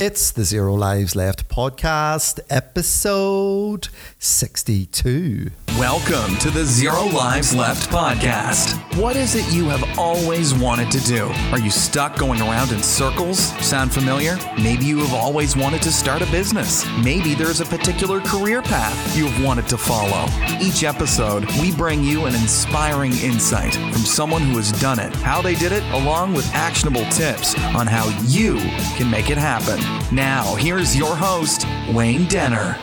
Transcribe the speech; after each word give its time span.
It's 0.00 0.30
the 0.30 0.44
Zero 0.44 0.74
Lives 0.76 1.16
Left 1.16 1.48
podcast, 1.48 2.38
episode 2.48 3.88
62. 4.20 5.50
Welcome 5.76 6.36
to 6.36 6.50
the 6.50 6.64
Zero 6.64 7.06
Lives 7.06 7.52
Left 7.52 7.90
podcast. 7.90 8.76
What 8.96 9.16
is 9.16 9.34
it 9.34 9.52
you 9.52 9.64
have 9.70 9.98
always 9.98 10.54
wanted 10.54 10.92
to 10.92 11.00
do? 11.00 11.24
Are 11.50 11.58
you 11.58 11.72
stuck 11.72 12.16
going 12.16 12.40
around 12.40 12.70
in 12.70 12.80
circles? 12.80 13.40
Sound 13.66 13.92
familiar? 13.92 14.38
Maybe 14.56 14.84
you 14.84 14.98
have 14.98 15.14
always 15.14 15.56
wanted 15.56 15.82
to 15.82 15.90
start 15.90 16.22
a 16.22 16.30
business. 16.30 16.86
Maybe 17.02 17.34
there's 17.34 17.60
a 17.60 17.64
particular 17.64 18.20
career 18.20 18.62
path 18.62 19.16
you 19.16 19.26
have 19.26 19.44
wanted 19.44 19.66
to 19.66 19.76
follow. 19.76 20.26
Each 20.60 20.84
episode, 20.84 21.44
we 21.60 21.74
bring 21.74 22.04
you 22.04 22.26
an 22.26 22.36
inspiring 22.36 23.14
insight 23.18 23.74
from 23.74 24.02
someone 24.02 24.42
who 24.42 24.58
has 24.58 24.70
done 24.80 25.00
it, 25.00 25.12
how 25.16 25.42
they 25.42 25.56
did 25.56 25.72
it, 25.72 25.82
along 25.90 26.34
with 26.34 26.46
actionable 26.54 27.04
tips 27.06 27.56
on 27.74 27.88
how 27.88 28.06
you 28.28 28.58
can 28.96 29.10
make 29.10 29.30
it 29.30 29.38
happen. 29.38 29.87
Now, 30.12 30.54
here's 30.56 30.96
your 30.96 31.14
host, 31.14 31.66
Wayne 31.92 32.26
Denner. 32.26 32.76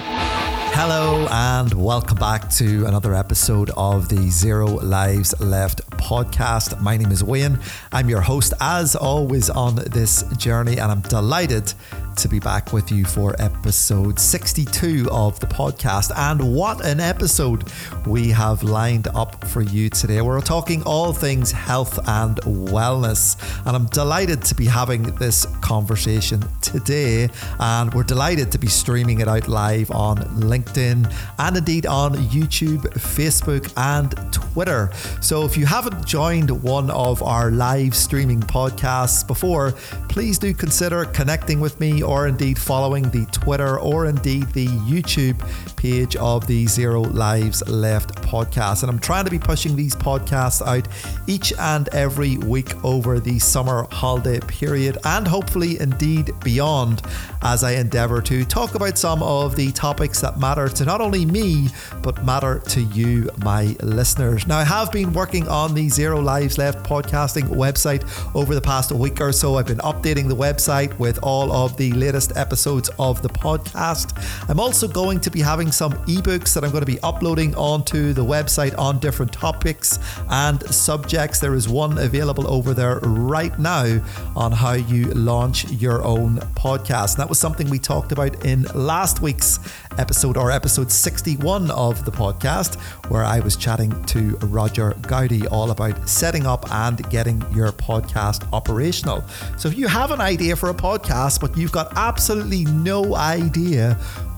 Hello, 0.77 1.25
and 1.31 1.73
welcome 1.73 2.17
back 2.17 2.49
to 2.51 2.85
another 2.85 3.15
episode 3.15 3.71
of 3.77 4.09
the 4.09 4.29
Zero 4.29 4.67
Lives 4.67 5.33
Left 5.39 5.81
podcast. 5.91 6.81
My 6.81 6.97
name 6.97 7.11
is 7.11 7.23
Wayne. 7.23 7.59
I'm 7.91 8.09
your 8.09 8.21
host, 8.21 8.53
as 8.59 8.95
always, 8.95 9.49
on 9.49 9.75
this 9.75 10.23
journey, 10.37 10.73
and 10.73 10.91
I'm 10.91 10.99
delighted 11.01 11.73
to 12.15 12.27
be 12.27 12.39
back 12.39 12.71
with 12.71 12.91
you 12.91 13.03
for 13.03 13.35
episode 13.39 14.19
62 14.19 15.07
of 15.11 15.39
the 15.39 15.47
podcast. 15.47 16.11
And 16.15 16.55
what 16.55 16.85
an 16.85 16.99
episode 16.99 17.69
we 18.05 18.29
have 18.29 18.63
lined 18.63 19.07
up 19.09 19.45
for 19.47 19.61
you 19.61 19.89
today. 19.89 20.21
We're 20.21 20.39
talking 20.41 20.81
all 20.83 21.11
things 21.11 21.51
health 21.51 21.97
and 22.07 22.37
wellness. 22.37 23.35
And 23.65 23.75
I'm 23.75 23.87
delighted 23.87 24.43
to 24.43 24.55
be 24.55 24.65
having 24.65 25.03
this 25.15 25.45
conversation 25.61 26.43
today. 26.61 27.29
And 27.59 27.93
we're 27.93 28.03
delighted 28.03 28.51
to 28.53 28.57
be 28.57 28.67
streaming 28.67 29.19
it 29.19 29.27
out 29.27 29.47
live 29.47 29.91
on 29.91 30.17
LinkedIn 30.39 31.13
and 31.39 31.57
indeed 31.57 31.85
on 31.85 32.13
YouTube, 32.15 32.81
Facebook, 32.93 33.71
and 33.77 34.33
Twitter. 34.33 34.91
So 35.21 35.43
if 35.43 35.57
you 35.57 35.65
haven't 35.65 36.05
joined 36.05 36.49
one 36.63 36.89
of 36.91 37.21
our 37.21 37.51
live 37.51 37.95
streaming 37.95 38.41
podcasts 38.41 39.25
before, 39.25 39.73
please 40.07 40.39
do 40.39 40.53
consider 40.53 41.05
connecting 41.05 41.59
with 41.59 41.79
me 41.79 42.03
or 42.05 42.27
indeed 42.27 42.57
following 42.57 43.09
the 43.09 43.25
Twitter 43.27 43.79
or 43.79 44.05
indeed 44.05 44.47
the 44.53 44.67
YouTube 44.67 45.37
page 45.75 46.15
of 46.15 46.47
the 46.47 46.67
Zero 46.67 47.01
Lives 47.01 47.67
Left 47.67 48.15
podcast. 48.21 48.83
And 48.83 48.91
I'm 48.91 48.99
trying 48.99 49.25
to 49.25 49.31
be 49.31 49.39
pushing 49.39 49.75
these 49.75 49.95
podcasts 49.95 50.65
out 50.65 50.87
each 51.27 51.51
and 51.59 51.89
every 51.89 52.37
week 52.37 52.73
over 52.85 53.19
the 53.19 53.39
summer 53.39 53.87
holiday 53.91 54.39
period 54.39 54.97
and 55.03 55.27
hopefully 55.27 55.79
indeed 55.79 56.31
beyond 56.43 57.01
as 57.41 57.63
I 57.63 57.73
endeavor 57.73 58.21
to 58.23 58.45
talk 58.45 58.75
about 58.75 58.97
some 58.97 59.21
of 59.21 59.55
the 59.55 59.71
topics 59.71 60.21
that 60.21 60.39
matter 60.39 60.69
to 60.69 60.85
not 60.85 61.01
only 61.01 61.25
me 61.25 61.69
but 62.01 62.23
matter 62.23 62.59
to 62.69 62.81
you, 62.81 63.29
my 63.43 63.75
listeners. 63.81 64.47
Now, 64.47 64.57
I 64.59 64.63
have 64.63 64.91
been 64.91 65.13
working 65.13 65.47
on 65.47 65.73
the 65.73 65.89
Zero 65.89 66.21
Lives 66.21 66.57
Left 66.57 66.87
podcasting 66.87 67.47
website 67.49 68.03
over 68.35 68.53
the 68.53 68.61
past 68.61 68.91
week 68.91 69.21
or 69.21 69.31
so. 69.31 69.55
I've 69.55 69.67
been 69.67 69.77
updating 69.79 70.27
the 70.27 70.35
website 70.35 70.97
with 70.99 71.19
all 71.21 71.51
of 71.51 71.77
the 71.77 71.91
latest 71.95 72.35
episodes 72.35 72.89
of 72.99 73.21
the 73.21 73.29
podcast. 73.29 74.13
I'm 74.49 74.59
also 74.59 74.87
going 74.87 75.19
to 75.21 75.31
be 75.31 75.41
having 75.41 75.71
some 75.71 75.93
ebooks 76.05 76.53
that 76.53 76.63
I'm 76.63 76.71
going 76.71 76.85
to 76.85 76.91
be 76.91 76.99
uploading 77.01 77.55
onto 77.55 78.13
the 78.13 78.23
website 78.23 78.77
on 78.77 78.99
different 78.99 79.31
topics 79.31 79.99
and 80.29 80.61
subjects. 80.73 81.39
There 81.39 81.55
is 81.55 81.67
one 81.67 81.97
available 81.97 82.47
over 82.47 82.73
there 82.73 82.99
right 82.99 83.57
now 83.57 83.99
on 84.35 84.51
how 84.51 84.73
you 84.73 85.05
launch 85.13 85.69
your 85.71 86.03
own 86.03 86.37
podcast. 86.55 87.17
That 87.17 87.29
was 87.29 87.39
something 87.39 87.69
we 87.69 87.79
talked 87.79 88.11
about 88.11 88.45
in 88.45 88.63
last 88.73 89.21
week's 89.21 89.59
episode 89.97 90.37
or 90.37 90.51
episode 90.51 90.91
61 90.91 91.71
of 91.71 92.05
the 92.05 92.11
podcast, 92.11 92.79
where 93.09 93.23
I 93.23 93.39
was 93.39 93.55
chatting 93.55 94.03
to 94.05 94.35
Roger 94.37 94.95
Gowdy 95.01 95.47
all 95.47 95.71
about 95.71 96.07
setting 96.07 96.45
up 96.45 96.71
and 96.71 97.07
getting 97.09 97.43
your 97.53 97.71
podcast 97.71 98.51
operational. 98.53 99.23
So 99.57 99.69
if 99.69 99.77
you 99.77 99.87
have 99.87 100.11
an 100.11 100.21
idea 100.21 100.55
for 100.55 100.69
a 100.69 100.73
podcast, 100.73 101.39
but 101.39 101.55
you've 101.57 101.71
got 101.71 101.84
absolutely 101.95 102.65
no 102.65 103.15
idea 103.15 103.95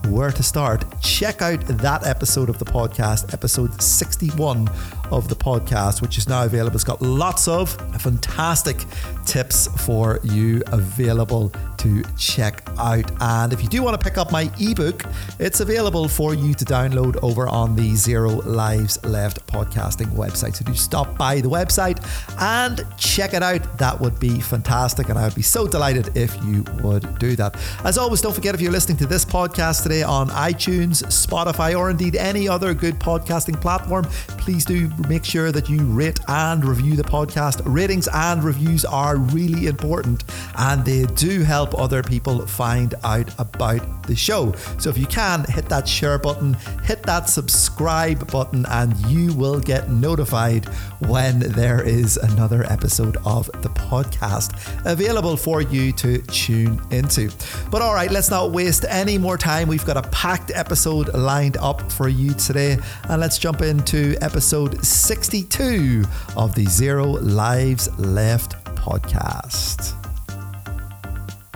where 0.08 0.30
to 0.30 0.42
start, 0.42 0.84
check 1.00 1.42
out 1.42 1.60
that 1.66 2.06
episode 2.06 2.48
of 2.48 2.58
the 2.58 2.64
podcast, 2.64 3.32
episode 3.34 3.80
61 3.82 4.68
of 5.10 5.28
the 5.28 5.36
podcast, 5.36 6.02
which 6.02 6.18
is 6.18 6.28
now 6.28 6.44
available. 6.44 6.74
It's 6.74 6.84
got 6.84 7.00
lots 7.02 7.48
of 7.48 7.70
fantastic 8.00 8.84
tips 9.24 9.68
for 9.84 10.20
you 10.22 10.62
available 10.68 11.52
to 11.78 12.02
check 12.16 12.62
out. 12.78 13.10
And 13.20 13.52
if 13.52 13.62
you 13.62 13.68
do 13.68 13.82
want 13.82 14.00
to 14.00 14.04
pick 14.04 14.18
up 14.18 14.32
my 14.32 14.50
ebook, 14.58 15.04
it's 15.38 15.60
available 15.60 16.08
for 16.08 16.34
you 16.34 16.54
to 16.54 16.64
download 16.64 17.22
over 17.22 17.46
on 17.48 17.76
the 17.76 17.94
Zero 17.94 18.30
Lives 18.42 19.02
Left 19.04 19.46
podcasting 19.46 20.08
website. 20.08 20.56
So 20.56 20.64
do 20.64 20.74
stop 20.74 21.16
by 21.16 21.40
the 21.40 21.48
website 21.48 22.04
and 22.40 22.84
check 22.96 23.34
it 23.34 23.42
out. 23.42 23.78
That 23.78 24.00
would 24.00 24.18
be 24.18 24.40
fantastic. 24.40 25.08
And 25.08 25.18
I 25.18 25.24
would 25.24 25.34
be 25.34 25.42
so 25.42 25.66
delighted 25.68 26.16
if 26.16 26.34
you 26.44 26.64
would 26.82 27.18
do 27.18 27.36
that. 27.36 27.56
As 27.84 27.98
always, 27.98 28.20
don't 28.20 28.34
forget 28.34 28.54
if 28.54 28.60
you're 28.60 28.72
listening 28.72 28.98
to 28.98 29.06
this 29.06 29.24
podcast 29.24 29.82
today 29.82 30.02
on 30.02 30.30
iTunes, 30.30 31.04
Spotify, 31.04 31.78
or 31.78 31.90
indeed 31.90 32.16
any 32.16 32.48
other 32.48 32.74
good 32.74 32.98
podcasting 32.98 33.60
platform, 33.60 34.04
please 34.38 34.64
do 34.64 34.88
make 35.08 35.24
sure 35.24 35.52
that 35.52 35.68
you 35.68 35.84
rate 35.84 36.20
and 36.28 36.64
review 36.64 36.96
the 36.96 37.02
podcast. 37.02 37.60
Ratings 37.64 38.08
and 38.12 38.42
reviews 38.42 38.84
are 38.84 39.16
really 39.16 39.66
important 39.66 40.24
and 40.56 40.84
they 40.84 41.04
do 41.14 41.42
help 41.42 41.78
other 41.78 42.02
people 42.02 42.46
find 42.46 42.94
out 43.04 43.32
about 43.38 44.06
the 44.08 44.16
show. 44.16 44.52
So 44.78 44.90
if 44.90 44.98
you 44.98 45.06
can, 45.06 45.44
hit 45.44 45.68
that 45.68 45.86
share 45.86 46.18
button, 46.18 46.54
hit 46.82 47.02
that 47.04 47.28
subscribe 47.28 48.30
button, 48.30 48.66
and 48.66 48.96
you 49.06 49.32
will 49.34 49.60
get 49.60 49.90
notified 49.90 50.64
when 51.06 51.40
there 51.40 51.82
is 51.82 52.16
another 52.16 52.64
episode 52.64 53.16
of 53.24 53.46
the 53.62 53.68
podcast 53.68 54.54
available 54.84 55.36
for 55.36 55.60
you 55.60 55.92
to 55.92 56.18
tune 56.22 56.80
into. 56.90 57.30
But 57.70 57.82
all 57.82 57.94
right, 57.94 58.10
let's 58.10 58.30
not 58.30 58.50
waste 58.50 58.84
any 58.88 59.18
more 59.18 59.36
time. 59.36 59.68
We've 59.68 59.84
got 59.84 59.96
a 59.96 60.08
packed 60.08 60.50
episode 60.54 61.14
lined 61.14 61.56
up 61.58 61.90
for 61.92 62.08
you 62.08 62.34
today, 62.34 62.78
and 63.04 63.20
let's 63.20 63.38
jump 63.38 63.60
into 63.60 64.16
episode 64.22 64.84
62 64.88 66.02
of 66.34 66.54
the 66.54 66.64
Zero 66.64 67.04
Lives 67.04 67.90
Left 67.98 68.52
podcast. 68.74 69.92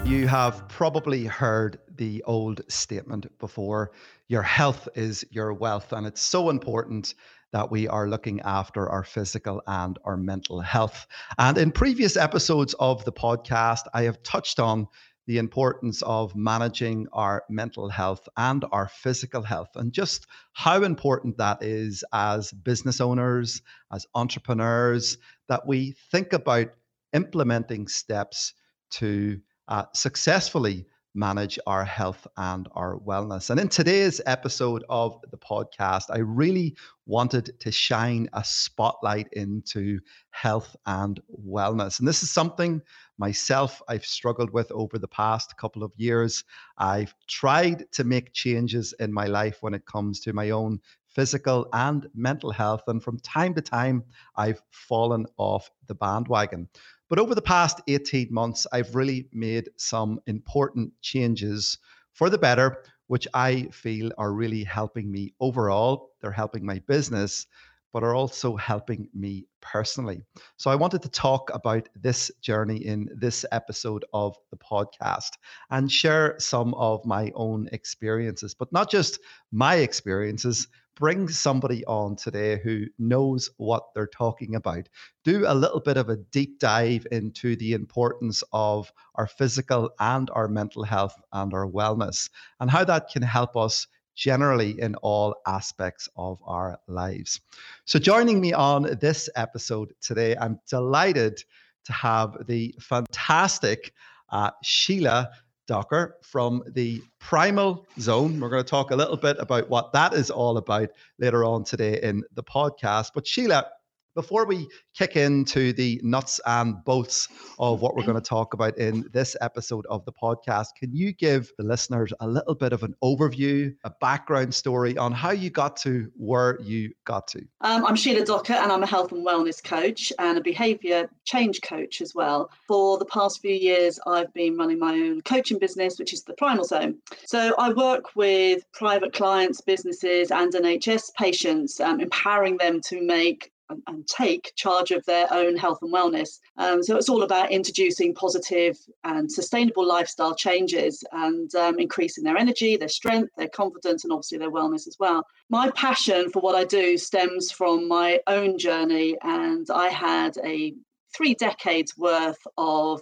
You 0.05 0.29
have 0.29 0.69
probably 0.69 1.25
heard 1.25 1.79
the 1.97 2.23
old 2.25 2.61
statement 2.69 3.27
before 3.39 3.93
your 4.29 4.43
health 4.43 4.87
is 4.95 5.25
your 5.31 5.55
wealth, 5.55 5.93
and 5.93 6.07
it's 6.07 6.21
so 6.21 6.51
important 6.51 7.15
that 7.53 7.71
we 7.71 7.89
are 7.89 8.07
looking 8.07 8.41
after 8.43 8.89
our 8.91 9.03
physical 9.03 9.63
and 9.67 9.99
our 10.05 10.19
mental 10.19 10.61
health. 10.61 11.07
And 11.39 11.57
in 11.57 11.73
previous 11.73 12.19
episodes 12.19 12.75
of 12.81 13.05
the 13.07 13.13
podcast, 13.13 13.83
I 13.95 14.03
have 14.03 14.23
touched 14.23 14.61
on 14.61 14.89
the 15.27 15.39
importance 15.39 16.03
of 16.03 16.35
managing 16.35 17.07
our 17.13 17.45
mental 17.49 17.89
health 17.89 18.29
and 18.37 18.65
our 18.73 18.89
physical 18.89 19.43
health, 19.43 19.71
and 19.77 19.93
just 19.93 20.27
how 20.53 20.83
important 20.83 21.39
that 21.39 21.63
is 21.63 22.05
as 22.13 22.53
business 22.53 23.01
owners, 23.01 23.63
as 23.93 24.07
entrepreneurs, 24.15 25.19
that 25.49 25.67
we 25.67 25.95
think 26.11 26.33
about 26.33 26.69
implementing 27.13 27.87
steps 27.89 28.55
to 28.91 29.41
uh, 29.69 29.85
successfully 29.95 30.87
manage 31.15 31.59
our 31.67 31.85
health 31.85 32.27
and 32.37 32.69
our 32.73 32.99
wellness. 32.99 33.51
And 33.51 33.61
in 33.61 33.69
today's 33.69 34.21
episode 34.27 34.85
of 34.89 35.21
the 35.31 35.37
podcast, 35.37 36.05
I 36.11 36.19
really 36.19 36.77
wanted 37.07 37.59
to 37.61 37.71
shine 37.71 38.29
a 38.33 38.43
spotlight 38.45 39.29
into 39.33 40.01
health 40.31 40.75
and 40.87 41.21
wellness. 41.47 41.99
And 41.99 42.09
this 42.09 42.23
is 42.23 42.31
something 42.31 42.81
myself 43.19 43.83
I've 43.89 44.07
struggled 44.07 44.51
with 44.53 44.71
over 44.73 44.99
the 44.99 45.09
past 45.09 45.57
couple 45.57 45.83
of 45.83 45.93
years. 45.97 46.45
I've 46.79 47.15
tried 47.29 47.91
to 47.93 48.05
make 48.05 48.33
changes 48.33 48.95
in 48.99 49.13
my 49.13 49.27
life 49.27 49.59
when 49.61 49.75
it 49.75 49.85
comes 49.87 50.21
to 50.21 50.33
my 50.33 50.51
own 50.51 50.81
physical 51.15 51.69
and 51.73 52.09
mental 52.15 52.51
health. 52.51 52.83
And 52.87 53.03
from 53.03 53.19
time 53.19 53.55
to 53.55 53.61
time, 53.61 54.03
I've 54.37 54.63
fallen 54.71 55.27
off 55.37 55.71
the 55.87 55.95
bandwagon. 55.95 56.69
But 57.13 57.19
over 57.19 57.35
the 57.35 57.43
past 57.43 57.83
18 57.89 58.29
months, 58.31 58.67
I've 58.73 58.95
really 58.95 59.29
made 59.35 59.69
some 59.77 60.19
important 60.27 60.95
changes 61.03 61.77
for 62.15 62.31
the 62.31 62.39
better, 62.39 62.79
which 63.07 63.29
I 63.35 63.65
feel 63.65 64.13
are 64.17 64.33
really 64.33 64.65
helping 64.65 65.13
me 65.13 65.35
overall. 65.39 66.13
They're 66.23 66.31
helping 66.31 66.65
my 66.65 66.79
business, 66.89 67.47
but 67.93 68.03
are 68.03 68.15
also 68.15 68.57
helping 68.57 69.11
me 69.13 69.47
personally. 69.61 70.23
So 70.57 70.71
I 70.71 70.75
wanted 70.75 71.03
to 71.03 71.11
talk 71.11 71.51
about 71.53 71.87
this 71.95 72.31
journey 72.41 72.79
in 72.79 73.11
this 73.15 73.45
episode 73.53 74.07
of 74.15 74.35
the 74.51 74.57
podcast 74.57 75.33
and 75.69 75.93
share 75.93 76.37
some 76.39 76.73
of 76.73 77.05
my 77.05 77.31
own 77.35 77.69
experiences, 77.73 78.55
but 78.55 78.73
not 78.73 78.91
just 78.91 79.19
my 79.51 79.75
experiences, 79.75 80.67
bring 80.95 81.29
somebody 81.29 81.85
on 81.87 82.17
today 82.17 82.61
who 82.63 82.87
knows 82.99 83.51
what 83.57 83.85
they're 83.95 84.07
talking 84.07 84.55
about. 84.55 84.89
Do 85.25 85.45
a 85.47 85.55
little 85.55 85.81
bit 85.81 85.97
of 85.97 86.09
a 86.09 86.17
deep 86.17 86.59
dive 86.59 87.07
into 87.11 87.57
the 87.57 87.73
importance 87.73 88.43
of 88.53 88.93
our 89.15 89.27
physical 89.27 89.91
and 89.99 90.31
our 90.31 90.49
mental 90.49 90.85
health 90.85 91.15
and 91.33 91.53
our 91.55 91.67
wellness 91.67 92.29
and 92.61 92.71
how 92.71 92.85
that 92.85 93.09
can 93.09 93.23
help 93.23 93.57
us 93.57 93.87
generally 94.15 94.79
in 94.81 94.95
all 94.97 95.35
aspects 95.47 96.09
of 96.17 96.39
our 96.45 96.79
lives. 96.87 97.41
So, 97.85 97.99
joining 97.99 98.41
me 98.41 98.53
on 98.53 98.99
this 99.01 99.29
episode 99.37 99.95
today, 100.01 100.37
I'm 100.37 100.61
delighted 100.69 101.43
to 101.87 101.93
have 101.93 102.47
the 102.47 102.75
fantastic 102.81 103.93
uh, 104.31 104.51
Sheila 104.63 105.31
Docker 105.67 106.17
from 106.23 106.63
the 106.69 107.03
Primal 107.19 107.87
Zone. 107.99 108.41
We're 108.41 108.49
going 108.51 108.63
to 108.63 108.69
talk 108.69 108.91
a 108.91 108.97
little 108.97 109.17
bit 109.17 109.37
about 109.39 109.69
what 109.69 109.93
that 109.93 110.15
is 110.15 110.31
all 110.31 110.57
about 110.57 110.89
later 111.19 111.45
on 111.45 111.65
today 111.65 112.01
in 112.03 112.23
the 112.35 112.43
podcast. 112.43 113.11
But 113.15 113.27
Sheila, 113.27 113.67
before 114.15 114.47
we 114.47 114.69
kick 114.95 115.17
into 115.17 115.73
the 115.73 116.01
nuts 116.03 116.41
and 116.47 116.85
bolts 116.85 117.29
of 117.59 117.81
what 117.81 117.97
we're 117.97 118.05
going 118.05 118.21
to 118.21 118.21
talk 118.21 118.55
about 118.55 118.77
in 118.77 119.09
this 119.13 119.37
episode 119.41 119.87
of 119.89 120.05
the 120.05 120.13
podcast, 120.13 120.69
can 120.79 120.95
you 120.95 121.13
give 121.13 121.51
the 121.59 121.65
listeners 121.65 122.13
a 122.21 122.27
little 122.27 122.55
bit 122.55 122.73
of 122.73 122.83
an 122.83 122.95
overview, 123.03 123.75
a 123.85 123.91
background 124.01 124.55
story 124.55 124.97
on 124.99 125.13
how 125.13 125.31
you 125.31 125.51
got 125.51 125.77
to 125.79 126.11
where 126.17 126.61
you 126.61 126.93
got 127.05 127.27
to? 127.29 127.41
Um, 127.63 127.87
I'm 127.87 127.97
Sheila 127.97 128.25
Docker, 128.25 128.55
and 128.55 128.71
I'm 128.71 128.83
a 128.83 128.87
health 128.87 129.13
and 129.13 129.27
wellness 129.27 129.63
coach 129.63 130.13
and 130.19 130.37
a 130.37 130.43
behavior 130.43 131.09
change 131.25 131.63
coach 131.63 132.01
as 132.01 132.15
well. 132.15 132.51
For 132.69 132.99
the 132.99 133.07
past 133.07 133.41
few 133.41 133.55
years, 133.55 133.99
I've 134.07 134.33
been 134.35 134.57
running 134.57 134.79
my 134.79 134.93
own 134.93 135.23
coaching 135.23 135.59
business, 135.59 135.99
which 135.99 136.13
is 136.13 136.23
the 136.25 136.35
Primal 136.35 136.65
Zone. 136.65 136.99
So 137.25 137.55
I 137.59 137.73
work 137.73 138.15
with 138.15 138.65
private 138.73 139.13
clients, 139.13 139.61
businesses, 139.61 140.31
and 140.31 140.53
NHS 140.53 141.15
patients, 141.15 141.81
um, 141.81 142.01
empowering 142.01 142.59
them 142.59 142.81
to 142.83 143.01
make 143.01 143.53
and, 143.71 144.07
take 144.09 144.53
charge 144.57 144.91
of 144.91 145.05
their 145.07 145.33
own 145.33 145.57
health 145.57 145.79
and 145.81 145.93
wellness. 145.93 146.41
Um, 146.57 146.83
so 146.83 146.97
it's 146.97 147.09
all 147.09 147.23
about 147.23 147.53
introducing 147.53 148.15
positive 148.15 148.77
and 149.05 149.31
sustainable 149.31 149.87
lifestyle 149.87 150.35
changes 150.35 151.05
and 151.13 151.55
um, 151.55 151.79
increasing 151.79 152.25
their 152.25 152.37
energy, 152.37 152.77
their 152.77 152.89
strength, 152.89 153.31
their 153.37 153.49
confidence, 153.49 154.05
and 154.05 154.13
obviously 154.13 154.39
their 154.39 154.51
wellness 154.51 154.87
as 154.89 154.97
well. 154.99 155.25
My 155.49 155.71
passion 155.71 156.31
for 156.31 156.41
what 156.41 156.57
I 156.57 156.65
do 156.65 156.99
stems 156.99 157.53
from 157.53 157.89
my 157.89 158.21
own 158.27 158.59
journey, 158.59 159.17
and 159.23 159.67
I 159.71 159.89
had 159.89 160.37
a 160.45 160.75
three 161.15 161.35
decades 161.35 161.97
worth 161.97 162.39
of 162.57 163.01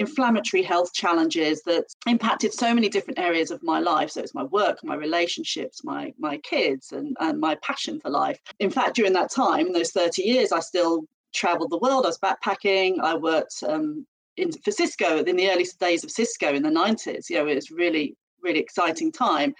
inflammatory 0.00 0.62
health 0.62 0.92
challenges 0.94 1.62
that 1.62 1.84
impacted 2.06 2.54
so 2.54 2.74
many 2.74 2.88
different 2.88 3.18
areas 3.18 3.50
of 3.50 3.62
my 3.62 3.78
life. 3.78 4.10
So 4.10 4.22
it's 4.22 4.34
my 4.34 4.44
work, 4.44 4.82
my 4.82 4.94
relationships, 4.94 5.84
my 5.84 6.12
my 6.18 6.38
kids, 6.38 6.92
and, 6.92 7.16
and 7.20 7.38
my 7.38 7.54
passion 7.56 8.00
for 8.00 8.10
life. 8.10 8.40
In 8.58 8.70
fact, 8.70 8.96
during 8.96 9.12
that 9.12 9.30
time, 9.30 9.66
in 9.66 9.72
those 9.72 9.92
30 9.92 10.22
years, 10.22 10.52
I 10.52 10.60
still 10.60 11.04
traveled 11.34 11.70
the 11.70 11.78
world. 11.78 12.06
I 12.06 12.08
was 12.08 12.18
backpacking. 12.18 12.98
I 13.00 13.14
worked 13.14 13.62
um, 13.68 14.06
in, 14.38 14.50
for 14.64 14.72
Cisco 14.72 15.22
in 15.22 15.36
the 15.36 15.50
early 15.50 15.66
days 15.78 16.02
of 16.02 16.10
Cisco 16.10 16.54
in 16.54 16.62
the 16.62 16.70
90s. 16.70 17.28
You 17.28 17.36
know, 17.36 17.46
it 17.46 17.54
was 17.56 17.70
really, 17.70 18.16
really 18.42 18.58
exciting 18.58 19.12
time. 19.12 19.54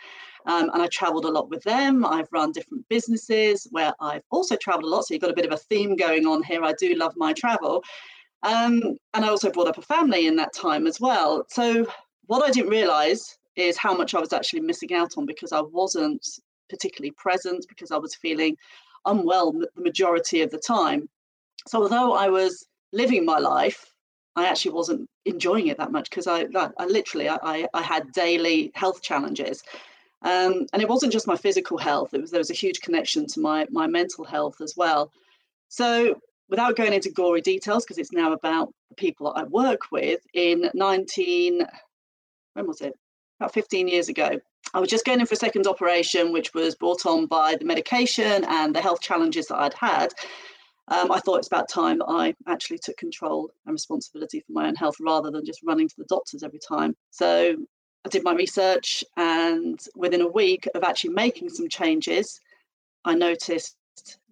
Um, 0.46 0.70
and 0.72 0.80
I 0.82 0.86
traveled 0.86 1.26
a 1.26 1.30
lot 1.30 1.50
with 1.50 1.62
them. 1.64 2.06
I've 2.06 2.32
run 2.32 2.52
different 2.52 2.88
businesses 2.88 3.68
where 3.70 3.92
I've 4.00 4.22
also 4.30 4.56
traveled 4.56 4.84
a 4.84 4.88
lot. 4.88 5.06
So 5.06 5.12
you've 5.12 5.20
got 5.20 5.30
a 5.30 5.34
bit 5.34 5.44
of 5.44 5.52
a 5.52 5.58
theme 5.58 5.96
going 5.96 6.26
on 6.26 6.42
here. 6.42 6.64
I 6.64 6.72
do 6.72 6.94
love 6.94 7.12
my 7.16 7.34
travel. 7.34 7.84
Um, 8.42 8.96
and 9.14 9.24
I 9.24 9.28
also 9.28 9.50
brought 9.50 9.68
up 9.68 9.78
a 9.78 9.82
family 9.82 10.26
in 10.26 10.36
that 10.36 10.54
time 10.54 10.86
as 10.86 11.00
well. 11.00 11.44
So 11.48 11.86
what 12.26 12.42
I 12.42 12.50
didn't 12.50 12.70
realize 12.70 13.38
is 13.56 13.76
how 13.76 13.94
much 13.94 14.14
I 14.14 14.20
was 14.20 14.32
actually 14.32 14.60
missing 14.60 14.94
out 14.94 15.18
on 15.18 15.26
because 15.26 15.52
I 15.52 15.60
wasn't 15.60 16.26
particularly 16.68 17.10
present 17.12 17.66
because 17.68 17.90
I 17.90 17.98
was 17.98 18.14
feeling 18.14 18.56
unwell 19.04 19.52
the 19.52 19.68
majority 19.76 20.42
of 20.42 20.50
the 20.50 20.58
time. 20.58 21.08
So 21.66 21.82
although 21.82 22.14
I 22.14 22.28
was 22.28 22.66
living 22.92 23.24
my 23.24 23.38
life, 23.38 23.92
I 24.36 24.46
actually 24.46 24.72
wasn't 24.72 25.08
enjoying 25.24 25.66
it 25.66 25.78
that 25.78 25.92
much 25.92 26.08
because 26.08 26.26
I, 26.26 26.46
I 26.78 26.86
literally 26.86 27.28
I, 27.28 27.66
I 27.74 27.82
had 27.82 28.12
daily 28.12 28.70
health 28.74 29.02
challenges. 29.02 29.62
Um, 30.22 30.66
and 30.72 30.82
it 30.82 30.88
wasn't 30.88 31.12
just 31.12 31.26
my 31.26 31.36
physical 31.36 31.78
health; 31.78 32.12
it 32.12 32.20
was 32.20 32.30
there 32.30 32.40
was 32.40 32.50
a 32.50 32.54
huge 32.54 32.80
connection 32.80 33.26
to 33.28 33.40
my 33.40 33.66
my 33.70 33.86
mental 33.86 34.24
health 34.24 34.60
as 34.60 34.76
well. 34.76 35.10
So 35.68 36.20
without 36.50 36.76
going 36.76 36.92
into 36.92 37.10
gory 37.10 37.40
details, 37.40 37.84
because 37.84 37.98
it's 37.98 38.12
now 38.12 38.32
about 38.32 38.74
the 38.88 38.96
people 38.96 39.32
that 39.32 39.40
I 39.40 39.44
work 39.44 39.92
with, 39.92 40.20
in 40.34 40.68
19, 40.74 41.66
when 42.54 42.66
was 42.66 42.80
it? 42.80 42.94
About 43.38 43.54
15 43.54 43.88
years 43.88 44.08
ago, 44.08 44.38
I 44.74 44.80
was 44.80 44.90
just 44.90 45.04
going 45.04 45.20
in 45.20 45.26
for 45.26 45.34
a 45.34 45.36
second 45.36 45.66
operation, 45.66 46.32
which 46.32 46.52
was 46.52 46.74
brought 46.74 47.06
on 47.06 47.26
by 47.26 47.56
the 47.56 47.64
medication 47.64 48.44
and 48.44 48.74
the 48.74 48.80
health 48.80 49.00
challenges 49.00 49.46
that 49.46 49.58
I'd 49.58 49.74
had. 49.74 50.12
Um, 50.88 51.12
I 51.12 51.20
thought 51.20 51.38
it's 51.38 51.46
about 51.46 51.68
time 51.68 51.98
that 51.98 52.08
I 52.08 52.34
actually 52.48 52.78
took 52.78 52.96
control 52.96 53.50
and 53.64 53.72
responsibility 53.72 54.40
for 54.40 54.52
my 54.52 54.66
own 54.66 54.74
health 54.74 54.96
rather 55.00 55.30
than 55.30 55.44
just 55.44 55.62
running 55.64 55.88
to 55.88 55.94
the 55.96 56.04
doctors 56.08 56.42
every 56.42 56.58
time. 56.58 56.96
So 57.10 57.56
I 58.04 58.08
did 58.08 58.24
my 58.24 58.34
research, 58.34 59.04
and 59.16 59.78
within 59.94 60.20
a 60.20 60.28
week 60.28 60.68
of 60.74 60.82
actually 60.82 61.14
making 61.14 61.50
some 61.50 61.68
changes, 61.68 62.40
I 63.04 63.14
noticed 63.14 63.76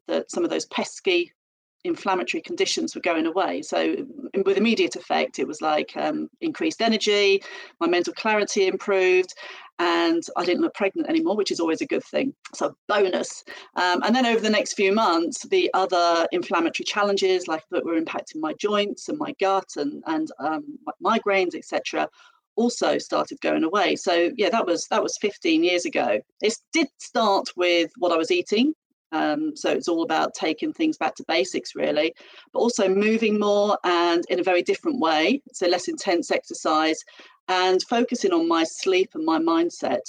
that 0.08 0.30
some 0.30 0.42
of 0.42 0.50
those 0.50 0.66
pesky 0.66 1.32
inflammatory 1.88 2.40
conditions 2.40 2.94
were 2.94 3.00
going 3.00 3.26
away. 3.26 3.62
So, 3.62 3.96
with 4.44 4.56
immediate 4.56 4.96
effect, 4.96 5.38
it 5.38 5.46
was 5.46 5.60
like 5.60 5.92
um, 5.96 6.28
increased 6.40 6.80
energy, 6.80 7.42
my 7.80 7.88
mental 7.88 8.12
clarity 8.14 8.66
improved, 8.66 9.34
and 9.80 10.22
I 10.36 10.44
didn't 10.44 10.62
look 10.62 10.74
pregnant 10.74 11.08
anymore, 11.08 11.36
which 11.36 11.50
is 11.50 11.60
always 11.60 11.80
a 11.80 11.86
good 11.86 12.04
thing. 12.04 12.34
So, 12.54 12.76
bonus. 12.86 13.44
Um, 13.76 14.02
and 14.04 14.14
then 14.14 14.26
over 14.26 14.40
the 14.40 14.50
next 14.50 14.74
few 14.74 14.92
months, 14.92 15.46
the 15.48 15.70
other 15.74 16.26
inflammatory 16.32 16.84
challenges, 16.84 17.48
like 17.48 17.64
that 17.70 17.84
were 17.84 18.00
impacting 18.00 18.40
my 18.40 18.52
joints 18.54 19.08
and 19.08 19.18
my 19.18 19.34
gut 19.40 19.70
and 19.76 20.02
and 20.06 20.28
um, 20.38 20.78
migraines, 21.04 21.54
etc 21.54 22.08
also 22.58 22.98
started 22.98 23.40
going 23.40 23.62
away. 23.62 23.94
So 23.94 24.32
yeah, 24.36 24.50
that 24.50 24.66
was 24.66 24.86
that 24.90 25.02
was 25.02 25.16
15 25.20 25.62
years 25.62 25.84
ago. 25.84 26.18
It 26.42 26.56
did 26.72 26.88
start 26.98 27.50
with 27.56 27.92
what 27.98 28.10
I 28.10 28.16
was 28.16 28.32
eating. 28.32 28.74
Um, 29.12 29.56
so 29.56 29.70
it's 29.70 29.88
all 29.88 30.02
about 30.02 30.34
taking 30.34 30.72
things 30.72 30.98
back 30.98 31.14
to 31.16 31.24
basics, 31.26 31.74
really, 31.74 32.14
but 32.52 32.60
also 32.60 32.88
moving 32.88 33.38
more 33.38 33.78
and 33.84 34.24
in 34.28 34.40
a 34.40 34.42
very 34.42 34.62
different 34.62 35.00
way. 35.00 35.42
So 35.52 35.66
less 35.66 35.88
intense 35.88 36.30
exercise 36.30 37.02
and 37.48 37.82
focusing 37.88 38.32
on 38.32 38.46
my 38.46 38.64
sleep 38.64 39.10
and 39.14 39.24
my 39.24 39.38
mindset. 39.38 40.06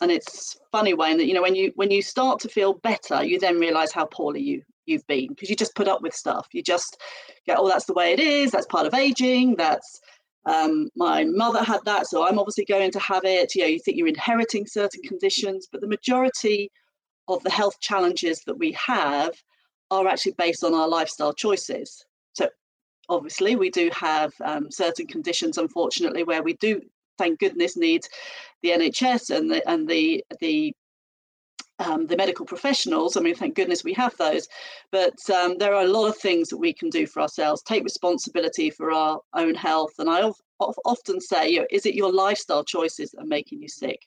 And 0.00 0.10
it's 0.10 0.58
funny 0.72 0.94
Wayne, 0.94 1.18
that 1.18 1.26
you 1.26 1.34
know 1.34 1.42
when 1.42 1.54
you 1.54 1.72
when 1.76 1.90
you 1.90 2.02
start 2.02 2.40
to 2.40 2.48
feel 2.48 2.74
better, 2.74 3.24
you 3.24 3.38
then 3.38 3.58
realize 3.58 3.92
how 3.92 4.06
poorly 4.06 4.42
you 4.42 4.62
you've 4.86 5.06
been 5.06 5.28
because 5.28 5.48
you 5.48 5.56
just 5.56 5.74
put 5.74 5.88
up 5.88 6.02
with 6.02 6.14
stuff. 6.14 6.48
You 6.52 6.62
just 6.62 7.00
go, 7.46 7.54
oh, 7.56 7.68
that's 7.68 7.86
the 7.86 7.94
way 7.94 8.12
it 8.12 8.20
is. 8.20 8.50
That's 8.50 8.66
part 8.66 8.86
of 8.86 8.94
aging. 8.94 9.56
That's 9.56 10.00
um, 10.46 10.88
my 10.94 11.24
mother 11.24 11.62
had 11.62 11.80
that, 11.86 12.06
so 12.06 12.26
I'm 12.26 12.38
obviously 12.38 12.66
going 12.66 12.90
to 12.92 12.98
have 12.98 13.24
it. 13.24 13.54
You 13.54 13.62
know, 13.62 13.68
you 13.68 13.78
think 13.78 13.96
you're 13.96 14.08
inheriting 14.08 14.66
certain 14.66 15.00
conditions, 15.02 15.68
but 15.70 15.80
the 15.80 15.86
majority 15.86 16.70
of 17.28 17.42
the 17.42 17.50
health 17.50 17.80
challenges 17.80 18.40
that 18.46 18.58
we 18.58 18.72
have 18.72 19.34
are 19.90 20.06
actually 20.08 20.34
based 20.38 20.64
on 20.64 20.74
our 20.74 20.88
lifestyle 20.88 21.32
choices. 21.32 22.04
So, 22.34 22.48
obviously, 23.08 23.56
we 23.56 23.70
do 23.70 23.90
have 23.94 24.32
um, 24.44 24.70
certain 24.70 25.06
conditions, 25.06 25.58
unfortunately, 25.58 26.24
where 26.24 26.42
we 26.42 26.54
do, 26.54 26.80
thank 27.18 27.40
goodness, 27.40 27.76
need 27.76 28.06
the 28.62 28.70
NHS 28.70 29.36
and 29.36 29.50
the 29.50 29.68
and 29.68 29.88
the 29.88 30.24
the 30.40 30.74
um, 31.78 32.06
the 32.06 32.16
medical 32.16 32.46
professionals. 32.46 33.16
I 33.16 33.20
mean, 33.20 33.34
thank 33.34 33.54
goodness 33.54 33.84
we 33.84 33.94
have 33.94 34.16
those. 34.16 34.48
But 34.92 35.18
um, 35.30 35.58
there 35.58 35.74
are 35.74 35.84
a 35.84 35.88
lot 35.88 36.08
of 36.08 36.16
things 36.16 36.48
that 36.48 36.58
we 36.58 36.72
can 36.72 36.88
do 36.90 37.06
for 37.06 37.20
ourselves. 37.20 37.62
Take 37.62 37.84
responsibility 37.84 38.70
for 38.70 38.92
our 38.92 39.20
own 39.34 39.54
health. 39.54 39.92
And 39.98 40.08
I 40.08 40.30
often 40.60 41.20
say, 41.20 41.50
you 41.50 41.60
know, 41.60 41.66
is 41.70 41.86
it 41.86 41.94
your 41.94 42.12
lifestyle 42.12 42.64
choices 42.64 43.10
that 43.10 43.22
are 43.22 43.26
making 43.26 43.60
you 43.60 43.68
sick? 43.68 44.06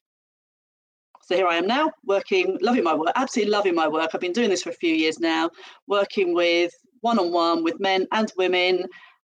So 1.28 1.36
here 1.36 1.48
I 1.48 1.58
am 1.58 1.68
now, 1.68 1.92
working, 2.06 2.58
loving 2.62 2.86
my 2.86 2.96
work, 2.96 3.12
absolutely 3.18 3.52
loving 3.52 3.76
my 3.76 3.86
work. 3.86 4.12
I've 4.14 4.22
been 4.22 4.32
doing 4.32 4.50
this 4.50 4.64
for 4.64 4.70
a 4.70 4.74
few 4.74 4.96
years 4.96 5.20
now, 5.20 5.50
working 5.86 6.34
with 6.34 6.72
one 7.02 7.20
on 7.20 7.34
one 7.34 7.66
with 7.66 7.82
men 7.82 8.08
and 8.14 8.32
women 8.38 8.86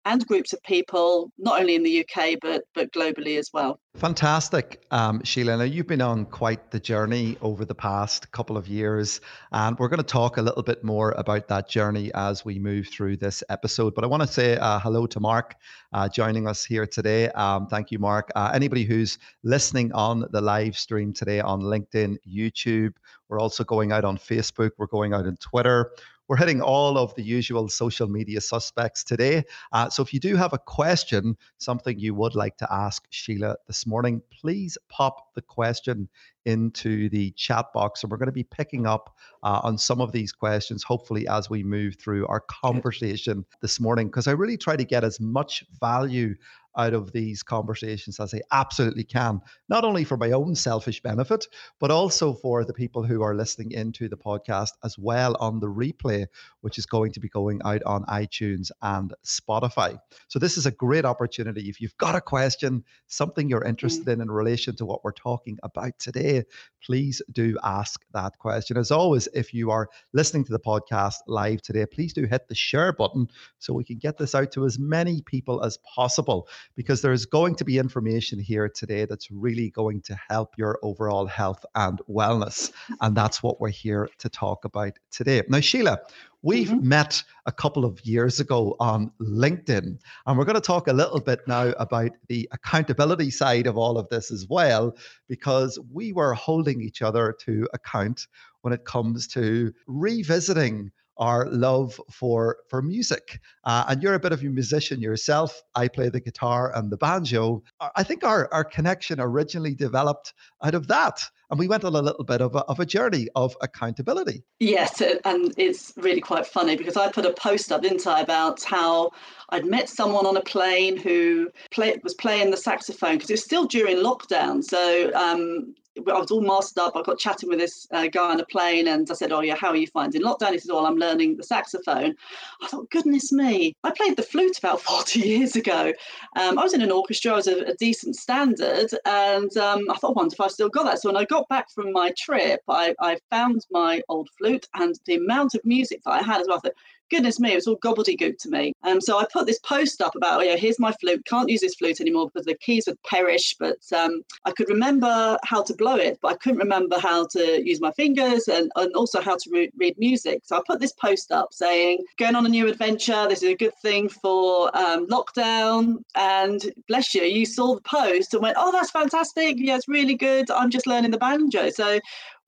and 0.06 0.26
groups 0.26 0.54
of 0.54 0.62
people, 0.64 1.32
not 1.38 1.60
only 1.60 1.76
in 1.76 1.84
the 1.84 2.06
UK 2.06 2.38
but 2.42 2.64
but 2.74 2.92
globally 2.92 3.38
as 3.38 3.50
well. 3.54 3.80
Fantastic, 3.96 4.84
um, 4.92 5.22
Sheila. 5.24 5.58
Now 5.58 5.64
you've 5.64 5.88
been 5.88 6.02
on 6.02 6.26
quite 6.26 6.72
the 6.72 6.80
journey 6.80 7.38
over 7.42 7.66
the 7.66 7.76
past 7.76 8.32
couple 8.32 8.58
of 8.58 8.68
years, 8.68 9.22
and 9.52 9.78
we're 9.78 9.90
going 9.90 9.98
to 9.98 10.04
talk 10.04 10.38
a 10.38 10.42
little 10.42 10.64
bit 10.64 10.84
more 10.84 11.12
about 11.18 11.48
that 11.50 11.70
journey 11.70 12.12
as 12.14 12.46
we 12.46 12.58
move 12.58 12.88
through 12.88 13.18
this 13.18 13.44
episode. 13.50 13.94
But 13.94 14.04
I 14.04 14.08
want 14.08 14.24
to 14.24 14.28
say 14.28 14.58
uh, 14.58 14.80
hello 14.80 15.06
to 15.08 15.20
Mark 15.20 15.56
uh, 15.94 16.08
joining 16.08 16.48
us 16.48 16.64
here 16.64 16.88
today. 16.88 17.30
Um, 17.30 17.68
thank 17.68 17.92
you, 17.92 18.00
Mark. 18.00 18.32
Uh, 18.36 18.52
anybody 18.54 18.84
who's 18.84 19.18
listening 19.44 19.92
on 19.92 20.26
the 20.32 20.42
live 20.42 20.78
stream 20.78 21.14
today 21.14 21.40
on 21.42 21.62
LinkedIn, 21.62 22.18
YouTube, 22.28 22.94
we're 23.30 23.40
also 23.40 23.64
going 23.64 23.92
out 23.92 24.04
on 24.04 24.18
Facebook. 24.18 24.72
We're 24.78 24.88
going 24.88 25.14
out 25.14 25.26
on 25.26 25.38
Twitter. 25.38 25.92
We're 26.28 26.38
hitting 26.38 26.62
all 26.62 26.98
of 26.98 27.14
the 27.16 27.24
usual 27.24 27.68
social 27.68 28.08
media 28.08 28.40
suspects 28.40 29.04
today. 29.04 29.44
Uh, 29.72 29.90
so 29.90 30.02
if 30.02 30.14
you 30.14 30.20
do 30.20 30.36
have 30.36 30.54
a 30.54 30.58
question, 30.58 31.36
something 31.58 32.00
you 32.00 32.16
would 32.16 32.36
like 32.36 32.58
to 32.58 32.68
ask 32.72 33.06
Sheila 33.10 33.58
this 33.68 33.86
morning, 33.86 34.22
please 34.32 34.78
pop 34.90 35.34
the 35.36 35.42
question 35.42 36.08
into 36.46 37.10
the 37.10 37.32
chat 37.32 37.66
box. 37.74 38.02
And 38.02 38.12
we're 38.12 38.18
going 38.18 38.28
to 38.28 38.32
be 38.32 38.44
picking 38.44 38.88
up 38.88 39.16
uh, 39.44 39.62
on 39.64 39.78
some 39.78 40.02
of 40.02 40.12
these 40.12 40.32
questions, 40.32 40.84
hopefully, 40.84 41.28
as 41.28 41.50
we 41.50 41.64
move 41.64 41.96
through 41.96 42.26
our 42.28 42.40
conversation 42.40 43.46
this 43.62 43.80
morning, 43.80 44.08
because 44.08 44.28
I 44.28 44.32
really 44.32 44.58
try 44.58 44.76
to 44.76 44.86
get 44.86 45.04
as 45.04 45.20
much 45.20 45.64
value 45.80 46.36
out 46.78 46.94
of 46.94 47.12
these 47.12 47.44
conversations 47.44 48.20
as 48.20 48.34
I 48.34 48.42
absolutely 48.52 49.04
can, 49.04 49.42
not 49.70 49.84
only 49.84 50.04
for 50.04 50.18
my 50.18 50.32
own 50.32 50.56
selfish 50.56 51.02
benefit, 51.02 51.48
but 51.80 51.92
also 51.92 52.34
for 52.34 52.64
the 52.64 52.74
people 52.74 53.04
who 53.04 53.22
are 53.22 53.36
listening 53.36 53.72
into 53.72 54.08
the 54.08 54.18
podcast 54.18 54.72
as 54.84 54.98
well 54.98 55.36
on 55.40 55.60
the 55.60 55.68
replay, 55.68 56.26
which 56.62 56.78
is 56.78 56.86
going 56.86 57.12
to 57.12 57.20
be 57.20 57.30
going 57.30 57.62
out 57.66 57.84
on 57.84 58.06
iTunes 58.06 58.72
and 58.82 59.14
Spotify. 59.26 60.00
So, 60.28 60.40
this 60.40 60.58
is 60.58 60.66
a 60.66 60.72
great 60.72 61.06
opportunity. 61.06 61.70
If 61.70 61.82
you've 61.82 61.98
got 61.98 62.16
a 62.16 62.22
question, 62.22 62.84
something 63.08 63.50
you're 63.50 63.64
interested 63.64 64.06
mm. 64.06 64.14
in 64.14 64.22
in 64.22 64.32
relation 64.32 64.76
to 64.78 64.86
what 64.86 65.04
we're 65.04 65.12
talking 65.12 65.58
about 65.64 65.98
today, 66.00 66.44
please 66.84 67.22
do 67.32 67.58
ask 67.64 68.04
that 68.14 68.38
question. 68.40 68.78
As 68.78 68.92
always, 68.92 69.28
if 69.34 69.54
you 69.54 69.72
are 69.72 69.90
listening 70.14 70.46
to 70.46 70.52
the 70.52 70.60
podcast 70.60 71.16
live 71.28 71.62
today, 71.62 71.86
please 71.86 72.14
do 72.14 72.26
hit 72.26 72.48
the 72.48 72.56
share 72.56 72.94
button 72.94 73.28
so 73.60 73.74
we 73.74 73.84
can 73.84 73.98
get 73.98 74.18
this 74.18 74.36
out 74.36 74.52
to 74.54 74.66
as 74.66 74.80
many 74.80 75.22
people 75.22 75.64
as 75.64 75.78
possible 75.78 76.48
because 76.76 77.02
there's 77.02 77.26
going 77.26 77.56
to 77.56 77.66
be 77.66 77.78
information 77.78 78.40
here 78.40 78.70
today 78.70 79.06
that's 79.06 79.32
really 79.32 79.70
going 79.70 80.02
to 80.02 80.18
help 80.30 80.58
your 80.58 80.80
overall 80.82 81.26
health 81.26 81.66
and 81.76 82.00
wellness. 82.10 82.72
And 83.02 83.16
that's 83.16 83.44
what 83.44 83.60
we're 83.60 83.70
here 83.70 84.10
to 84.20 84.30
talk 84.30 84.66
about 84.66 84.94
today. 85.12 85.44
Now, 85.48 85.60
Sheila, 85.60 86.00
We've 86.44 86.70
mm-hmm. 86.70 86.88
met 86.88 87.24
a 87.46 87.52
couple 87.52 87.86
of 87.86 88.04
years 88.04 88.40
ago 88.40 88.76
on 88.80 89.12
LinkedIn, 89.22 90.00
and 90.26 90.38
we're 90.38 90.46
going 90.46 90.56
to 90.56 90.62
talk 90.62 90.88
a 90.88 90.94
little 90.94 91.20
bit 91.20 91.42
now 91.48 91.70
about 91.78 92.12
the 92.30 92.50
accountability 92.52 93.30
side 93.30 93.68
of 93.68 93.78
all 93.78 93.98
of 94.00 94.10
this 94.10 94.32
as 94.32 94.48
well, 94.50 94.98
because 95.28 95.78
we 95.94 96.14
were 96.14 96.34
holding 96.34 96.82
each 96.82 97.04
other 97.04 97.36
to 97.42 97.68
account 97.76 98.26
when 98.62 98.74
it 98.74 98.86
comes 98.86 99.28
to 99.28 99.72
revisiting 99.86 100.92
our 101.22 101.46
love 101.50 102.02
for 102.12 102.58
for 102.68 102.82
music. 102.82 103.40
Uh, 103.64 103.86
and 103.88 104.04
you're 104.04 104.16
a 104.16 104.20
bit 104.20 104.34
of 104.34 104.42
a 104.42 104.46
musician 104.46 105.00
yourself. 105.00 105.62
I 105.76 105.88
play 105.88 106.10
the 106.10 106.20
guitar 106.20 106.76
and 106.76 106.92
the 106.92 106.98
banjo. 106.98 107.64
I 107.96 108.04
think 108.04 108.24
our 108.24 108.50
our 108.52 108.66
connection 108.66 109.22
originally 109.22 109.76
developed 109.76 110.34
out 110.64 110.76
of 110.76 110.88
that. 110.88 111.22
And 111.52 111.60
we 111.60 111.68
went 111.68 111.84
on 111.84 111.94
a 111.96 112.02
little 112.02 112.24
bit 112.24 112.42
of 112.42 112.56
a, 112.56 112.60
of 112.60 112.80
a 112.80 112.86
journey 112.86 113.28
of 113.36 113.56
accountability. 113.62 114.42
Yes, 114.62 115.02
and 115.26 115.54
it's 115.58 115.92
really 115.98 116.22
quite 116.22 116.48
funny 116.48 116.78
because 116.78 116.96
I 116.96 117.12
put 117.12 117.26
a 117.26 117.34
post 117.34 117.74
up, 117.74 117.82
didn't 117.82 118.08
I, 118.08 118.22
about 118.22 118.64
how 118.64 119.12
I'd 119.50 119.66
met 119.66 119.90
someone 119.90 120.26
on 120.26 120.38
a 120.38 120.42
plane 120.42 120.96
who 120.96 121.50
play, 121.72 122.00
was 122.04 122.14
playing 122.14 122.52
the 122.52 122.58
saxophone 122.58 123.16
because 123.16 123.30
it 123.30 123.34
was 123.34 123.44
still 123.44 123.66
during 123.66 123.98
lockdown. 123.98 124.64
So 124.64 125.12
um, 125.14 125.76
I 125.98 126.20
was 126.20 126.32
all 126.32 126.42
mastered 126.42 126.82
up. 126.82 126.96
I 126.96 127.02
got 127.02 127.20
chatting 127.20 127.50
with 127.50 127.60
this 127.60 127.86
uh, 127.92 128.08
guy 128.08 128.32
on 128.32 128.40
a 128.40 128.46
plane, 128.46 128.88
and 128.88 129.10
I 129.10 129.14
said, 129.14 129.32
"Oh 129.32 129.42
yeah, 129.42 129.56
how 129.56 129.70
are 129.70 129.76
you 129.76 129.88
finding 129.88 130.22
lockdown?" 130.22 130.54
He 130.54 130.60
said, 130.60 130.74
"Well, 130.74 130.86
I'm 130.86 130.96
learning 130.96 131.36
the 131.36 131.44
saxophone." 131.44 132.16
I 132.62 132.68
thought, 132.68 132.90
"Goodness 132.92 133.32
me! 133.32 133.76
I 133.84 133.92
played 133.92 134.16
the 134.16 134.24
flute 134.24 134.58
about 134.58 134.82
40 134.92 135.20
years 135.20 135.56
ago. 135.56 135.92
Um, 136.38 136.58
I 136.58 136.64
was 136.64 136.74
in 136.74 136.82
an 136.82 136.92
orchestra. 136.92 137.34
I 137.34 137.36
was 137.36 137.48
a, 137.48 137.66
a 137.66 137.74
decent 137.76 138.16
standard, 138.16 138.90
and 139.06 139.56
um, 139.58 139.86
I 139.90 139.96
thought, 139.96 140.12
I 140.12 140.20
wonder 140.20 140.34
if 140.34 140.42
I 140.42 140.48
still 140.48 140.70
got 140.70 140.86
that." 140.86 141.02
So 141.02 141.10
when 141.10 141.22
I 141.22 141.26
got 141.26 141.50
back 141.50 141.70
from 141.70 141.92
my 141.92 142.14
trip, 142.18 142.62
I, 142.70 142.96
I 143.02 143.18
found 143.30 143.66
my 143.72 144.02
old 144.08 144.30
flute 144.38 144.68
and 144.76 144.96
the 145.06 145.16
amount 145.16 145.56
of 145.56 145.62
music 145.66 146.04
that 146.06 146.12
I 146.12 146.22
had 146.22 146.42
as 146.42 146.48
well. 146.48 146.58
I 146.58 146.62
thought, 146.62 146.74
goodness 147.12 147.40
me, 147.40 147.52
it 147.52 147.56
was 147.56 147.68
all 147.68 147.78
gobbledygook 147.78 148.38
to 148.40 148.50
me. 148.50 148.74
Um, 148.84 149.00
so 149.00 149.20
I 149.20 149.26
put 149.32 149.46
this 149.46 149.60
post 149.60 150.02
up 150.02 150.16
about, 150.16 150.40
oh, 150.40 150.44
yeah, 150.44 150.56
here's 150.56 150.80
my 150.80 150.92
flute. 150.94 151.24
Can't 151.26 151.50
use 151.50 151.62
this 151.62 151.76
flute 151.76 152.02
anymore 152.02 152.30
because 152.30 152.46
the 152.46 152.56
keys 152.56 152.86
would 152.88 153.02
perish. 153.04 153.56
But 153.60 153.80
um, 153.96 154.24
I 154.46 154.52
could 154.52 154.70
remember 154.70 155.38
how 155.44 155.62
to 155.64 155.74
blow 155.76 155.98
it, 155.98 156.18
but 156.22 156.30
I 156.30 156.38
couldn't 156.38 156.60
remember 156.60 156.98
how 157.00 157.28
to 157.28 157.62
use 157.64 157.82
my 157.82 157.92
fingers 157.92 158.48
and, 158.48 158.72
and 158.76 158.94
also 158.96 159.22
how 159.22 159.36
to 159.36 159.50
re- 159.52 159.72
read 159.78 159.96
music. 160.00 160.42
So 160.46 160.58
I 160.58 160.62
put 160.66 160.80
this 160.80 160.94
post 160.94 161.32
up 161.32 161.54
saying, 161.54 162.00
going 162.18 162.36
on 162.36 162.46
a 162.46 162.50
new 162.50 162.68
adventure. 162.68 163.28
This 163.28 163.44
is 163.44 163.50
a 163.50 163.56
good 163.56 163.76
thing 163.82 164.10
for 164.10 164.76
um, 164.76 165.06
lockdown. 165.08 166.04
And 166.16 166.74
bless 166.88 167.14
you, 167.14 167.24
you 167.24 167.46
saw 167.46 167.76
the 167.76 167.82
post 167.82 168.34
and 168.34 168.42
went, 168.42 168.58
oh, 168.58 168.72
that's 168.72 168.92
fantastic. 168.92 169.58
Yeah, 169.60 169.76
it's 169.76 169.88
really 169.88 170.16
good. 170.16 170.50
I'm 170.50 170.70
just 170.70 170.88
learning 170.88 171.12
the 171.12 171.18
banjo. 171.18 171.70
So 171.70 172.00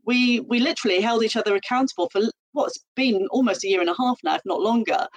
we 0.06 0.42
we 0.42 0.60
literally 0.60 1.02
held 1.02 1.24
each 1.24 1.38
other 1.38 1.56
accountable 1.56 2.10
for 2.10 2.22
what's 2.54 2.80
been 2.96 3.28
almost 3.32 3.64
a 3.64 3.68
year 3.68 3.82
and 3.82 3.90
a 3.90 3.96
half 3.98 4.20
now, 4.24 4.36
if 4.36 4.42
not 4.46 4.62
longer. 4.62 5.08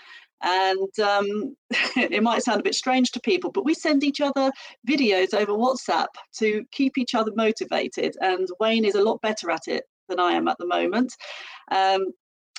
And 0.42 0.98
um, 1.00 1.56
it 1.96 2.22
might 2.22 2.42
sound 2.42 2.60
a 2.60 2.64
bit 2.64 2.74
strange 2.74 3.10
to 3.12 3.20
people, 3.20 3.50
but 3.50 3.64
we 3.64 3.74
send 3.74 4.04
each 4.04 4.20
other 4.20 4.50
videos 4.88 5.34
over 5.34 5.52
WhatsApp 5.52 6.08
to 6.38 6.64
keep 6.72 6.98
each 6.98 7.14
other 7.14 7.32
motivated. 7.34 8.16
And 8.20 8.46
Wayne 8.60 8.84
is 8.84 8.94
a 8.94 9.02
lot 9.02 9.20
better 9.22 9.50
at 9.50 9.66
it 9.66 9.84
than 10.08 10.20
I 10.20 10.32
am 10.32 10.48
at 10.48 10.58
the 10.58 10.66
moment. 10.66 11.12
Um, 11.72 12.06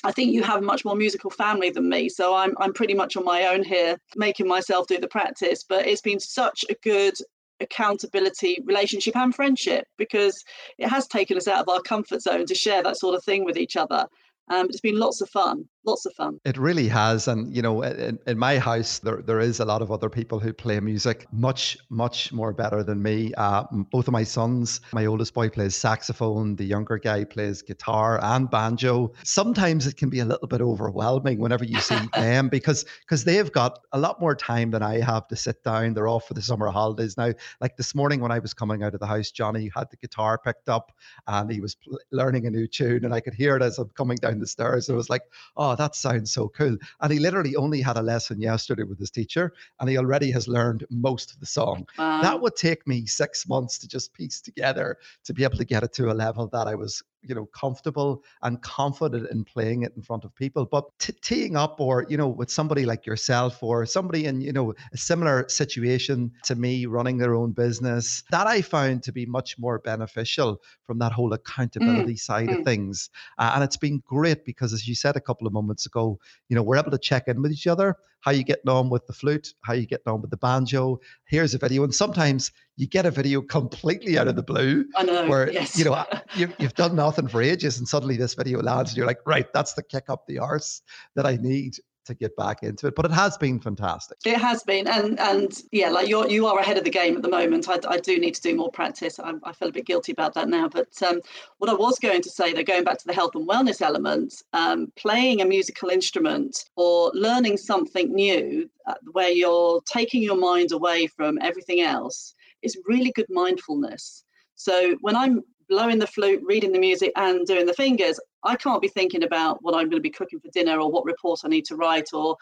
I 0.04 0.12
think 0.12 0.32
you 0.32 0.44
have 0.44 0.60
a 0.60 0.66
much 0.66 0.86
more 0.86 0.96
musical 0.96 1.32
family 1.32 1.72
than 1.72 1.90
me, 1.90 2.08
so 2.08 2.36
I'm 2.36 2.54
I'm 2.60 2.74
pretty 2.74 2.94
much 2.94 3.18
on 3.18 3.26
my 3.26 3.48
own 3.48 3.64
here, 3.64 3.98
making 4.16 4.48
myself 4.48 4.88
do 4.88 5.00
the 5.00 5.08
practice. 5.08 5.64
But 5.68 5.88
it's 5.88 6.02
been 6.02 6.20
such 6.20 6.64
a 6.70 6.76
good 6.84 7.16
accountability 7.60 8.62
relationship 8.66 9.16
and 9.16 9.34
friendship 9.34 9.88
because 9.98 10.44
it 10.78 10.88
has 10.88 11.08
taken 11.08 11.38
us 11.38 11.48
out 11.48 11.62
of 11.62 11.70
our 11.70 11.82
comfort 11.82 12.22
zone 12.22 12.46
to 12.46 12.56
share 12.56 12.84
that 12.84 12.98
sort 12.98 13.16
of 13.16 13.24
thing 13.24 13.44
with 13.44 13.58
each 13.58 13.76
other. 13.76 14.08
Um, 14.50 14.68
it's 14.68 14.80
been 14.80 15.00
lots 15.00 15.22
of 15.22 15.30
fun 15.30 15.68
lots 15.88 16.06
of 16.06 16.14
fun. 16.14 16.40
It 16.46 16.58
really 16.58 16.88
has. 16.90 17.28
And, 17.28 17.56
you 17.56 17.62
know, 17.62 17.82
in, 17.82 18.20
in 18.28 18.38
my 18.38 18.60
house, 18.60 19.00
there, 19.00 19.22
there 19.22 19.40
is 19.40 19.60
a 19.60 19.66
lot 19.66 19.82
of 19.82 19.92
other 19.92 20.10
people 20.10 20.40
who 20.40 20.54
play 20.54 20.80
music 20.80 21.26
much, 21.32 21.78
much 21.90 22.32
more 22.34 22.54
better 22.54 22.84
than 22.84 23.02
me. 23.02 23.34
Uh, 23.36 23.64
both 23.92 24.08
of 24.08 24.12
my 24.12 24.24
sons, 24.24 24.82
my 24.94 25.06
oldest 25.06 25.34
boy 25.34 25.50
plays 25.50 25.76
saxophone, 25.76 26.56
the 26.58 26.66
younger 26.66 26.98
guy 26.98 27.24
plays 27.24 27.62
guitar 27.62 28.20
and 28.22 28.52
banjo. 28.52 29.14
Sometimes 29.24 29.88
it 29.88 29.98
can 29.98 30.10
be 30.10 30.20
a 30.20 30.26
little 30.26 30.48
bit 30.48 30.62
overwhelming 30.62 31.40
whenever 31.40 31.64
you 31.64 31.80
see 31.80 31.98
them 32.14 32.50
because 32.50 32.86
because 33.02 33.24
they've 33.24 33.52
got 33.52 33.80
a 33.94 34.00
lot 34.00 34.20
more 34.20 34.36
time 34.36 34.72
than 34.72 34.84
I 34.84 35.00
have 35.00 35.28
to 35.30 35.36
sit 35.36 35.64
down. 35.64 35.94
They're 35.94 36.08
off 36.08 36.28
for 36.28 36.34
the 36.34 36.42
summer 36.42 36.68
holidays 36.68 37.18
now. 37.18 37.32
Like 37.62 37.78
this 37.78 37.96
morning 37.96 38.20
when 38.20 38.32
I 38.32 38.40
was 38.40 38.54
coming 38.54 38.84
out 38.84 38.94
of 38.94 39.00
the 39.00 39.08
house, 39.08 39.32
Johnny 39.32 39.72
had 39.74 39.90
the 39.90 39.98
guitar 39.98 40.38
picked 40.38 40.68
up 40.68 40.92
and 41.28 41.52
he 41.52 41.62
was 41.62 41.76
pl- 41.76 42.00
learning 42.12 42.46
a 42.46 42.50
new 42.50 42.68
tune 42.68 43.06
and 43.06 43.14
I 43.14 43.22
could 43.22 43.34
hear 43.34 43.56
it 43.56 43.64
as 43.64 43.78
I'm 43.78 43.90
coming 43.90 44.18
down 44.18 44.40
the 44.40 44.48
stairs. 44.48 44.90
It 44.90 44.94
was 44.94 45.10
like, 45.10 45.24
oh, 45.56 45.77
that 45.78 45.96
sounds 45.96 46.32
so 46.32 46.50
cool. 46.50 46.78
And 47.02 47.14
he 47.14 47.20
literally 47.20 47.56
only 47.56 47.82
had 47.82 47.98
a 47.98 48.02
lesson 48.02 48.42
yesterday 48.42 48.84
with 48.84 49.00
his 49.00 49.12
teacher, 49.12 49.54
and 49.80 49.90
he 49.90 49.98
already 49.98 50.32
has 50.32 50.48
learned 50.48 50.86
most 50.90 51.32
of 51.32 51.40
the 51.40 51.46
song. 51.46 51.88
Wow. 51.98 52.22
That 52.22 52.42
would 52.42 52.56
take 52.56 52.88
me 52.88 53.06
six 53.06 53.48
months 53.48 53.78
to 53.80 53.88
just 53.88 54.14
piece 54.14 54.42
together 54.42 54.98
to 55.24 55.34
be 55.34 55.44
able 55.44 55.58
to 55.58 55.66
get 55.66 55.84
it 55.84 55.94
to 55.94 56.12
a 56.12 56.14
level 56.14 56.48
that 56.48 56.68
I 56.68 56.76
was 56.76 57.04
you 57.28 57.36
know 57.36 57.46
comfortable 57.48 58.24
and 58.42 58.62
confident 58.62 59.30
in 59.32 59.44
playing 59.44 59.84
it 59.84 59.94
in 59.96 60.02
front 60.02 60.24
of 60.24 60.34
people 60.36 60.66
but 60.66 60.86
t- 61.00 61.14
teeing 61.22 61.56
up 61.56 61.80
or 61.80 62.06
you 62.10 62.18
know 62.18 62.28
with 62.28 62.50
somebody 62.50 62.86
like 62.86 63.06
yourself 63.06 63.62
or 63.62 63.86
somebody 63.86 64.26
in 64.26 64.42
you 64.42 64.52
know 64.52 64.74
a 64.94 64.98
similar 64.98 65.48
situation 65.50 66.32
to 66.44 66.56
me 66.56 66.86
running 66.86 67.18
their 67.18 67.36
own 67.36 67.52
business 67.52 68.24
that 68.32 68.48
i 68.48 68.62
found 68.62 69.04
to 69.04 69.12
be 69.12 69.26
much 69.26 69.58
more 69.58 69.80
beneficial 69.80 70.62
from 70.84 71.00
that 71.00 71.12
whole 71.12 71.34
accountability 71.34 72.14
mm. 72.14 72.20
side 72.20 72.50
mm. 72.50 72.60
of 72.60 72.66
things 72.66 73.10
uh, 73.38 73.52
and 73.56 73.64
it's 73.64 73.78
been 73.78 74.02
great 74.06 74.46
because 74.46 74.74
as 74.74 74.88
you 74.88 74.96
said 74.96 75.16
a 75.16 75.22
couple 75.22 75.48
of 75.48 75.54
moments 75.54 75.86
ago 75.86 76.20
you 76.50 76.56
know 76.56 76.64
we're 76.64 76.78
able 76.78 76.92
to 76.92 76.98
check 76.98 77.28
in 77.28 77.42
with 77.42 77.52
each 77.52 77.68
other 77.68 77.96
how 78.28 78.34
you 78.34 78.44
getting 78.44 78.70
on 78.70 78.90
with 78.90 79.08
the 79.08 79.14
flute 79.14 79.54
how 79.64 79.72
you 79.72 79.86
getting 79.86 80.12
on 80.12 80.20
with 80.20 80.30
the 80.30 80.36
banjo 80.36 81.00
here's 81.28 81.54
a 81.54 81.58
video 81.58 81.86
and 81.86 81.96
sometimes 81.96 82.52
you 82.76 82.86
get 82.86 83.06
a 83.06 83.12
video 83.12 83.42
completely 83.42 84.20
out 84.20 84.28
of 84.28 84.36
the 84.36 84.44
blue 84.44 84.84
I 84.98 85.04
know, 85.04 85.30
where 85.30 85.50
yes. 85.50 85.80
you 85.80 85.86
know 85.86 85.94
uh, 85.94 86.20
you, 86.36 86.52
you've 86.60 86.74
done 86.74 86.94
nothing 86.94 87.30
for 87.30 87.42
ages 87.42 87.78
and 87.78 87.88
suddenly 87.88 88.18
this 88.18 88.34
video 88.34 88.62
lands 88.62 88.92
and 88.92 88.98
you're 88.98 89.08
like 89.08 89.22
right 89.26 89.48
that's 89.54 89.76
the 89.76 89.84
kick 89.84 90.10
up 90.10 90.28
the 90.28 90.40
arse 90.40 90.82
that 91.16 91.26
i 91.26 91.38
need 91.38 91.78
to 92.08 92.14
get 92.14 92.36
back 92.36 92.64
into 92.64 92.88
it. 92.88 92.96
But 92.96 93.06
it 93.06 93.12
has 93.12 93.38
been 93.38 93.60
fantastic. 93.60 94.18
It 94.26 94.38
has 94.38 94.64
been, 94.64 94.88
and 94.88 95.20
and 95.20 95.62
yeah, 95.72 95.90
like 95.90 96.08
you're 96.08 96.28
you 96.28 96.48
are 96.48 96.60
ahead 96.60 96.78
of 96.78 96.84
the 96.84 96.90
game 96.90 97.16
at 97.16 97.22
the 97.22 97.30
moment. 97.30 97.70
I, 97.70 97.80
I 97.88 98.00
do 98.00 98.20
need 98.20 98.36
to 98.36 98.42
do 98.42 98.56
more 98.56 98.72
practice. 98.72 99.20
I, 99.20 99.34
I 99.44 99.54
feel 99.54 99.70
a 99.70 99.72
bit 99.72 99.86
guilty 99.86 100.12
about 100.12 100.34
that 100.34 100.50
now. 100.50 100.68
But 100.68 101.02
um, 101.04 101.22
what 101.60 101.70
I 101.70 101.74
was 101.74 102.00
going 102.00 102.22
to 102.22 102.30
say, 102.30 102.54
though, 102.54 102.64
going 102.64 102.84
back 102.84 102.98
to 102.98 103.08
the 103.08 103.14
health 103.14 103.36
and 103.36 103.48
wellness 103.48 103.82
element, 103.82 104.42
um, 104.54 104.92
playing 104.96 105.42
a 105.42 105.46
musical 105.46 105.90
instrument 105.90 106.66
or 106.76 107.12
learning 107.14 107.58
something 107.58 108.14
new, 108.14 108.70
uh, 108.88 108.96
where 109.12 109.32
you're 109.32 109.82
taking 109.82 110.22
your 110.24 110.38
mind 110.38 110.72
away 110.72 111.08
from 111.08 111.38
everything 111.42 111.82
else, 111.82 112.34
is 112.62 112.78
really 112.86 113.12
good 113.12 113.30
mindfulness. 113.30 114.24
So 114.56 114.98
when 115.02 115.16
I'm 115.16 115.44
blowing 115.70 116.00
the 116.00 116.08
flute, 116.08 116.42
reading 116.46 116.72
the 116.72 116.80
music, 116.80 117.12
and 117.16 117.46
doing 117.46 117.66
the 117.66 117.74
fingers, 117.74 118.20
I 118.44 118.56
can't 118.56 118.82
be 118.82 118.88
thinking 118.88 119.24
about 119.24 119.62
what 119.62 119.74
I'm 119.74 119.90
going 119.90 120.02
to 120.02 120.10
be 120.10 120.10
cooking 120.10 120.40
for 120.40 120.50
dinner 120.50 120.80
or 120.80 120.92
what 120.92 121.06
report 121.06 121.42
I 121.44 121.50
need 121.50 121.66
to 121.66 121.76
write 121.76 122.14
or 122.14 122.38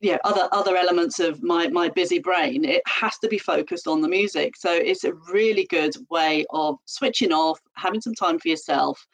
yeah 0.00 0.18
other 0.24 0.48
other 0.52 0.76
elements 0.76 1.18
of 1.18 1.42
my 1.42 1.68
my 1.68 1.88
busy 1.88 2.18
brain. 2.18 2.64
It 2.64 2.82
has 2.86 3.18
to 3.18 3.28
be 3.28 3.38
focused 3.38 3.86
on 3.86 4.00
the 4.00 4.08
music. 4.08 4.56
So 4.56 4.72
it's 4.72 5.04
a 5.04 5.14
really 5.32 5.66
good 5.66 5.94
way 6.10 6.44
of 6.50 6.76
switching 6.84 7.32
off 7.32 7.60
having 7.74 8.00
some 8.00 8.14
time 8.14 8.38
for 8.38 8.48
yourself 8.48 9.06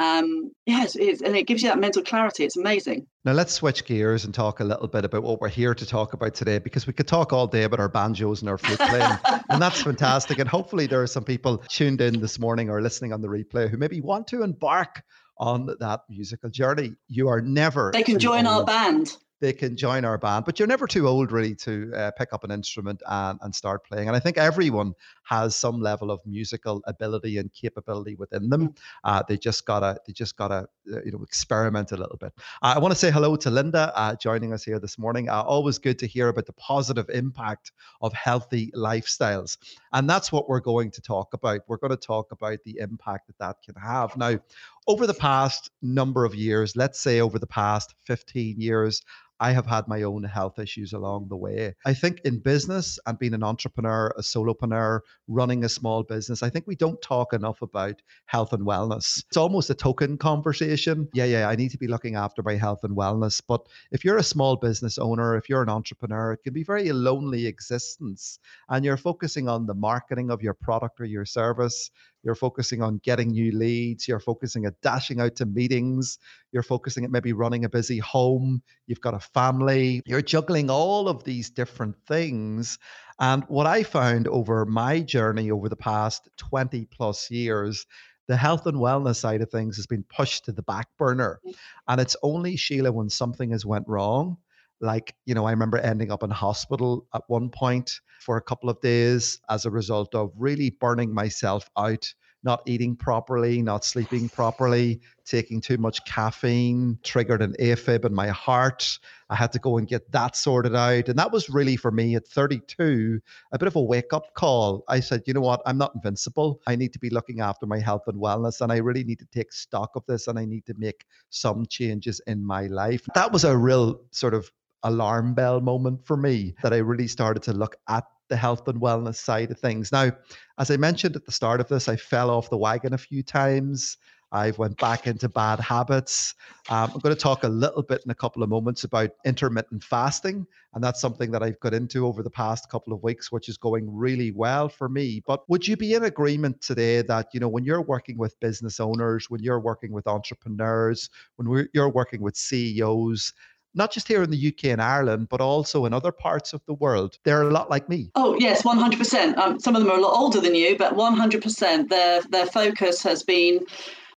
um, 0.00 0.50
yes, 0.64 0.96
and 0.96 1.36
it 1.36 1.46
gives 1.46 1.62
you 1.62 1.68
that 1.68 1.78
mental 1.78 2.02
clarity. 2.02 2.42
It's 2.42 2.56
amazing. 2.56 3.06
Now 3.26 3.32
let's 3.32 3.52
switch 3.52 3.84
gears 3.84 4.24
and 4.24 4.32
talk 4.32 4.60
a 4.60 4.64
little 4.64 4.88
bit 4.88 5.04
about 5.04 5.22
what 5.22 5.42
we're 5.42 5.50
here 5.50 5.74
to 5.74 5.84
talk 5.84 6.14
about 6.14 6.32
today, 6.32 6.58
because 6.58 6.86
we 6.86 6.94
could 6.94 7.06
talk 7.06 7.34
all 7.34 7.46
day 7.46 7.64
about 7.64 7.80
our 7.80 7.88
banjos 7.90 8.40
and 8.40 8.48
our 8.48 8.56
flute 8.56 8.78
playing, 8.78 9.18
and 9.50 9.60
that's 9.60 9.82
fantastic. 9.82 10.38
And 10.38 10.48
hopefully 10.48 10.86
there 10.86 11.02
are 11.02 11.06
some 11.06 11.22
people 11.22 11.58
tuned 11.68 12.00
in 12.00 12.18
this 12.18 12.38
morning 12.38 12.70
or 12.70 12.80
listening 12.80 13.12
on 13.12 13.20
the 13.20 13.28
replay 13.28 13.68
who 13.68 13.76
maybe 13.76 14.00
want 14.00 14.26
to 14.28 14.42
embark 14.42 15.02
on 15.36 15.68
that 15.80 16.00
musical 16.08 16.48
journey. 16.48 16.94
You 17.08 17.28
are 17.28 17.42
never. 17.42 17.90
They 17.92 18.02
can 18.02 18.18
join 18.18 18.46
old. 18.46 18.60
our 18.60 18.64
band 18.64 19.18
they 19.40 19.52
can 19.52 19.76
join 19.76 20.04
our 20.04 20.18
band. 20.18 20.44
But 20.44 20.58
you're 20.58 20.68
never 20.68 20.86
too 20.86 21.08
old, 21.08 21.32
really, 21.32 21.54
to 21.56 21.92
uh, 21.94 22.10
pick 22.12 22.32
up 22.32 22.44
an 22.44 22.50
instrument 22.50 23.02
and, 23.06 23.38
and 23.42 23.54
start 23.54 23.84
playing. 23.84 24.08
And 24.08 24.16
I 24.16 24.20
think 24.20 24.38
everyone 24.38 24.94
has 25.24 25.56
some 25.56 25.80
level 25.80 26.10
of 26.10 26.20
musical 26.26 26.82
ability 26.86 27.38
and 27.38 27.52
capability 27.52 28.14
within 28.16 28.50
them. 28.50 28.74
Uh, 29.04 29.22
they 29.26 29.38
just 29.38 29.64
gotta, 29.64 29.98
they 30.06 30.12
just 30.12 30.36
gotta, 30.36 30.68
uh, 30.92 31.02
you 31.04 31.12
know, 31.12 31.22
experiment 31.22 31.92
a 31.92 31.96
little 31.96 32.18
bit. 32.18 32.32
I 32.62 32.78
want 32.78 32.92
to 32.92 32.98
say 32.98 33.10
hello 33.10 33.36
to 33.36 33.50
Linda 33.50 33.92
uh, 33.94 34.14
joining 34.16 34.52
us 34.52 34.62
here 34.62 34.78
this 34.78 34.98
morning. 34.98 35.28
Uh, 35.28 35.42
always 35.42 35.78
good 35.78 35.98
to 36.00 36.06
hear 36.06 36.28
about 36.28 36.46
the 36.46 36.52
positive 36.54 37.08
impact 37.10 37.72
of 38.02 38.12
healthy 38.12 38.70
lifestyles, 38.72 39.56
and 39.92 40.08
that's 40.08 40.30
what 40.30 40.48
we're 40.48 40.60
going 40.60 40.90
to 40.90 41.00
talk 41.00 41.32
about. 41.32 41.60
We're 41.66 41.78
going 41.78 41.90
to 41.90 41.96
talk 41.96 42.32
about 42.32 42.58
the 42.64 42.78
impact 42.78 43.28
that 43.28 43.38
that 43.38 43.56
can 43.64 43.80
have. 43.80 44.16
Now, 44.16 44.38
over 44.86 45.06
the 45.06 45.14
past 45.14 45.70
number 45.82 46.24
of 46.24 46.34
years, 46.34 46.76
let's 46.76 46.98
say 46.98 47.20
over 47.20 47.38
the 47.38 47.46
past 47.46 47.94
15 48.06 48.60
years, 48.60 49.02
I 49.40 49.52
have 49.52 49.66
had 49.66 49.88
my 49.88 50.02
own 50.02 50.22
health 50.22 50.58
issues 50.58 50.92
along 50.92 51.28
the 51.28 51.36
way. 51.36 51.74
I 51.86 51.94
think 51.94 52.20
in 52.26 52.40
business 52.40 52.98
and 53.06 53.18
being 53.18 53.32
an 53.32 53.42
entrepreneur, 53.42 54.12
a 54.18 54.20
solopreneur, 54.20 55.00
running 55.28 55.64
a 55.64 55.68
small 55.68 56.02
business, 56.02 56.42
I 56.42 56.50
think 56.50 56.66
we 56.66 56.76
don't 56.76 57.00
talk 57.00 57.32
enough 57.32 57.62
about 57.62 58.02
health 58.26 58.52
and 58.52 58.66
wellness. 58.66 59.24
It's 59.28 59.38
almost 59.38 59.70
a 59.70 59.74
token 59.74 60.18
conversation. 60.18 61.08
Yeah, 61.14 61.24
yeah, 61.24 61.48
I 61.48 61.56
need 61.56 61.70
to 61.70 61.78
be 61.78 61.88
looking 61.88 62.16
after 62.16 62.42
my 62.42 62.56
health 62.56 62.84
and 62.84 62.96
wellness. 62.96 63.40
But 63.46 63.66
if 63.90 64.04
you're 64.04 64.18
a 64.18 64.22
small 64.22 64.56
business 64.56 64.98
owner, 64.98 65.36
if 65.36 65.48
you're 65.48 65.62
an 65.62 65.70
entrepreneur, 65.70 66.32
it 66.32 66.42
can 66.44 66.52
be 66.52 66.62
very 66.62 66.92
lonely 66.92 67.46
existence. 67.46 68.38
And 68.68 68.84
you're 68.84 68.98
focusing 68.98 69.48
on 69.48 69.66
the 69.66 69.74
marketing 69.74 70.30
of 70.30 70.42
your 70.42 70.54
product 70.54 71.00
or 71.00 71.06
your 71.06 71.24
service. 71.24 71.90
You're 72.22 72.34
focusing 72.34 72.82
on 72.82 73.00
getting 73.02 73.30
new 73.30 73.50
leads. 73.52 74.06
You're 74.06 74.20
focusing 74.20 74.66
at 74.66 74.80
dashing 74.82 75.20
out 75.20 75.36
to 75.36 75.46
meetings. 75.46 76.18
You're 76.52 76.62
focusing 76.62 77.04
at 77.04 77.10
maybe 77.10 77.32
running 77.32 77.64
a 77.64 77.68
busy 77.68 77.98
home. 77.98 78.62
You've 78.86 79.00
got 79.00 79.14
a 79.14 79.20
family. 79.34 80.02
You're 80.06 80.22
juggling 80.22 80.70
all 80.70 81.08
of 81.08 81.24
these 81.24 81.50
different 81.50 81.96
things. 82.06 82.78
And 83.18 83.44
what 83.48 83.66
I 83.66 83.82
found 83.82 84.28
over 84.28 84.64
my 84.64 85.00
journey 85.00 85.50
over 85.50 85.68
the 85.68 85.76
past 85.76 86.28
20 86.38 86.86
plus 86.86 87.30
years, 87.30 87.86
the 88.28 88.36
health 88.36 88.66
and 88.66 88.78
wellness 88.78 89.16
side 89.16 89.42
of 89.42 89.50
things 89.50 89.76
has 89.76 89.86
been 89.86 90.04
pushed 90.04 90.44
to 90.46 90.52
the 90.52 90.62
back 90.62 90.88
burner. 90.98 91.40
Mm. 91.46 91.54
And 91.88 92.00
it's 92.00 92.16
only, 92.22 92.56
Sheila, 92.56 92.92
when 92.92 93.10
something 93.10 93.50
has 93.50 93.66
went 93.66 93.88
wrong 93.88 94.38
like 94.80 95.14
you 95.26 95.34
know 95.34 95.44
i 95.44 95.50
remember 95.50 95.78
ending 95.78 96.10
up 96.10 96.22
in 96.22 96.30
hospital 96.30 97.06
at 97.14 97.22
one 97.28 97.50
point 97.50 98.00
for 98.20 98.36
a 98.36 98.42
couple 98.42 98.70
of 98.70 98.80
days 98.80 99.38
as 99.48 99.64
a 99.64 99.70
result 99.70 100.14
of 100.14 100.32
really 100.36 100.70
burning 100.70 101.12
myself 101.12 101.68
out 101.76 102.12
not 102.42 102.62
eating 102.66 102.96
properly 102.96 103.62
not 103.62 103.84
sleeping 103.84 104.28
properly 104.28 105.00
taking 105.24 105.60
too 105.60 105.76
much 105.78 106.04
caffeine 106.04 106.98
triggered 107.02 107.42
an 107.42 107.54
afib 107.60 108.04
in 108.04 108.12
my 108.12 108.28
heart. 108.28 108.98
I 109.28 109.36
had 109.36 109.52
to 109.52 109.58
go 109.58 109.78
and 109.78 109.86
get 109.86 110.10
that 110.12 110.34
sorted 110.34 110.74
out. 110.74 111.08
And 111.08 111.18
that 111.18 111.30
was 111.30 111.48
really 111.48 111.76
for 111.76 111.90
me 111.90 112.16
at 112.16 112.26
32 112.26 113.20
a 113.52 113.58
bit 113.58 113.68
of 113.68 113.76
a 113.76 113.82
wake 113.82 114.12
up 114.12 114.34
call. 114.34 114.84
I 114.88 115.00
said 115.00 115.22
you 115.26 115.34
know 115.34 115.40
what? 115.40 115.62
I'm 115.66 115.78
not 115.78 115.94
invincible. 115.94 116.60
I 116.66 116.76
need 116.76 116.92
to 116.94 116.98
be 116.98 117.10
looking 117.10 117.40
after 117.40 117.66
my 117.66 117.78
health 117.78 118.04
and 118.06 118.20
wellness 118.20 118.60
and 118.60 118.72
i 118.72 118.76
really 118.76 119.04
need 119.04 119.18
to 119.18 119.26
take 119.26 119.52
stock 119.52 119.92
of 119.94 120.04
this 120.06 120.26
and 120.26 120.38
i 120.38 120.44
need 120.44 120.66
to 120.66 120.74
make 120.78 121.04
some 121.30 121.66
changes 121.66 122.20
in 122.26 122.44
my 122.44 122.66
life. 122.66 123.06
That 123.14 123.32
was 123.32 123.44
a 123.44 123.56
real 123.56 124.00
sort 124.10 124.34
of 124.34 124.50
alarm 124.82 125.34
bell 125.34 125.60
moment 125.60 126.04
for 126.06 126.16
me 126.16 126.54
that 126.62 126.72
I 126.72 126.78
really 126.78 127.06
started 127.06 127.42
to 127.44 127.52
look 127.52 127.76
at 127.88 128.04
the 128.30 128.36
health 128.36 128.66
and 128.66 128.80
wellness 128.80 129.16
side 129.16 129.50
of 129.50 129.58
things. 129.58 129.92
Now, 129.92 130.10
as 130.58 130.70
I 130.70 130.78
mentioned 130.78 131.16
at 131.16 131.26
the 131.26 131.32
start 131.32 131.60
of 131.60 131.68
this, 131.68 131.88
I 131.88 131.96
fell 131.96 132.30
off 132.30 132.48
the 132.48 132.56
wagon 132.56 132.94
a 132.94 132.98
few 132.98 133.22
times. 133.22 133.98
I've 134.32 134.58
went 134.58 134.78
back 134.78 135.06
into 135.06 135.28
bad 135.28 135.58
habits. 135.58 136.34
Um, 136.68 136.90
I'm 136.94 137.00
going 137.00 137.14
to 137.14 137.20
talk 137.20 137.42
a 137.42 137.48
little 137.48 137.82
bit 137.82 138.02
in 138.04 138.10
a 138.12 138.14
couple 138.14 138.42
of 138.42 138.48
moments 138.48 138.84
about 138.84 139.10
intermittent 139.24 139.82
fasting, 139.82 140.46
and 140.72 140.84
that's 140.84 141.00
something 141.00 141.32
that 141.32 141.42
I've 141.42 141.58
got 141.58 141.74
into 141.74 142.06
over 142.06 142.22
the 142.22 142.30
past 142.30 142.70
couple 142.70 142.92
of 142.92 143.02
weeks, 143.02 143.32
which 143.32 143.48
is 143.48 143.56
going 143.56 143.92
really 143.92 144.30
well 144.30 144.68
for 144.68 144.88
me. 144.88 145.20
But 145.26 145.48
would 145.48 145.66
you 145.66 145.76
be 145.76 145.94
in 145.94 146.04
agreement 146.04 146.60
today 146.60 147.02
that 147.02 147.28
you 147.32 147.40
know 147.40 147.48
when 147.48 147.64
you're 147.64 147.82
working 147.82 148.18
with 148.18 148.38
business 148.38 148.78
owners, 148.78 149.28
when 149.28 149.42
you're 149.42 149.58
working 149.58 149.90
with 149.90 150.06
entrepreneurs, 150.06 151.10
when 151.36 151.68
you're 151.72 151.90
working 151.90 152.20
with 152.20 152.36
CEOs, 152.36 153.32
not 153.74 153.92
just 153.92 154.08
here 154.08 154.22
in 154.22 154.30
the 154.30 154.48
UK 154.48 154.64
and 154.66 154.82
Ireland, 154.82 155.28
but 155.28 155.40
also 155.40 155.84
in 155.86 155.92
other 155.92 156.12
parts 156.12 156.52
of 156.52 156.60
the 156.66 156.74
world. 156.74 157.18
They're 157.24 157.42
a 157.42 157.50
lot 157.50 157.70
like 157.70 157.88
me. 157.88 158.10
Oh 158.14 158.36
yes, 158.38 158.64
one 158.64 158.78
hundred 158.78 158.98
percent. 158.98 159.38
Um, 159.38 159.60
some 159.60 159.76
of 159.76 159.82
them 159.82 159.90
are 159.90 159.98
a 159.98 160.00
lot 160.00 160.18
older 160.18 160.40
than 160.40 160.54
you, 160.54 160.76
but 160.76 160.96
one 160.96 161.14
hundred 161.14 161.42
percent. 161.42 161.90
Their 161.90 162.22
their 162.22 162.46
focus 162.46 163.02
has 163.02 163.22
been 163.22 163.60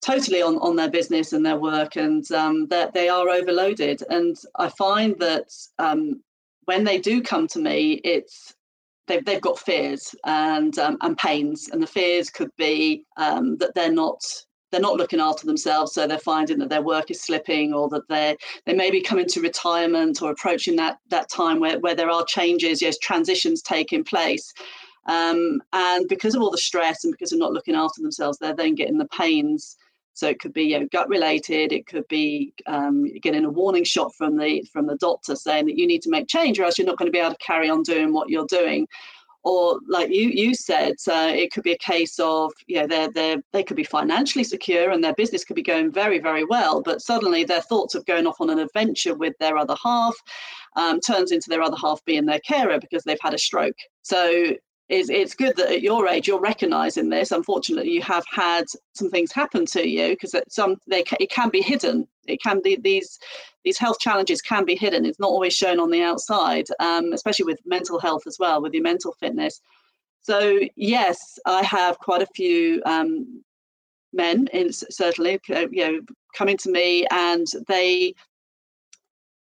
totally 0.04 0.42
on, 0.42 0.58
on 0.58 0.76
their 0.76 0.90
business 0.90 1.34
and 1.34 1.46
their 1.46 1.58
work 1.58 1.96
and 1.96 2.30
um, 2.32 2.68
that 2.68 2.94
they 2.94 3.08
are 3.08 3.30
overloaded 3.30 4.04
and 4.10 4.36
i 4.58 4.68
find 4.68 5.18
that 5.20 5.46
um, 5.80 6.22
when 6.66 6.84
they 6.84 7.00
do 7.00 7.22
come 7.22 7.48
to 7.48 7.60
me 7.60 7.94
it's 8.04 8.54
they've, 9.08 9.24
they've 9.26 9.42
got 9.42 9.58
fears 9.58 10.14
and 10.26 10.78
um, 10.78 10.98
and 11.02 11.18
pains 11.18 11.70
and 11.72 11.82
the 11.82 11.88
fears 11.88 12.30
could 12.30 12.50
be 12.58 13.06
um, 13.18 13.58
that 13.58 13.74
they're 13.76 13.92
not 13.92 14.22
they're 14.74 14.82
not 14.82 14.98
looking 14.98 15.20
after 15.20 15.46
themselves 15.46 15.94
so 15.94 16.08
they're 16.08 16.18
finding 16.18 16.58
that 16.58 16.70
their 16.70 16.82
work 16.82 17.12
is 17.12 17.22
slipping 17.22 17.74
or 17.74 17.88
that 17.90 18.08
they 18.10 18.36
they 18.66 18.74
may 18.74 18.90
be 18.90 19.02
coming 19.02 19.28
to 19.28 19.40
retirement 19.40 20.22
or 20.22 20.32
approaching 20.32 20.76
that 20.76 20.98
that 21.10 21.30
time 21.30 21.60
where, 21.60 21.80
where 21.80 21.96
there 21.96 22.10
are 22.10 22.26
changes 22.26 22.82
yes 22.82 22.98
transitions 22.98 23.62
taking 23.62 24.04
place. 24.04 24.52
Um, 25.06 25.62
and 25.74 26.08
because 26.08 26.34
of 26.34 26.42
all 26.42 26.50
the 26.50 26.58
stress 26.58 27.04
and 27.04 27.12
because 27.12 27.30
they're 27.30 27.40
not 27.40 27.54
looking 27.54 27.76
after 27.76 28.02
themselves 28.02 28.40
they're 28.40 28.56
then 28.56 28.76
getting 28.76 28.98
the 28.98 29.08
pains. 29.08 29.78
So 30.16 30.28
it 30.30 30.40
could 30.40 30.54
be 30.54 30.64
you 30.64 30.80
know, 30.80 30.88
gut 30.92 31.08
related 31.08 31.72
it 31.72 31.86
could 31.86 32.08
be 32.08 32.54
um, 32.66 33.06
getting 33.20 33.46
a 33.46 33.50
warning 33.50 33.84
shot 33.84 34.14
from 34.16 34.38
the 34.38 34.64
from 34.74 34.88
the 34.88 34.98
doctor 34.98 35.36
saying 35.36 35.68
that 35.68 35.78
you 35.78 35.86
need 35.86 36.02
to 36.04 36.10
make 36.10 36.28
change 36.28 36.58
or 36.58 36.64
else 36.64 36.80
you're 36.80 36.88
not 36.88 36.98
going 36.98 37.12
to 37.12 37.12
be 37.12 37.20
able 37.20 37.32
to 37.32 37.46
carry 37.46 37.70
on 37.70 37.84
doing 37.84 38.12
what 38.12 38.30
you're 38.30 38.48
doing 38.48 38.88
or 39.44 39.80
like 39.88 40.10
you 40.10 40.30
you 40.30 40.56
said, 40.56 40.96
uh, 41.10 41.32
it 41.34 41.52
could 41.52 41.64
be 41.64 41.74
a 41.74 41.78
case 41.78 42.20
of 42.20 42.52
you 42.68 42.80
know 42.80 42.88
they 42.88 43.08
they 43.14 43.38
they 43.52 43.64
could 43.64 43.78
be 43.78 43.84
financially 43.84 44.44
secure 44.44 44.92
and 44.92 45.04
their 45.04 45.14
business 45.14 45.44
could 45.44 45.56
be 45.56 45.62
going 45.64 45.92
very 45.92 46.20
very 46.20 46.46
well, 46.46 46.82
but 46.82 47.02
suddenly 47.02 47.44
their 47.44 47.62
thoughts 47.62 47.96
of 47.96 48.06
going 48.06 48.28
off 48.28 48.40
on 48.40 48.50
an 48.50 48.60
adventure 48.60 49.16
with 49.16 49.34
their 49.40 49.58
other 49.58 49.76
half 49.82 50.16
um, 50.76 51.00
turns 51.00 51.32
into 51.32 51.50
their 51.50 51.62
other 51.62 51.78
half 51.78 52.04
being 52.06 52.26
their 52.26 52.40
carer 52.40 52.80
because 52.80 53.04
they've 53.04 53.18
had 53.22 53.34
a 53.34 53.38
stroke. 53.38 53.76
So 54.02 54.54
it's, 54.90 55.10
it's 55.10 55.34
good 55.34 55.56
that 55.58 55.72
at 55.72 55.82
your 55.82 56.08
age 56.08 56.28
you're 56.28 56.40
recognizing 56.40 57.10
this. 57.10 57.32
Unfortunately, 57.32 57.92
you 57.92 58.02
have 58.02 58.26
had 58.30 58.66
some 58.94 59.10
things 59.10 59.32
happen 59.32 59.66
to 59.68 59.88
you 59.88 60.10
because 60.10 60.36
some 60.50 60.78
they 60.88 61.04
it 61.20 61.30
can 61.30 61.50
be 61.50 61.62
hidden. 61.62 62.08
It 62.28 62.42
can 62.42 62.62
be 62.62 62.78
these 62.78 63.20
these 63.64 63.78
health 63.78 64.00
challenges 64.00 64.42
can 64.42 64.66
be 64.66 64.76
hidden. 64.76 65.06
It's 65.06 65.20
not 65.20 65.30
always 65.30 65.54
shown 65.54 65.80
on 65.80 65.92
the 65.92 66.02
outside, 66.02 66.68
um, 66.80 67.14
especially 67.14 67.46
with 67.46 67.60
mental 67.66 68.00
health 68.00 68.24
as 68.28 68.38
well, 68.40 68.62
with 68.62 68.74
your 68.74 68.84
mental 68.84 69.14
fitness. 69.20 69.62
So 70.22 70.60
yes, 70.76 71.38
I 71.46 71.64
have 71.64 71.98
quite 72.00 72.22
a 72.22 72.28
few 72.36 72.82
um, 72.86 73.44
men, 74.14 74.48
in, 74.54 74.72
certainly, 74.72 75.40
you 75.48 75.68
know, 75.72 76.00
coming 76.36 76.58
to 76.58 76.72
me, 76.72 77.06
and 77.12 77.46
they 77.68 78.16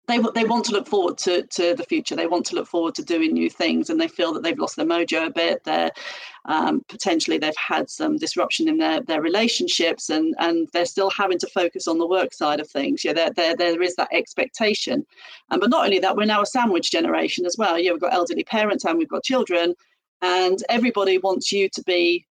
they 0.07 0.19
they 0.33 0.45
want 0.45 0.63
to 0.65 0.71
look 0.71 0.87
forward 0.87 1.17
to 1.19 1.45
to 1.47 1.75
the 1.75 1.83
future. 1.83 2.15
They 2.15 2.27
want 2.27 2.45
to 2.47 2.55
look 2.55 2.67
forward 2.67 2.95
to 2.95 3.03
doing 3.03 3.33
new 3.33 3.49
things, 3.49 3.89
and 3.89 3.99
they 3.99 4.07
feel 4.07 4.33
that 4.33 4.43
they've 4.43 4.57
lost 4.57 4.77
their 4.77 4.85
mojo 4.85 5.27
a 5.27 5.29
bit. 5.29 5.63
They're 5.65 5.91
um, 6.45 6.81
potentially 6.87 7.37
they've 7.37 7.53
had 7.57 7.89
some 7.89 8.17
disruption 8.17 8.69
in 8.69 8.77
their 8.77 9.01
their 9.01 9.21
relationships, 9.21 10.09
and 10.09 10.33
and 10.39 10.69
they're 10.71 10.85
still 10.85 11.09
having 11.09 11.37
to 11.39 11.47
focus 11.47 11.87
on 11.87 11.97
the 11.97 12.07
work 12.07 12.33
side 12.33 12.61
of 12.61 12.69
things. 12.69 13.03
Yeah, 13.03 13.13
there 13.13 13.31
there, 13.31 13.55
there 13.55 13.81
is 13.81 13.95
that 13.95 14.09
expectation, 14.13 15.05
um, 15.51 15.59
but 15.59 15.69
not 15.69 15.85
only 15.85 15.99
that, 15.99 16.15
we're 16.15 16.25
now 16.25 16.41
a 16.41 16.45
sandwich 16.45 16.89
generation 16.89 17.45
as 17.45 17.57
well. 17.57 17.77
Yeah, 17.77 17.91
we've 17.91 18.01
got 18.01 18.13
elderly 18.13 18.45
parents 18.45 18.85
and 18.85 18.97
we've 18.97 19.09
got 19.09 19.23
children, 19.23 19.75
and 20.21 20.63
everybody 20.69 21.17
wants 21.17 21.51
you 21.51 21.67
to 21.69 21.83
be 21.83 22.25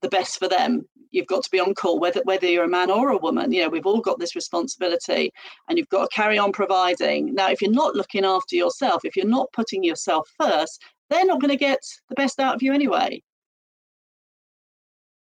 the 0.00 0.08
best 0.08 0.38
for 0.38 0.48
them 0.48 0.86
you've 1.10 1.26
got 1.26 1.42
to 1.44 1.50
be 1.50 1.60
on 1.60 1.74
call 1.74 1.98
whether 1.98 2.20
whether 2.24 2.46
you're 2.46 2.64
a 2.64 2.68
man 2.68 2.90
or 2.90 3.10
a 3.10 3.16
woman. 3.16 3.52
You 3.52 3.62
know 3.62 3.68
we've 3.68 3.86
all 3.86 4.00
got 4.00 4.18
this 4.18 4.34
responsibility 4.34 5.32
and 5.68 5.78
you've 5.78 5.88
got 5.88 6.10
to 6.10 6.14
carry 6.14 6.38
on 6.38 6.52
providing. 6.52 7.34
Now 7.34 7.50
if 7.50 7.60
you're 7.62 7.70
not 7.70 7.94
looking 7.94 8.24
after 8.24 8.56
yourself 8.56 9.04
if 9.04 9.16
you're 9.16 9.26
not 9.26 9.52
putting 9.52 9.84
yourself 9.84 10.28
first 10.40 10.82
they're 11.08 11.26
not 11.26 11.40
going 11.40 11.50
to 11.50 11.56
get 11.56 11.80
the 12.08 12.14
best 12.14 12.38
out 12.38 12.54
of 12.54 12.62
you 12.62 12.72
anyway. 12.72 13.22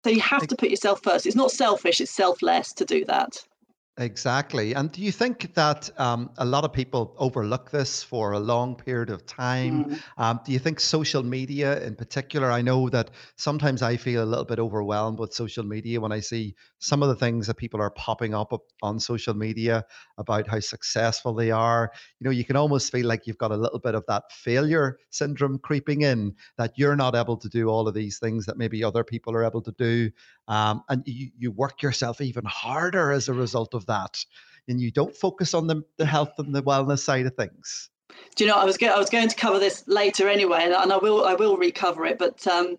So 0.05 0.11
you 0.11 0.21
have 0.21 0.47
to 0.49 0.57
put 0.57 0.71
yourself 0.71 1.01
first. 1.03 1.27
It's 1.27 1.37
not 1.37 1.51
selfish 1.51 2.01
it's 2.01 2.11
selfless 2.11 2.73
to 2.75 2.85
do 2.85 3.05
that 3.07 3.43
Exactly. 4.03 4.75
And 4.75 4.91
do 4.91 5.01
you 5.01 5.13
think 5.13 5.55
that 5.55 5.89
um, 5.99 6.31
a 6.39 6.45
lot 6.45 6.65
of 6.65 6.73
people 6.73 7.15
overlook 7.19 7.71
this 7.71 8.03
for 8.03 8.33
a 8.33 8.39
long 8.41 8.75
period 8.75 9.11
of 9.11 9.25
time? 9.27 9.85
Mm. 9.85 10.03
Um, 10.19 10.41
do 10.45 10.53
you 10.53 10.59
think 10.59 10.81
social 10.81 11.23
media 11.23 11.81
in 11.85 11.95
particular? 11.95 12.51
I 12.51 12.63
know 12.63 12.89
that 12.89 13.11
sometimes 13.37 13.81
I 13.81 13.97
feel 13.97 14.25
a 14.25 14.27
little 14.27 14.45
bit 14.45 14.59
overwhelmed 14.59 15.21
with 15.21 15.33
social 15.33 15.63
media 15.65 16.01
when 16.01 16.11
I 16.11 16.19
see 16.19 16.57
some 16.81 17.03
of 17.03 17.11
the 17.11 17.15
things 17.15 17.47
that 17.47 17.57
people 17.57 17.81
are 17.81 17.91
popping 17.91 18.35
up 18.35 18.53
on 18.83 18.99
social 18.99 19.35
media 19.35 19.85
about 20.19 20.49
how 20.49 20.59
successful 20.59 21.33
they 21.33 21.53
are. 21.53 21.93
You 22.19 22.25
know, 22.25 22.31
you 22.33 22.45
can 22.45 22.57
almost 22.57 22.91
feel 22.91 23.07
like 23.07 23.27
you've 23.27 23.39
got 23.39 23.53
a 23.53 23.57
little 23.57 23.79
bit 23.79 23.95
of 23.95 24.05
that 24.09 24.25
failure 24.33 24.99
syndrome 25.11 25.59
creeping 25.61 26.03
in, 26.03 26.35
that 26.59 26.73
you're 26.77 26.97
not 26.97 27.15
able 27.15 27.37
to 27.37 27.49
do 27.49 27.69
all 27.69 27.87
of 27.87 27.95
these 27.95 28.19
things 28.19 28.47
that 28.47 28.57
maybe 28.57 28.83
other 28.83 29.05
people 29.05 29.33
are 29.37 29.45
able 29.45 29.63
to 29.63 29.73
do. 29.79 30.11
Um, 30.49 30.83
and 30.89 31.05
you, 31.07 31.31
you 31.39 31.53
work 31.53 31.83
yourself 31.83 32.21
even 32.21 32.45
harder 32.45 33.13
as 33.13 33.29
a 33.29 33.33
result 33.33 33.75
of 33.75 33.87
that. 33.87 33.92
And 34.69 34.81
you 34.81 34.91
don't 34.91 35.15
focus 35.15 35.55
on 35.55 35.67
the, 35.67 35.83
the 35.97 36.07
health 36.07 36.33
and 36.39 36.55
the 36.55 36.63
wellness 36.63 37.01
side 37.01 37.27
of 37.27 37.35
things. 37.35 37.91
Do 38.37 38.45
you 38.45 38.51
know? 38.51 38.57
I 38.57 38.65
was 38.65 38.77
go- 38.77 38.89
I 38.89 38.99
was 38.99 39.11
going 39.11 39.29
to 39.29 39.37
cover 39.37 39.59
this 39.59 39.85
later 39.87 40.29
anyway, 40.29 40.61
and, 40.65 40.75
and 40.75 40.93
I 40.93 40.97
will 40.97 41.25
I 41.25 41.35
will 41.35 41.57
recover 41.57 42.07
it. 42.07 42.19
But 42.19 42.47
um, 42.47 42.79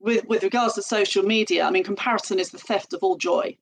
with 0.00 0.24
with 0.26 0.42
regards 0.42 0.74
to 0.74 0.82
social 0.82 1.22
media, 1.22 1.64
I 1.64 1.70
mean, 1.70 1.84
comparison 1.84 2.38
is 2.38 2.50
the 2.50 2.58
theft 2.58 2.92
of 2.92 3.02
all 3.02 3.16
joy. 3.16 3.56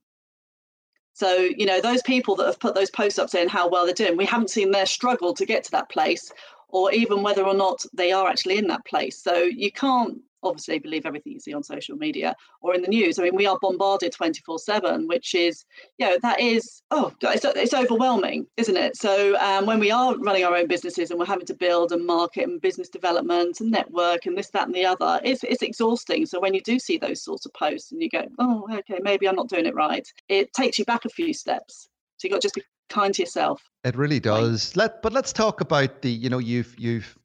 So 1.15 1.35
you 1.35 1.67
know, 1.67 1.81
those 1.81 2.03
people 2.03 2.35
that 2.37 2.47
have 2.47 2.59
put 2.59 2.75
those 2.75 2.91
posts 2.91 3.19
up 3.19 3.31
saying 3.31 3.49
how 3.49 3.69
well 3.69 3.85
they're 3.85 3.95
doing, 3.95 4.17
we 4.17 4.27
haven't 4.27 4.51
seen 4.51 4.73
their 4.73 4.87
struggle 4.87 5.33
to 5.35 5.47
get 5.47 5.65
to 5.65 5.71
that 5.73 5.89
place, 5.89 6.33
or 6.69 6.93
even 6.93 7.23
whether 7.23 7.45
or 7.45 7.55
not 7.55 7.85
they 7.93 8.13
are 8.13 8.29
actually 8.29 8.59
in 8.59 8.67
that 8.69 8.85
place. 8.85 9.23
So 9.23 9.35
you 9.35 9.71
can't 9.73 10.21
obviously 10.45 10.79
believe 10.79 11.07
everything 11.07 11.33
you 11.33 11.41
see 11.41 11.55
on 11.55 11.63
social 11.63 11.97
media 11.97 12.35
or 12.61 12.75
in 12.75 12.83
the 12.83 12.89
news. 12.89 13.19
I 13.19 13.23
mean, 13.23 13.35
we 13.35 13.47
are 13.47 13.59
bombarded 13.61 14.13
24 14.13 14.59
7, 14.59 15.09
which 15.09 15.35
is, 15.35 15.65
you 15.99 16.07
know, 16.07 16.17
that 16.23 16.41
is, 16.41 16.83
oh, 16.91 17.13
it's, 17.23 17.45
it's 17.45 17.75
overwhelming, 17.75 18.47
isn't 18.57 18.77
it? 18.77 18.97
So 18.97 19.37
um, 19.39 19.67
when 19.67 19.81
we 19.81 19.91
are 19.91 20.17
running 20.17 20.45
our 20.45 20.57
own 20.57 20.67
businesses 20.67 21.11
and 21.11 21.19
we're 21.19 21.27
having 21.27 21.47
to 21.47 21.55
build 21.55 21.93
and 21.93 22.07
market 22.07 22.49
and 22.49 22.61
business 22.61 22.89
development 22.89 23.61
and 23.61 23.71
network 23.71 24.27
and 24.27 24.37
this, 24.37 24.51
that, 24.51 24.67
and 24.67 24.75
the 24.75 24.87
other, 24.87 25.21
it's, 25.25 25.45
it's 25.45 25.63
exhausting. 25.63 26.27
So 26.27 26.41
when 26.41 26.55
you 26.55 26.61
do 26.61 26.79
see 26.79 26.99
those 26.99 27.23
sorts 27.23 27.47
of 27.47 27.55
posts 27.55 27.93
and 27.93 28.03
you 28.03 28.09
go, 28.09 28.27
oh, 28.39 28.67
okay, 28.79 28.99
maybe 29.03 29.29
I'm 29.29 29.37
not 29.37 29.49
doing 29.49 29.67
it 29.67 29.75
right, 29.75 30.07
it 30.29 30.53
takes 30.53 30.79
you 30.79 30.85
back 30.85 31.05
a 31.05 31.11
few 31.11 31.33
steps. 31.33 31.89
So 32.25 32.29
you've 32.29 32.37
got 32.37 32.41
to 32.41 32.45
just 32.47 32.55
be 32.55 32.63
kind 32.89 33.13
to 33.13 33.21
yourself. 33.21 33.63
It 33.85 33.97
really 33.97 34.19
does. 34.19 34.75
Let 34.77 35.03
but 35.03 35.13
let's 35.13 35.31
talk 35.31 35.61
about 35.61 36.01
the, 36.01 36.11
you 36.11 36.31
know, 36.31 36.39
you've 36.39 36.75
you've 36.79 37.19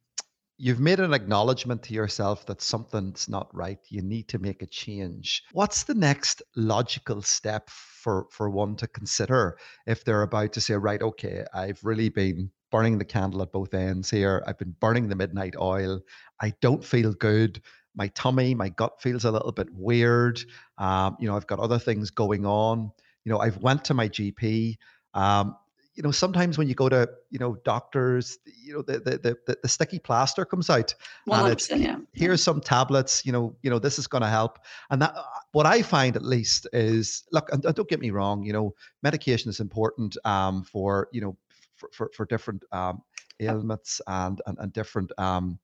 you've 0.57 0.81
made 0.81 0.99
an 0.99 1.13
acknowledgement 1.13 1.83
to 1.83 1.93
yourself 1.93 2.45
that 2.47 2.61
something's 2.61 3.29
not 3.29 3.47
right. 3.55 3.79
You 3.87 4.01
need 4.01 4.27
to 4.27 4.39
make 4.39 4.61
a 4.61 4.65
change. 4.65 5.43
What's 5.53 5.83
the 5.83 5.93
next 5.93 6.41
logical 6.57 7.21
step 7.21 7.69
for 7.69 8.27
for 8.29 8.49
one 8.49 8.75
to 8.75 8.87
consider 8.87 9.57
if 9.87 10.03
they're 10.03 10.23
about 10.23 10.51
to 10.53 10.61
say 10.61 10.73
right 10.73 11.01
okay 11.01 11.43
i've 11.53 11.83
really 11.83 12.07
been 12.07 12.49
burning 12.71 12.97
the 12.97 13.05
candle 13.05 13.41
at 13.41 13.51
both 13.51 13.73
ends 13.73 14.09
here. 14.11 14.43
I've 14.45 14.59
been 14.59 14.75
burning 14.79 15.07
the 15.07 15.15
midnight 15.15 15.55
oil. 15.59 16.01
I 16.39 16.53
don't 16.61 16.83
feel 16.83 17.13
good. 17.13 17.61
My 17.95 18.09
tummy 18.09 18.53
my 18.53 18.67
gut 18.67 19.01
feels 19.01 19.23
a 19.23 19.31
little 19.31 19.53
bit 19.53 19.69
weird. 19.71 20.41
Um, 20.77 21.15
you 21.21 21.29
know 21.29 21.37
i've 21.37 21.47
got 21.47 21.59
other 21.59 21.79
things 21.79 22.09
going 22.09 22.45
on 22.45 22.91
you 23.23 23.31
know 23.31 23.39
i've 23.39 23.57
went 23.57 23.83
to 23.85 23.93
my 23.93 24.07
gp 24.09 24.77
um, 25.13 25.55
you 25.99 26.03
know 26.03 26.11
sometimes 26.11 26.57
when 26.57 26.69
you 26.69 26.75
go 26.75 26.87
to 26.87 27.09
you 27.29 27.39
know 27.39 27.57
doctors 27.65 28.37
you 28.45 28.73
know 28.73 28.81
the 28.81 28.99
the 28.99 29.37
the, 29.45 29.57
the 29.61 29.67
sticky 29.67 29.99
plaster 29.99 30.45
comes 30.45 30.69
out 30.69 30.95
and 31.27 31.51
it's 31.51 31.69
yeah. 31.69 31.97
here's 32.13 32.41
some 32.41 32.61
tablets 32.61 33.25
you 33.25 33.33
know 33.33 33.53
you 33.63 33.69
know 33.69 33.79
this 33.79 33.99
is 33.99 34.07
going 34.07 34.21
to 34.21 34.29
help 34.29 34.59
and 34.91 35.01
that 35.01 35.13
what 35.51 35.65
i 35.65 35.81
find 35.81 36.15
at 36.15 36.23
least 36.23 36.67
is 36.71 37.23
look 37.33 37.51
and 37.51 37.63
don't 37.63 37.89
get 37.89 37.99
me 37.99 38.11
wrong 38.11 38.43
you 38.43 38.53
know 38.53 38.73
medication 39.03 39.49
is 39.49 39.59
important 39.59 40.15
um 40.23 40.63
for 40.63 41.09
you 41.11 41.19
know 41.19 41.35
for 41.75 41.89
for, 41.91 42.09
for 42.15 42.25
different 42.25 42.63
um 42.71 43.01
ailments 43.41 43.99
and 44.07 44.41
and, 44.45 44.57
and 44.59 44.71
different 44.71 45.11
um 45.17 45.59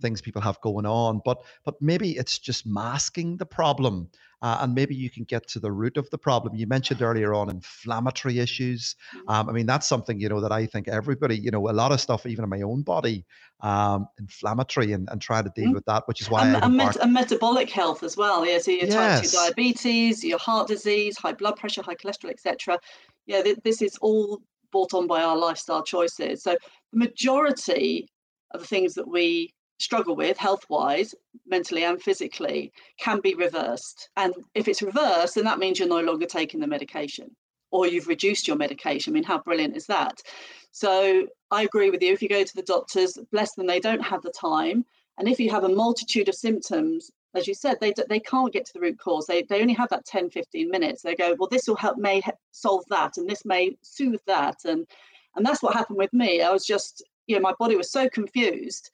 things 0.00 0.20
people 0.20 0.42
have 0.42 0.60
going 0.60 0.86
on 0.86 1.20
but 1.24 1.38
but 1.64 1.80
maybe 1.80 2.12
it's 2.12 2.38
just 2.38 2.66
masking 2.66 3.36
the 3.36 3.46
problem 3.46 4.08
uh, 4.42 4.58
and 4.62 4.74
maybe 4.74 4.92
you 4.92 5.08
can 5.08 5.22
get 5.24 5.46
to 5.46 5.60
the 5.60 5.70
root 5.70 5.96
of 5.96 6.10
the 6.10 6.18
problem 6.18 6.54
you 6.54 6.66
mentioned 6.66 7.00
earlier 7.00 7.32
on 7.32 7.48
inflammatory 7.48 8.38
issues 8.38 8.96
mm-hmm. 9.14 9.28
um, 9.28 9.48
i 9.48 9.52
mean 9.52 9.66
that's 9.66 9.86
something 9.86 10.20
you 10.20 10.28
know 10.28 10.40
that 10.40 10.52
i 10.52 10.66
think 10.66 10.88
everybody 10.88 11.36
you 11.36 11.50
know 11.50 11.68
a 11.68 11.70
lot 11.70 11.92
of 11.92 12.00
stuff 12.00 12.26
even 12.26 12.42
in 12.44 12.50
my 12.50 12.62
own 12.62 12.82
body 12.82 13.24
um, 13.60 14.08
inflammatory 14.18 14.92
and, 14.92 15.08
and 15.12 15.22
try 15.22 15.40
to 15.40 15.52
deal 15.54 15.66
mm-hmm. 15.66 15.74
with 15.74 15.84
that 15.84 16.06
which 16.08 16.20
is 16.20 16.28
why 16.28 16.46
and, 16.46 16.62
and, 16.62 16.76
met- 16.76 16.96
and, 16.96 17.12
metabolic 17.12 17.70
health 17.70 18.02
as 18.02 18.16
well 18.16 18.44
yeah 18.44 18.58
so 18.58 18.70
your 18.70 18.86
yes. 18.86 19.20
type 19.20 19.30
2 19.30 19.36
diabetes 19.36 20.24
your 20.24 20.38
heart 20.38 20.66
disease 20.66 21.16
high 21.16 21.32
blood 21.32 21.56
pressure 21.56 21.82
high 21.82 21.94
cholesterol 21.94 22.30
etc 22.30 22.78
yeah 23.26 23.40
th- 23.42 23.58
this 23.62 23.80
is 23.80 23.96
all 23.98 24.42
brought 24.72 24.94
on 24.94 25.06
by 25.06 25.22
our 25.22 25.36
lifestyle 25.36 25.82
choices 25.82 26.42
so 26.42 26.56
the 26.92 26.98
majority 26.98 28.08
of 28.52 28.60
the 28.60 28.66
things 28.66 28.94
that 28.94 29.06
we 29.06 29.52
struggle 29.82 30.16
with 30.16 30.36
health 30.36 30.64
wise, 30.68 31.14
mentally 31.46 31.84
and 31.84 32.00
physically, 32.00 32.72
can 32.98 33.20
be 33.20 33.34
reversed. 33.34 34.10
And 34.16 34.32
if 34.54 34.68
it's 34.68 34.82
reversed, 34.82 35.34
then 35.34 35.44
that 35.44 35.58
means 35.58 35.78
you're 35.78 35.88
no 35.88 36.00
longer 36.00 36.26
taking 36.26 36.60
the 36.60 36.66
medication 36.66 37.34
or 37.72 37.86
you've 37.86 38.06
reduced 38.06 38.46
your 38.46 38.56
medication. 38.56 39.12
I 39.12 39.14
mean, 39.14 39.24
how 39.24 39.38
brilliant 39.38 39.76
is 39.76 39.86
that? 39.86 40.22
So 40.70 41.26
I 41.50 41.62
agree 41.62 41.90
with 41.90 42.02
you. 42.02 42.12
If 42.12 42.22
you 42.22 42.28
go 42.28 42.44
to 42.44 42.56
the 42.56 42.62
doctors, 42.62 43.18
bless 43.32 43.54
them, 43.54 43.66
they 43.66 43.80
don't 43.80 44.02
have 44.02 44.22
the 44.22 44.30
time. 44.30 44.84
And 45.18 45.28
if 45.28 45.40
you 45.40 45.50
have 45.50 45.64
a 45.64 45.68
multitude 45.68 46.28
of 46.28 46.34
symptoms, 46.34 47.10
as 47.34 47.48
you 47.48 47.54
said, 47.54 47.78
they, 47.80 47.92
they 48.08 48.20
can't 48.20 48.52
get 48.52 48.66
to 48.66 48.72
the 48.74 48.80
root 48.80 48.98
cause. 48.98 49.26
They, 49.26 49.42
they 49.42 49.62
only 49.62 49.74
have 49.74 49.88
that 49.88 50.04
10, 50.04 50.30
15 50.30 50.70
minutes. 50.70 51.02
They 51.02 51.14
go, 51.14 51.34
well, 51.38 51.48
this 51.48 51.66
will 51.66 51.76
help, 51.76 51.96
may 51.96 52.22
solve 52.50 52.84
that, 52.90 53.16
and 53.16 53.28
this 53.28 53.44
may 53.44 53.76
soothe 53.82 54.20
that. 54.26 54.56
And, 54.64 54.86
and 55.34 55.44
that's 55.44 55.62
what 55.62 55.74
happened 55.74 55.98
with 55.98 56.12
me. 56.12 56.42
I 56.42 56.50
was 56.50 56.66
just, 56.66 57.02
you 57.26 57.36
know, 57.36 57.42
my 57.42 57.54
body 57.58 57.76
was 57.76 57.90
so 57.90 58.08
confused 58.08 58.90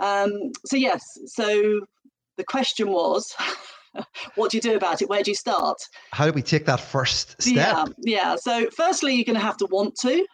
um, 0.00 0.52
so 0.64 0.76
yes, 0.76 1.18
so 1.26 1.80
the 2.36 2.44
question 2.44 2.88
was, 2.88 3.34
what 4.36 4.50
do 4.50 4.56
you 4.56 4.60
do 4.60 4.76
about 4.76 5.02
it? 5.02 5.08
Where 5.08 5.22
do 5.22 5.30
you 5.30 5.34
start? 5.34 5.82
How 6.12 6.26
do 6.26 6.32
we 6.32 6.42
take 6.42 6.66
that 6.66 6.80
first 6.80 7.40
step? 7.42 7.54
Yeah, 7.54 7.84
yeah. 7.98 8.36
So 8.36 8.68
firstly, 8.70 9.14
you're 9.14 9.24
going 9.24 9.34
to 9.34 9.42
have 9.42 9.56
to 9.58 9.66
want 9.66 9.96
to, 9.96 10.26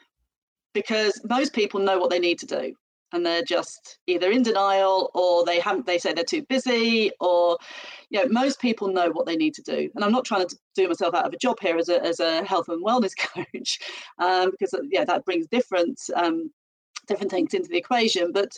because 0.72 1.20
most 1.24 1.52
people 1.52 1.80
know 1.80 1.98
what 1.98 2.10
they 2.10 2.18
need 2.18 2.38
to 2.40 2.46
do, 2.46 2.74
and 3.12 3.24
they're 3.24 3.42
just 3.42 3.98
either 4.06 4.30
in 4.30 4.42
denial 4.42 5.10
or 5.14 5.44
they 5.44 5.60
haven't. 5.60 5.86
They 5.86 5.98
say 5.98 6.12
they're 6.12 6.24
too 6.24 6.42
busy, 6.42 7.10
or 7.20 7.58
you 8.10 8.20
know, 8.20 8.28
most 8.30 8.60
people 8.60 8.88
know 8.88 9.10
what 9.10 9.26
they 9.26 9.36
need 9.36 9.54
to 9.54 9.62
do. 9.62 9.90
And 9.94 10.04
I'm 10.04 10.12
not 10.12 10.24
trying 10.24 10.46
to 10.46 10.56
do 10.74 10.88
myself 10.88 11.14
out 11.14 11.26
of 11.26 11.32
a 11.32 11.38
job 11.38 11.58
here 11.60 11.78
as 11.78 11.88
a 11.88 12.04
as 12.04 12.20
a 12.20 12.44
health 12.44 12.68
and 12.68 12.84
wellness 12.84 13.16
coach, 13.16 13.78
um, 14.18 14.50
because 14.50 14.74
yeah, 14.90 15.04
that 15.04 15.24
brings 15.24 15.46
different 15.46 16.00
um, 16.14 16.50
different 17.06 17.30
things 17.30 17.54
into 17.54 17.68
the 17.68 17.78
equation, 17.78 18.32
but 18.32 18.56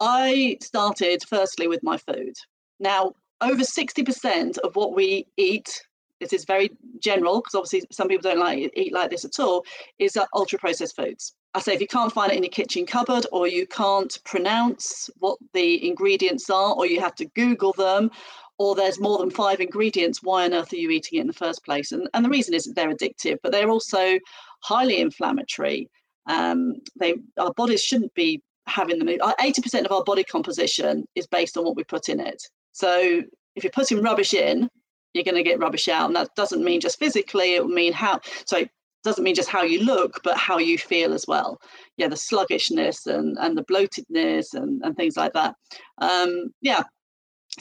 I 0.00 0.56
started 0.62 1.22
firstly 1.28 1.68
with 1.68 1.82
my 1.82 1.98
food. 1.98 2.34
Now, 2.78 3.12
over 3.40 3.62
60% 3.62 4.58
of 4.58 4.74
what 4.74 4.94
we 4.94 5.26
eat, 5.36 5.82
this 6.20 6.32
is 6.32 6.44
very 6.44 6.70
general 6.98 7.40
because 7.40 7.54
obviously 7.54 7.86
some 7.92 8.08
people 8.08 8.28
don't 8.30 8.40
like 8.40 8.72
eat 8.74 8.92
like 8.92 9.10
this 9.10 9.24
at 9.24 9.38
all, 9.38 9.64
is 9.98 10.16
uh, 10.16 10.26
ultra 10.34 10.58
processed 10.58 10.96
foods. 10.96 11.34
I 11.54 11.60
say 11.60 11.74
if 11.74 11.80
you 11.80 11.86
can't 11.86 12.12
find 12.12 12.32
it 12.32 12.36
in 12.36 12.42
your 12.42 12.50
kitchen 12.50 12.86
cupboard 12.86 13.26
or 13.32 13.46
you 13.46 13.66
can't 13.66 14.18
pronounce 14.24 15.10
what 15.18 15.38
the 15.52 15.86
ingredients 15.86 16.48
are 16.48 16.74
or 16.74 16.86
you 16.86 17.00
have 17.00 17.14
to 17.16 17.26
Google 17.26 17.72
them 17.72 18.10
or 18.58 18.74
there's 18.74 19.00
more 19.00 19.18
than 19.18 19.30
five 19.30 19.60
ingredients, 19.60 20.22
why 20.22 20.44
on 20.44 20.52
earth 20.52 20.72
are 20.72 20.76
you 20.76 20.90
eating 20.90 21.18
it 21.18 21.22
in 21.22 21.26
the 21.26 21.32
first 21.32 21.64
place? 21.64 21.92
And, 21.92 22.08
and 22.12 22.24
the 22.24 22.28
reason 22.28 22.54
is 22.54 22.64
that 22.64 22.76
they're 22.76 22.94
addictive, 22.94 23.38
but 23.42 23.52
they're 23.52 23.70
also 23.70 24.18
highly 24.60 25.00
inflammatory. 25.00 25.88
Um, 26.26 26.74
they 26.96 27.14
our 27.38 27.54
bodies 27.54 27.82
shouldn't 27.82 28.14
be 28.14 28.42
having 28.70 28.98
the 28.98 29.04
80% 29.04 29.84
of 29.84 29.92
our 29.92 30.04
body 30.04 30.24
composition 30.24 31.04
is 31.14 31.26
based 31.26 31.56
on 31.56 31.64
what 31.64 31.76
we 31.76 31.84
put 31.84 32.08
in 32.08 32.20
it. 32.20 32.42
So 32.72 33.22
if 33.56 33.64
you're 33.64 33.70
putting 33.72 34.02
rubbish 34.02 34.34
in, 34.34 34.68
you're 35.12 35.24
going 35.24 35.34
to 35.34 35.42
get 35.42 35.58
rubbish 35.58 35.88
out. 35.88 36.06
And 36.06 36.16
that 36.16 36.34
doesn't 36.36 36.64
mean 36.64 36.80
just 36.80 36.98
physically, 36.98 37.54
it 37.54 37.64
will 37.64 37.74
mean 37.74 37.92
how, 37.92 38.20
so 38.46 38.64
doesn't 39.02 39.24
mean 39.24 39.34
just 39.34 39.48
how 39.48 39.62
you 39.62 39.82
look, 39.82 40.20
but 40.22 40.36
how 40.36 40.58
you 40.58 40.78
feel 40.78 41.12
as 41.12 41.24
well. 41.26 41.58
Yeah, 41.96 42.08
the 42.08 42.16
sluggishness 42.16 43.06
and, 43.06 43.36
and 43.40 43.56
the 43.56 43.64
bloatedness 43.64 44.54
and, 44.54 44.82
and 44.84 44.96
things 44.96 45.16
like 45.16 45.32
that. 45.32 45.54
Um, 45.98 46.52
yeah, 46.60 46.82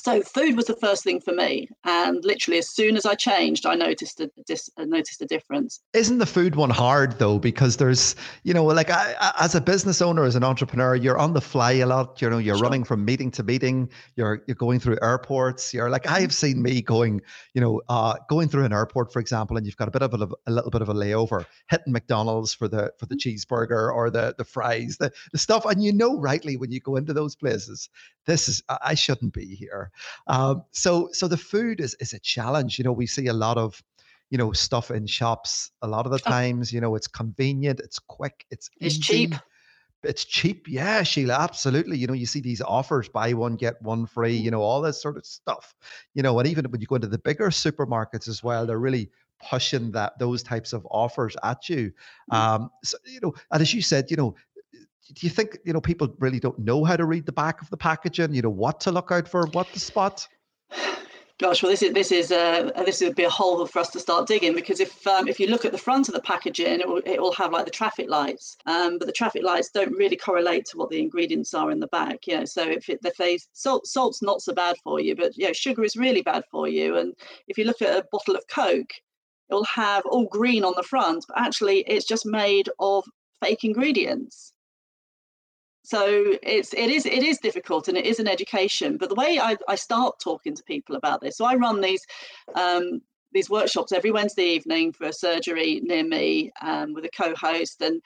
so 0.04 0.22
food 0.22 0.56
was 0.56 0.66
the 0.66 0.76
first 0.76 1.04
thing 1.04 1.20
for 1.20 1.34
me 1.34 1.70
and 1.86 2.24
literally 2.24 2.58
as 2.58 2.70
soon 2.70 2.96
as 2.96 3.06
i 3.06 3.16
changed 3.16 3.66
i 3.66 3.76
noticed 3.76 4.20
a 4.20 4.30
dis- 4.46 4.70
noticed 4.78 5.22
a 5.22 5.26
difference. 5.26 5.82
Isn't 5.94 6.18
the 6.18 6.26
food 6.26 6.56
one 6.56 6.70
hard 6.70 7.18
though? 7.20 7.40
Because 7.40 7.78
there's 7.78 8.16
you 8.44 8.54
know 8.54 8.66
like 8.66 8.90
I, 8.90 9.34
as 9.40 9.56
a 9.56 9.62
business 9.62 10.02
owner 10.02 10.24
as 10.24 10.36
an 10.36 10.44
entrepreneur 10.44 10.96
you're 10.96 11.18
on 11.18 11.34
the 11.34 11.42
fly 11.42 11.74
a 11.74 11.86
lot. 11.86 12.22
You 12.22 12.30
know 12.30 12.38
you're 12.38 12.58
sure. 12.58 12.64
running 12.64 12.84
from 12.84 13.06
meeting 13.06 13.32
to 13.32 13.44
meeting. 13.44 13.90
You're 14.16 14.44
you're 14.48 14.56
going 14.56 14.80
through 14.80 14.98
airports. 15.02 15.74
You're 15.74 15.90
like 15.90 16.08
i've 16.08 16.34
seen 16.34 16.62
me 16.62 16.82
going 16.82 17.22
you 17.54 17.62
know 17.62 17.82
uh, 17.90 18.16
going 18.30 18.50
through 18.50 18.66
an 18.66 18.74
airport 18.74 19.14
for 19.14 19.20
example 19.20 19.58
and 19.58 19.66
you've 19.66 19.78
got 19.78 19.88
a 19.88 19.92
bit 19.92 20.02
of 20.02 20.14
a, 20.14 20.28
a 20.48 20.52
little 20.52 20.72
bit 20.72 20.82
of 20.82 20.90
a 20.90 20.94
layover 20.94 21.46
hitting 21.70 21.94
mcdonald's 21.94 22.54
for 22.54 22.68
the 22.68 22.92
for 22.98 23.06
the 23.06 23.16
mm-hmm. 23.16 23.30
cheeseburger 23.30 23.94
or 23.94 24.10
the 24.10 24.34
the 24.38 24.46
fries 24.46 24.98
the, 24.98 25.12
the 25.32 25.38
stuff. 25.38 25.66
And 25.66 25.84
you 25.84 25.94
know 25.94 26.18
rightly 26.18 26.58
when 26.58 26.72
you 26.72 26.80
go 26.80 26.96
into 26.96 27.14
those 27.14 27.36
places 27.36 27.90
this 28.26 28.50
is 28.50 28.64
i 28.84 28.94
shouldn't 28.94 29.34
be 29.34 29.56
here 29.56 29.88
um, 30.28 30.63
so 30.71 31.10
so 31.12 31.28
the 31.28 31.38
food 31.38 31.80
is 31.82 31.95
is 31.99 32.13
a 32.13 32.19
challenge. 32.19 32.78
You 32.78 32.84
know, 32.84 32.91
we 32.93 33.08
see 33.08 33.28
a 33.28 33.34
lot 33.34 33.58
of 33.58 33.82
you 34.30 34.38
know, 34.38 34.52
stuff 34.52 34.91
in 34.91 35.08
shops. 35.08 35.71
A 35.82 35.88
lot 35.88 36.06
of 36.06 36.12
the 36.12 36.19
times, 36.19 36.71
you 36.71 36.80
know, 36.80 36.95
it's 36.95 37.08
convenient, 37.08 37.80
it's 37.80 37.99
quick, 37.99 38.45
it's 38.52 38.69
it's 38.80 38.95
easy. 38.95 39.02
cheap. 39.02 39.36
It's 40.02 40.23
cheap, 40.23 40.65
yeah, 40.69 41.04
Sheila. 41.04 41.34
Absolutely. 41.34 41.97
You 41.97 42.08
know, 42.08 42.13
you 42.13 42.25
see 42.25 42.39
these 42.39 42.62
offers, 42.62 43.10
buy 43.10 43.34
one, 43.34 43.58
get 43.58 43.82
one 43.82 44.06
free, 44.06 44.34
you 44.34 44.49
know, 44.49 44.62
all 44.62 44.82
this 44.82 45.02
sort 45.02 45.17
of 45.17 45.25
stuff. 45.25 45.75
You 46.13 46.23
know, 46.23 46.39
and 46.39 46.47
even 46.47 46.63
when 46.71 46.80
you 46.80 46.88
go 46.88 46.95
into 46.95 47.10
the 47.10 47.17
bigger 47.17 47.49
supermarkets 47.49 48.30
as 48.30 48.41
well, 48.41 48.65
they're 48.65 48.80
really 48.80 49.10
pushing 49.49 49.91
that 49.91 50.17
those 50.17 50.41
types 50.41 50.71
of 50.71 50.88
offers 50.89 51.36
at 51.43 51.67
you. 51.67 51.91
Mm. 52.32 52.38
Um, 52.38 52.71
so, 52.82 52.97
you 53.06 53.19
know, 53.21 53.34
and 53.52 53.62
as 53.62 53.73
you 53.73 53.82
said, 53.82 54.10
you 54.10 54.15
know, 54.15 54.36
do 55.14 55.26
you 55.26 55.30
think 55.30 55.58
you 55.66 55.74
know 55.74 55.82
people 55.82 56.14
really 56.20 56.40
don't 56.40 56.60
know 56.60 56.84
how 56.84 56.96
to 56.96 57.06
read 57.06 57.26
the 57.26 57.32
back 57.32 57.62
of 57.62 57.70
the 57.70 57.78
packaging? 57.78 58.34
You 58.34 58.42
know 58.42 58.50
what 58.50 58.80
to 58.82 58.92
look 58.92 59.12
out 59.12 59.28
for, 59.28 59.46
what 59.48 59.72
to 59.74 59.80
spot. 59.80 60.28
Gosh, 61.40 61.64
well, 61.64 61.72
this 61.72 61.82
is 61.82 61.94
this 61.94 62.12
is 62.12 62.32
uh, 62.34 62.70
this 62.86 63.00
would 63.00 63.16
be 63.16 63.24
a 63.24 63.30
hole 63.30 63.66
for 63.66 63.80
us 63.80 63.90
to 63.92 64.00
start 64.00 64.28
digging 64.28 64.54
because 64.54 64.82
if 64.82 65.08
um, 65.08 65.30
if 65.30 65.40
you 65.40 65.48
look 65.48 65.64
at 65.64 65.72
the 65.72 65.78
front 65.78 66.10
of 66.10 66.14
the 66.14 66.22
packaging, 66.22 66.82
it 66.82 66.88
will 66.88 67.02
it 67.06 67.22
will 67.22 67.32
have 67.32 67.54
like 67.54 67.64
the 67.64 67.72
traffic 67.72 68.10
lights, 68.10 68.58
um, 68.66 68.98
but 69.00 69.06
the 69.06 69.14
traffic 69.14 69.42
lights 69.42 69.70
don't 69.74 69.96
really 69.96 70.18
correlate 70.18 70.66
to 70.66 70.78
what 70.78 70.90
the 70.90 71.00
ingredients 71.00 71.54
are 71.54 71.72
in 71.72 71.80
the 71.80 71.88
back. 71.88 72.28
You 72.28 72.40
know, 72.40 72.46
so 72.46 72.64
if 72.64 72.90
it, 72.90 73.00
if 73.06 73.16
they 73.16 73.40
salt 73.54 73.88
salt's 73.88 74.22
not 74.22 74.42
so 74.42 74.54
bad 74.54 74.76
for 74.84 75.00
you, 75.00 75.16
but 75.16 75.38
know, 75.38 75.54
sugar 75.54 75.86
is 75.86 75.96
really 75.96 76.22
bad 76.22 76.44
for 76.52 76.68
you. 76.68 76.98
And 76.98 77.14
if 77.48 77.58
you 77.58 77.64
look 77.64 77.82
at 77.82 77.98
a 77.98 78.06
bottle 78.12 78.36
of 78.36 78.44
Coke, 78.54 78.92
it 79.50 79.54
will 79.54 79.64
have 79.64 80.06
all 80.08 80.26
green 80.26 80.66
on 80.66 80.74
the 80.76 80.84
front, 80.84 81.24
but 81.30 81.40
actually 81.40 81.86
it's 81.88 82.06
just 82.06 82.26
made 82.26 82.68
of 82.80 83.06
fake 83.42 83.64
ingredients 83.64 84.52
so 85.84 86.36
it's 86.44 86.74
it 86.74 86.89
is 86.89 87.06
it 87.06 87.24
is 87.24 87.38
difficult 87.39 87.88
and 87.88 87.98
it 87.98 88.06
is 88.06 88.20
an 88.20 88.28
education 88.28 88.98
but 88.98 89.10
the 89.10 89.15
way 89.15 89.39
i, 89.42 89.56
I 89.68 89.76
start 89.76 90.20
talking 90.20 90.56
to 90.56 90.63
people 90.63 90.96
about 90.96 91.22
this 91.22 91.38
so 91.38 91.46
i 91.46 91.56
run 91.56 91.82
these 91.82 92.06
um, 92.56 93.02
these 93.32 93.50
workshops 93.50 93.92
every 93.92 94.12
wednesday 94.12 94.44
evening 94.44 94.92
for 94.92 95.06
a 95.06 95.13
surgery 95.13 95.82
near 95.84 96.04
me 96.04 96.52
um, 96.62 96.94
with 96.94 97.06
a 97.06 97.10
co-host 97.10 97.82
and 97.82 98.02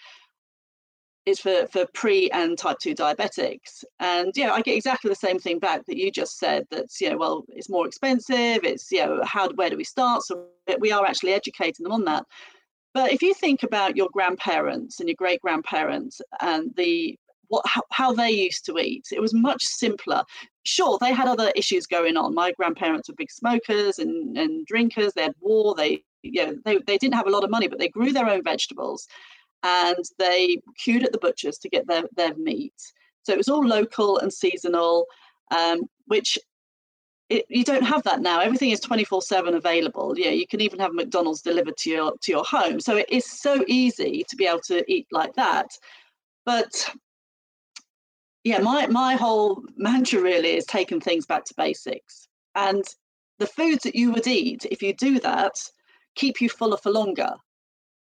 it's 1.26 1.40
for, 1.40 1.68
for 1.72 1.86
pre 1.94 2.30
and 2.32 2.58
type 2.58 2.78
2 2.80 2.96
diabetics. 2.96 3.84
And 4.00 4.34
yeah 4.36 4.52
i 4.52 4.62
get 4.62 4.76
exactly 4.76 5.10
the 5.10 5.16
same 5.16 5.40
thing 5.40 5.60
back 5.60 5.86
that 5.86 5.98
you 5.98 6.12
just 6.12 6.38
said 6.38 6.66
that's 6.70 7.00
you 7.00 7.10
know 7.10 7.18
well 7.18 7.46
it's 7.50 7.70
more 7.70 7.88
expensive 7.88 8.64
it's 8.64 8.92
you 8.92 9.06
know 9.06 9.22
how 9.24 9.50
where 9.54 9.70
do 9.70 9.78
we 9.78 9.84
start? 9.84 10.24
So 10.24 10.48
we 10.80 10.92
are 10.92 11.06
actually 11.06 11.34
educating 11.34 11.84
them 11.84 11.94
on 11.94 12.06
that. 12.06 12.26
But 12.94 13.12
if 13.12 13.24
you 13.24 13.34
think 13.34 13.64
about 13.64 13.96
your 13.96 14.10
grandparents 14.14 15.00
and 15.00 15.10
your 15.10 15.16
great 15.16 15.42
grandparents 15.42 16.22
and 16.42 16.72
the 16.76 17.18
what 17.48 17.66
how, 17.68 17.84
how 17.92 18.14
they 18.14 18.32
used 18.32 18.66
to 18.66 18.78
eat. 18.78 19.08
It 19.12 19.22
was 19.22 19.34
much 19.34 19.64
simpler. 19.64 20.24
Sure, 20.64 20.98
they 21.00 21.14
had 21.14 21.28
other 21.28 21.52
issues 21.56 21.86
going 21.86 22.18
on. 22.18 22.34
My 22.34 22.52
grandparents 22.54 23.10
were 23.10 23.16
big 23.16 23.32
smokers 23.32 24.00
and, 24.00 24.38
and 24.38 24.66
drinkers. 24.66 25.14
They 25.14 25.24
had 25.24 25.36
war. 25.42 25.76
They 25.76 26.04
you 26.22 26.46
know 26.46 26.56
they, 26.66 26.78
they 26.88 26.98
didn't 26.98 27.16
have 27.16 27.28
a 27.28 27.32
lot 27.32 27.44
of 27.44 27.50
money, 27.50 27.68
but 27.68 27.80
they 27.80 27.90
grew 27.90 28.12
their 28.12 28.30
own 28.30 28.44
vegetables 28.44 29.08
and 29.64 30.06
they 30.20 30.58
queued 30.78 31.04
at 31.04 31.12
the 31.12 31.18
butchers 31.18 31.58
to 31.58 31.70
get 31.70 31.88
their, 31.88 32.04
their 32.16 32.36
meat. 32.36 32.74
So 33.24 33.32
it 33.32 33.38
was 33.38 33.48
all 33.48 33.66
local 33.66 34.18
and 34.20 34.32
seasonal, 34.32 35.06
um, 35.52 35.84
which 36.08 36.38
it, 37.30 37.46
you 37.50 37.64
don't 37.64 37.84
have 37.84 38.04
that 38.04 38.22
now. 38.22 38.42
Everything 38.42 38.72
is 38.72 38.82
24/7 38.82 39.56
available. 39.56 40.14
Yeah, 40.18 40.32
you 40.32 40.46
can 40.46 40.60
even 40.60 40.80
have 40.80 40.94
McDonald's 40.94 41.42
delivered 41.42 41.78
to 41.78 41.90
your 41.90 42.14
to 42.22 42.32
your 42.32 42.44
home. 42.44 42.82
So 42.82 42.98
it 42.98 43.10
is 43.10 43.26
so 43.26 43.64
easy 43.68 44.26
to 44.30 44.36
be 44.36 44.46
able 44.46 44.60
to 44.68 44.84
eat 44.92 45.08
like 45.12 45.34
that. 45.36 45.68
But 46.46 46.94
yeah, 48.44 48.60
my 48.60 48.88
my 48.88 49.16
whole 49.16 49.64
mantra 49.78 50.22
really 50.22 50.56
is 50.56 50.66
taking 50.66 51.00
things 51.00 51.26
back 51.26 51.46
to 51.46 51.54
basics. 51.56 52.28
And 52.56 52.84
the 53.40 53.48
foods 53.48 53.84
that 53.84 53.96
you 53.96 54.12
would 54.12 54.28
eat, 54.28 54.66
if 54.70 54.82
you 54.82 54.94
do 54.94 55.20
that, 55.20 55.56
keep 56.16 56.42
you 56.42 56.50
fuller 56.50 56.78
for 56.78 56.92
longer. 56.92 57.34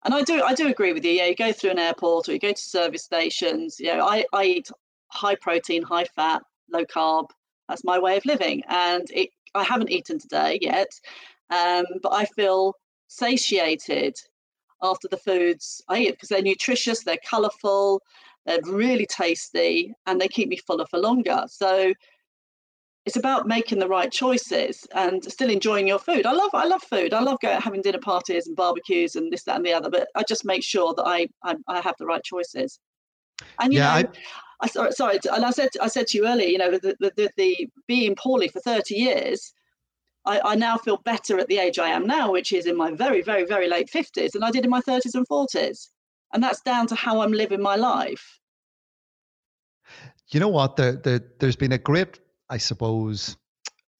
And 0.04 0.14
I 0.14 0.22
do 0.22 0.42
I 0.44 0.54
do 0.54 0.68
agree 0.68 0.94
with 0.94 1.06
you. 1.06 1.12
Yeah, 1.12 1.26
you 1.26 1.36
go 1.36 1.52
through 1.52 1.72
an 1.72 1.80
airport 1.80 2.30
or 2.30 2.34
you 2.34 2.40
go 2.40 2.54
to 2.54 2.62
service 2.62 3.04
stations. 3.04 3.80
You 3.80 3.96
know, 3.96 4.08
I, 4.08 4.26
I 4.34 4.46
eat 4.46 4.72
high 5.10 5.36
protein, 5.36 5.84
high 5.84 6.06
fat, 6.06 6.42
low 6.72 6.86
carb. 6.86 7.30
That's 7.68 7.84
my 7.84 8.00
way 8.00 8.18
of 8.18 8.26
living. 8.26 8.64
And 8.68 9.08
it 9.12 9.30
I 9.54 9.64
haven't 9.64 9.92
eaten 9.92 10.18
today 10.18 10.60
yet. 10.62 10.90
Um, 11.50 11.86
but 12.02 12.14
I 12.14 12.26
feel 12.26 12.76
satiated 13.08 14.16
after 14.82 15.08
the 15.08 15.18
foods 15.18 15.84
I 15.90 16.00
eat 16.00 16.12
because 16.12 16.30
they're 16.30 16.42
nutritious, 16.42 17.04
they're 17.04 17.18
colourful, 17.30 18.02
they're 18.46 18.60
really 18.66 19.06
tasty 19.06 19.94
and 20.06 20.20
they 20.20 20.28
keep 20.28 20.50
me 20.50 20.58
fuller 20.58 20.86
for 20.90 21.00
longer. 21.00 21.44
So 21.48 21.94
it's 23.06 23.16
about 23.16 23.48
making 23.48 23.80
the 23.80 23.88
right 23.88 24.12
choices 24.12 24.88
and 24.94 25.24
still 25.24 25.50
enjoying 25.50 25.88
your 25.88 26.00
food. 26.00 26.26
I 26.26 26.34
love 26.34 26.52
I 26.54 26.66
love 26.66 26.84
food. 26.84 27.14
I 27.14 27.22
love 27.22 27.40
going 27.42 27.60
having 27.60 27.82
dinner 27.82 28.00
parties 28.00 28.48
and 28.48 28.56
barbecues 28.56 29.16
and 29.16 29.32
this 29.32 29.44
that 29.44 29.58
and 29.58 29.66
the 29.66 29.74
other. 29.74 29.90
But 29.90 30.08
I 30.16 30.24
just 30.28 30.46
make 30.46 30.64
sure 30.64 30.94
that 30.96 31.04
I 31.04 31.28
I, 31.44 31.56
I 31.68 31.82
have 31.82 31.96
the 31.98 32.06
right 32.06 32.24
choices. 32.24 32.80
And 33.60 33.74
you 33.74 33.80
yeah, 33.80 34.02
know, 34.02 34.10
I, 34.62 34.66
I 34.66 34.68
sorry, 34.68 34.90
uh, 34.90 34.92
sorry, 34.92 35.20
and 35.34 35.46
I 35.46 35.52
said 35.52 35.70
I 35.82 35.88
said 35.88 36.08
to 36.08 36.18
you 36.18 36.28
earlier, 36.28 36.48
you 36.48 36.58
know, 36.60 36.72
the 36.72 36.96
the, 37.00 37.12
the, 37.16 37.30
the 37.38 37.70
being 37.88 38.16
poorly 38.16 38.50
for 38.50 38.60
thirty 38.60 38.96
years. 38.96 39.54
I, 40.24 40.40
I 40.46 40.56
now 40.56 40.78
feel 40.78 40.98
better 40.98 41.40
at 41.40 41.48
the 41.48 41.58
age 41.58 41.80
I 41.80 41.90
am 41.90 42.06
now, 42.06 42.32
which 42.32 42.54
is 42.54 42.68
in 42.68 42.78
my 42.78 42.92
very, 42.92 43.24
very, 43.24 43.44
very 43.44 43.68
late 43.68 43.90
50s, 43.92 44.34
than 44.34 44.44
I 44.44 44.52
did 44.52 44.64
in 44.64 44.70
my 44.70 44.82
30s 44.82 45.16
and 45.16 45.28
40s 45.28 45.88
and 46.34 46.44
that's 46.44 46.62
down 46.62 46.88
to 46.88 46.96
how 46.96 47.22
I'm 47.22 47.32
living 47.32 47.62
my 47.62 47.76
life. 47.76 48.40
You 50.30 50.40
know 50.40 50.50
what? 50.50 50.78
The, 50.78 51.00
the, 51.04 51.24
there's 51.40 51.56
been 51.56 51.74
a 51.74 51.78
great, 51.78 52.20
I 52.50 52.58
suppose, 52.58 53.36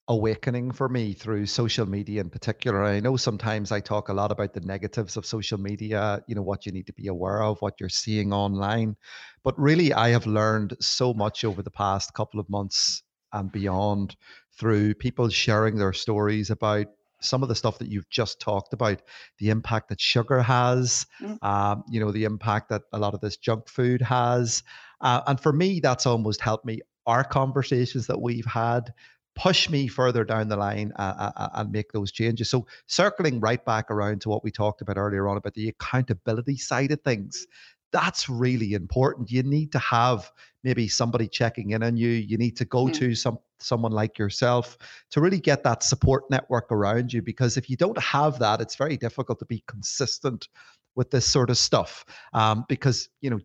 awakening 0.08 0.72
for 0.72 0.88
me 0.88 1.12
through 1.12 1.46
social 1.46 1.86
media 1.86 2.20
in 2.20 2.30
particular. 2.30 2.84
I 2.84 3.00
know 3.00 3.16
sometimes 3.16 3.70
I 3.70 3.80
talk 3.80 4.08
a 4.08 4.14
lot 4.14 4.32
about 4.32 4.52
the 4.52 4.60
negatives 4.60 5.16
of 5.16 5.26
social 5.26 5.58
media, 5.58 6.22
you 6.26 6.34
know, 6.34 6.42
what 6.42 6.66
you 6.66 6.72
need 6.72 6.86
to 6.86 6.92
be 6.92 7.06
aware 7.06 7.42
of, 7.42 7.60
what 7.60 7.74
you're 7.78 7.88
seeing 7.88 8.32
online. 8.32 8.96
But 9.44 9.58
really, 9.58 9.92
I 9.92 10.08
have 10.10 10.26
learned 10.26 10.76
so 10.80 11.14
much 11.14 11.44
over 11.44 11.62
the 11.62 11.70
past 11.70 12.14
couple 12.14 12.40
of 12.40 12.48
months 12.50 13.02
and 13.32 13.52
beyond 13.52 14.16
through 14.58 14.94
people 14.94 15.28
sharing 15.28 15.76
their 15.76 15.92
stories 15.92 16.50
about 16.50 16.86
some 17.22 17.42
of 17.42 17.48
the 17.48 17.54
stuff 17.54 17.78
that 17.78 17.88
you've 17.88 18.08
just 18.10 18.40
talked 18.40 18.72
about, 18.72 19.02
the 19.38 19.50
impact 19.50 19.88
that 19.88 20.00
sugar 20.00 20.42
has, 20.42 21.06
mm. 21.20 21.42
um, 21.42 21.84
you 21.90 22.00
know, 22.00 22.12
the 22.12 22.24
impact 22.24 22.68
that 22.70 22.82
a 22.92 22.98
lot 22.98 23.14
of 23.14 23.20
this 23.20 23.36
junk 23.36 23.68
food 23.68 24.02
has. 24.02 24.62
Uh, 25.00 25.22
and 25.26 25.40
for 25.40 25.52
me, 25.52 25.80
that's 25.80 26.06
almost 26.06 26.40
helped 26.40 26.64
me. 26.64 26.80
Our 27.06 27.24
conversations 27.24 28.06
that 28.06 28.20
we've 28.20 28.46
had 28.46 28.92
push 29.34 29.68
me 29.68 29.88
further 29.88 30.24
down 30.24 30.48
the 30.48 30.56
line 30.56 30.92
uh, 30.98 31.14
uh, 31.18 31.32
uh, 31.36 31.48
and 31.54 31.72
make 31.72 31.92
those 31.92 32.12
changes. 32.12 32.50
So, 32.50 32.66
circling 32.86 33.40
right 33.40 33.64
back 33.64 33.90
around 33.90 34.20
to 34.22 34.28
what 34.28 34.44
we 34.44 34.50
talked 34.50 34.82
about 34.82 34.98
earlier 34.98 35.28
on 35.28 35.36
about 35.36 35.54
the 35.54 35.68
accountability 35.68 36.56
side 36.56 36.92
of 36.92 37.00
things, 37.02 37.46
that's 37.92 38.28
really 38.28 38.72
important. 38.74 39.30
You 39.30 39.42
need 39.42 39.72
to 39.72 39.78
have 39.78 40.30
maybe 40.64 40.88
somebody 40.88 41.28
checking 41.28 41.70
in 41.70 41.82
on 41.82 41.96
you. 41.96 42.08
You 42.08 42.38
need 42.38 42.56
to 42.56 42.64
go 42.64 42.88
to 42.88 43.14
some 43.14 43.38
someone 43.58 43.92
like 43.92 44.18
yourself 44.18 44.76
to 45.10 45.20
really 45.20 45.40
get 45.40 45.62
that 45.62 45.82
support 45.82 46.24
network 46.30 46.70
around 46.72 47.12
you 47.12 47.22
because 47.22 47.56
if 47.56 47.70
you 47.70 47.76
don't 47.76 47.98
have 47.98 48.38
that, 48.40 48.60
it's 48.60 48.74
very 48.74 48.96
difficult 48.96 49.38
to 49.38 49.46
be 49.46 49.62
consistent 49.68 50.48
with 50.94 51.10
this 51.10 51.26
sort 51.26 51.48
of 51.48 51.56
stuff. 51.56 52.04
Um, 52.32 52.64
because 52.68 53.08
you 53.20 53.30
know 53.30 53.40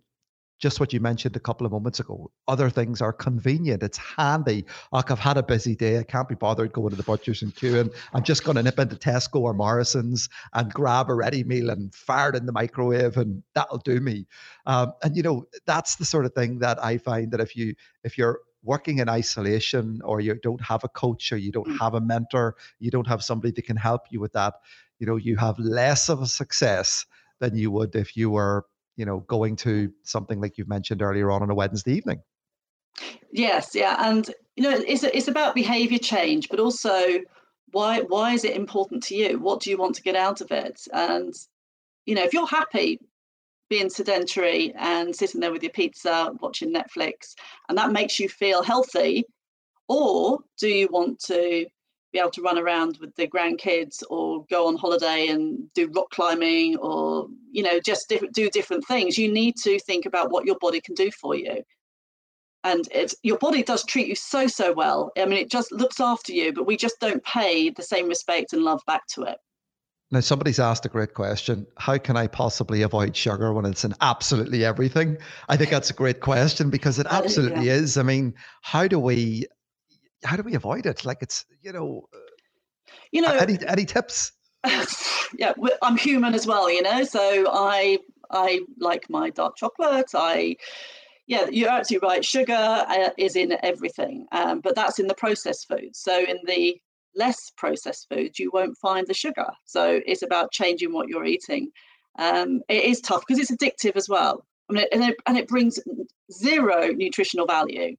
just 0.60 0.80
what 0.80 0.92
you 0.92 1.00
mentioned 1.00 1.36
a 1.36 1.40
couple 1.40 1.66
of 1.66 1.72
moments 1.72 2.00
ago. 2.00 2.32
Other 2.48 2.70
things 2.70 3.02
are 3.02 3.14
convenient. 3.14 3.84
It's 3.84 3.98
handy. 3.98 4.66
Like 4.92 5.12
I've 5.12 5.20
had 5.20 5.38
a 5.38 5.44
busy 5.44 5.76
day. 5.76 6.00
I 6.00 6.04
can't 6.04 6.28
be 6.28 6.36
bothered 6.36 6.74
going 6.74 6.90
to 6.90 6.96
the 6.96 7.04
butchers 7.04 7.42
and 7.42 7.54
queuing. 7.54 7.94
I'm 8.14 8.24
just 8.24 8.44
going 8.44 8.56
to 8.56 8.64
nip 8.64 8.80
into 8.80 8.96
Tesco 8.96 9.42
or 9.42 9.54
Morrison's 9.54 10.30
and 10.54 10.74
grab 10.74 11.10
a 11.10 11.16
ready 11.16 11.44
meal 11.44 11.70
and 11.70 11.94
fire 11.94 12.30
it 12.30 12.36
in 12.36 12.46
the 12.46 12.52
microwave, 12.52 13.18
and 13.18 13.44
that'll 13.54 13.78
do 13.80 14.00
me. 14.00 14.26
Um, 14.66 14.94
and 15.04 15.16
you 15.16 15.24
know, 15.24 15.46
that's 15.66 15.96
the 15.96 16.06
sort 16.06 16.26
of 16.26 16.34
thing 16.34 16.60
that 16.60 16.84
I 16.84 16.98
find 16.98 17.32
that 17.32 17.40
if 17.40 17.56
you 17.56 17.76
if 18.04 18.18
you're 18.18 18.40
working 18.64 19.00
in 19.00 19.08
isolation 19.08 20.02
or 20.04 20.20
you 20.20 20.36
don't 20.42 20.62
have 20.62 20.84
a 20.84 20.90
coach 20.90 21.32
or 21.32 21.38
you 21.38 21.52
don't 21.52 21.68
mm. 21.68 21.80
have 21.80 21.94
a 21.94 22.02
mentor, 22.02 22.56
you 22.80 22.92
don't 22.92 23.08
have 23.08 23.24
somebody 23.24 23.52
that 23.52 23.66
can 23.66 23.78
help 23.78 24.02
you 24.10 24.20
with 24.20 24.34
that, 24.34 24.56
you 25.00 25.08
know, 25.08 25.16
you 25.16 25.38
have 25.38 25.58
less 25.60 26.10
of 26.10 26.22
a 26.22 26.28
success 26.28 27.06
than 27.40 27.56
you 27.56 27.72
would 27.72 27.96
if 27.96 28.18
you 28.18 28.30
were 28.30 28.66
you 28.98 29.06
know, 29.06 29.20
going 29.22 29.56
to 29.56 29.92
something 30.04 30.42
like 30.42 30.58
you've 30.58 30.68
mentioned 30.68 31.02
earlier 31.02 31.32
on 31.32 31.42
on 31.42 31.50
a 31.50 31.56
Wednesday 31.56 31.94
evening. 31.94 32.22
Yes, 33.32 33.74
yeah, 33.74 33.96
and 34.00 34.30
you 34.56 34.64
know, 34.64 34.72
it's 34.72 35.04
it's 35.04 35.28
about 35.28 35.56
behaviour 35.56 36.00
change, 36.00 36.50
but 36.50 36.60
also 36.60 37.20
why 37.72 38.02
why 38.02 38.34
is 38.34 38.44
it 38.44 38.56
important 38.56 39.04
to 39.04 39.16
you? 39.16 39.40
What 39.40 39.62
do 39.62 39.70
you 39.70 39.78
want 39.78 39.96
to 39.96 40.02
get 40.02 40.16
out 40.16 40.42
of 40.42 40.52
it? 40.52 40.82
And 40.92 41.34
you 42.06 42.16
know, 42.16 42.24
if 42.24 42.34
you're 42.34 42.48
happy 42.48 43.00
being 43.70 43.90
sedentary 43.90 44.74
and 44.78 45.16
sitting 45.16 45.42
there 45.42 45.52
with 45.52 45.62
your 45.62 45.72
pizza, 45.72 46.32
watching 46.42 46.74
Netflix, 46.74 47.36
and 47.70 47.78
that 47.78 47.92
makes 47.92 48.20
you 48.20 48.30
feel 48.30 48.64
healthy, 48.64 49.26
or 49.88 50.40
do 50.60 50.70
you 50.70 50.88
want 50.92 51.20
to 51.20 51.68
be 52.14 52.20
able 52.20 52.32
to 52.32 52.42
run 52.42 52.58
around 52.58 52.98
with 53.00 53.16
the 53.16 53.28
grandkids 53.28 54.04
or 54.10 54.46
go 54.50 54.68
on 54.68 54.76
holiday 54.76 55.28
and 55.28 55.72
do 55.74 55.90
rock 55.94 56.10
climbing 56.12 56.78
or 56.78 57.28
you 57.52 57.64
know 57.64 57.80
just 57.80 58.08
diff- 58.10 58.32
do 58.32 58.50
different 58.50 58.86
things 58.88 59.18
you 59.18 59.32
need 59.32 59.56
to 59.56 59.80
think 59.80 60.06
about 60.06 60.32
what 60.32 60.46
your 60.46 60.58
body 60.60 60.80
can 60.80 60.96
do 60.96 61.12
for 61.12 61.36
you 61.36 61.62
and 62.64 62.88
it's 62.92 63.16
your 63.24 63.38
body 63.38 63.62
does 63.64 63.86
treat 63.86 64.08
you 64.08 64.16
so 64.16 64.48
so 64.48 64.74
well 64.74 65.12
i 65.18 65.26
mean 65.26 65.38
it 65.38 65.52
just 65.52 65.72
looks 65.72 66.00
after 66.00 66.32
you 66.32 66.54
but 66.54 66.66
we 66.66 66.78
just 66.78 67.00
don't 67.00 67.24
pay 67.24 67.70
the 67.70 67.84
same 67.84 68.08
respect 68.08 68.54
and 68.54 68.64
love 68.64 68.82
back 68.88 69.06
to 69.08 69.24
it 69.24 69.38
Now, 70.10 70.22
somebody's 70.22 70.60
asked 70.60 70.86
a 70.86 70.90
great 70.90 71.14
question. 71.14 71.68
How 71.78 71.98
can 71.98 72.16
I 72.16 72.28
possibly 72.28 72.82
avoid 72.82 73.14
sugar 73.14 73.52
when 73.52 73.66
it's 73.66 73.84
in 73.84 73.94
absolutely 74.00 74.64
everything? 74.64 75.18
I 75.50 75.58
think 75.58 75.70
that's 75.76 75.90
a 75.90 75.94
great 75.94 76.22
question 76.22 76.70
because 76.70 76.98
it 76.98 77.08
absolutely 77.10 77.66
yeah. 77.66 77.74
is. 77.74 77.98
I 77.98 78.04
mean, 78.04 78.34
how 78.62 78.88
do 78.88 79.00
we, 79.00 79.48
how 80.24 80.36
do 80.36 80.44
we 80.44 80.56
avoid 80.56 80.86
it? 80.86 81.06
Like 81.06 81.20
it's, 81.22 81.46
you 81.62 81.72
know, 81.72 82.08
you 83.12 83.22
know, 83.22 83.34
any 83.34 83.58
any 83.68 83.86
tips? 83.86 84.32
yeah, 85.38 85.54
I'm 85.82 85.98
human 85.98 86.34
as 86.34 86.48
well, 86.48 86.70
you 86.70 86.82
know. 86.82 87.04
So 87.04 87.46
I 87.52 88.00
I 88.32 88.62
like 88.80 89.10
my 89.10 89.30
dark 89.30 89.56
chocolate. 89.56 90.12
I 90.14 90.58
yeah, 91.28 91.48
you're 91.52 91.70
absolutely 91.70 92.08
right. 92.08 92.26
Sugar 92.26 92.54
uh, 92.54 93.10
is 93.18 93.36
in 93.36 93.58
everything, 93.62 94.28
um, 94.32 94.62
but 94.62 94.76
that's 94.76 95.00
in 95.00 95.08
the 95.08 95.14
processed 95.16 95.68
foods. 95.68 96.00
So 96.00 96.24
in 96.24 96.38
the 96.46 96.80
less 97.16 97.52
processed 97.58 98.08
foods, 98.10 98.40
you 98.40 98.50
won't 98.54 98.78
find 98.78 99.06
the 99.08 99.14
sugar. 99.14 99.48
So 99.66 100.00
it's 100.06 100.22
about 100.22 100.52
changing 100.52 100.94
what 100.94 101.10
you're 101.10 101.26
eating. 101.26 101.72
Um, 102.18 102.62
it 102.70 102.84
is 102.86 103.02
tough 103.02 103.24
because 103.28 103.40
it's 103.42 103.52
addictive 103.52 103.96
as 103.96 104.08
well. 104.08 104.46
I 104.70 104.74
mean, 104.74 104.86
and 104.92 105.04
it, 105.04 105.16
and 105.26 105.38
it 105.38 105.48
brings 105.48 105.80
zero 106.32 106.88
nutritional 106.88 107.46
value. 107.46 107.96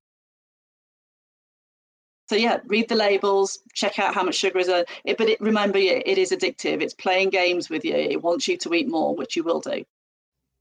So 2.29 2.37
yeah, 2.37 2.59
read 2.67 2.89
the 2.89 2.95
labels, 2.95 3.59
check 3.73 3.99
out 3.99 4.15
how 4.15 4.23
much 4.23 4.35
sugar 4.35 4.59
is 4.59 4.69
in 4.69 4.85
it. 5.05 5.17
But 5.17 5.31
it, 5.31 5.41
remember, 5.41 5.79
it 5.79 6.19
is 6.19 6.31
addictive. 6.31 6.83
It's 6.83 6.95
playing 6.95 7.31
games 7.31 7.71
with 7.71 7.85
you. 7.85 7.95
It 7.95 8.23
wants 8.23 8.47
you 8.49 8.57
to 8.59 8.75
eat 8.75 8.89
more, 8.89 9.15
which 9.15 9.35
you 9.35 9.43
will 9.45 9.61
do. 9.61 9.85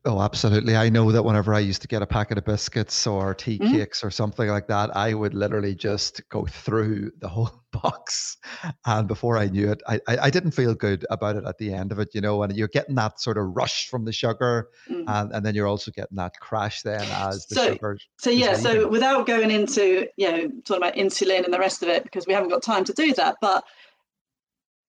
Oh, 0.08 0.22
absolutely. 0.22 0.78
I 0.78 0.88
know 0.88 1.12
that 1.12 1.24
whenever 1.24 1.54
I 1.54 1.60
used 1.60 1.82
to 1.82 1.88
get 1.90 2.02
a 2.02 2.06
packet 2.06 2.38
of 2.38 2.46
biscuits 2.46 3.06
or 3.06 3.34
tea 3.34 3.60
mm-hmm. 3.60 3.74
cakes 3.74 4.06
or 4.06 4.10
something 4.10 4.48
like 4.48 4.68
that, 4.68 4.96
I 4.96 5.14
would 5.14 5.34
literally 5.34 5.76
just 5.76 6.22
go 6.30 6.46
through 6.46 7.12
the 7.20 7.28
whole 7.28 7.52
box. 7.74 8.38
And 8.86 9.06
before 9.06 9.38
I 9.38 9.48
knew 9.48 9.70
it, 9.70 9.84
I, 9.86 10.00
I, 10.08 10.30
didn't 10.30 10.52
feel 10.52 10.74
good 10.74 11.06
about 11.10 11.36
it 11.36 11.44
at 11.46 11.58
the 11.58 11.74
end 11.74 11.92
of 11.92 12.00
it, 12.00 12.16
you 12.16 12.22
know, 12.22 12.42
and 12.42 12.56
you're 12.56 12.70
getting 12.70 12.96
that 12.96 13.20
sort 13.20 13.38
of 13.38 13.54
rush 13.54 13.90
from 13.90 14.06
the 14.06 14.14
sugar. 14.14 14.70
Mm. 14.90 15.04
And, 15.08 15.34
and 15.34 15.46
then 15.46 15.54
you're 15.54 15.68
also 15.68 15.92
getting 15.92 16.16
that 16.16 16.40
crash 16.40 16.84
then 16.84 17.06
as 17.12 17.46
the 17.48 17.56
so, 17.56 17.74
sugar. 17.74 17.98
So, 18.18 18.30
yeah, 18.30 18.54
so 18.54 18.88
without 18.88 19.28
going 19.28 19.52
into, 19.52 20.08
you 20.16 20.32
know, 20.32 20.50
talking 20.64 20.84
about 20.84 20.96
insulin 20.96 21.44
and 21.44 21.54
the 21.54 21.60
rest 21.60 21.84
of 21.84 21.90
it, 21.90 22.04
because 22.04 22.26
we 22.26 22.34
haven't 22.34 22.50
got 22.50 22.64
time 22.64 22.86
to 22.86 22.94
do 22.94 23.14
that, 23.16 23.36
but 23.42 23.66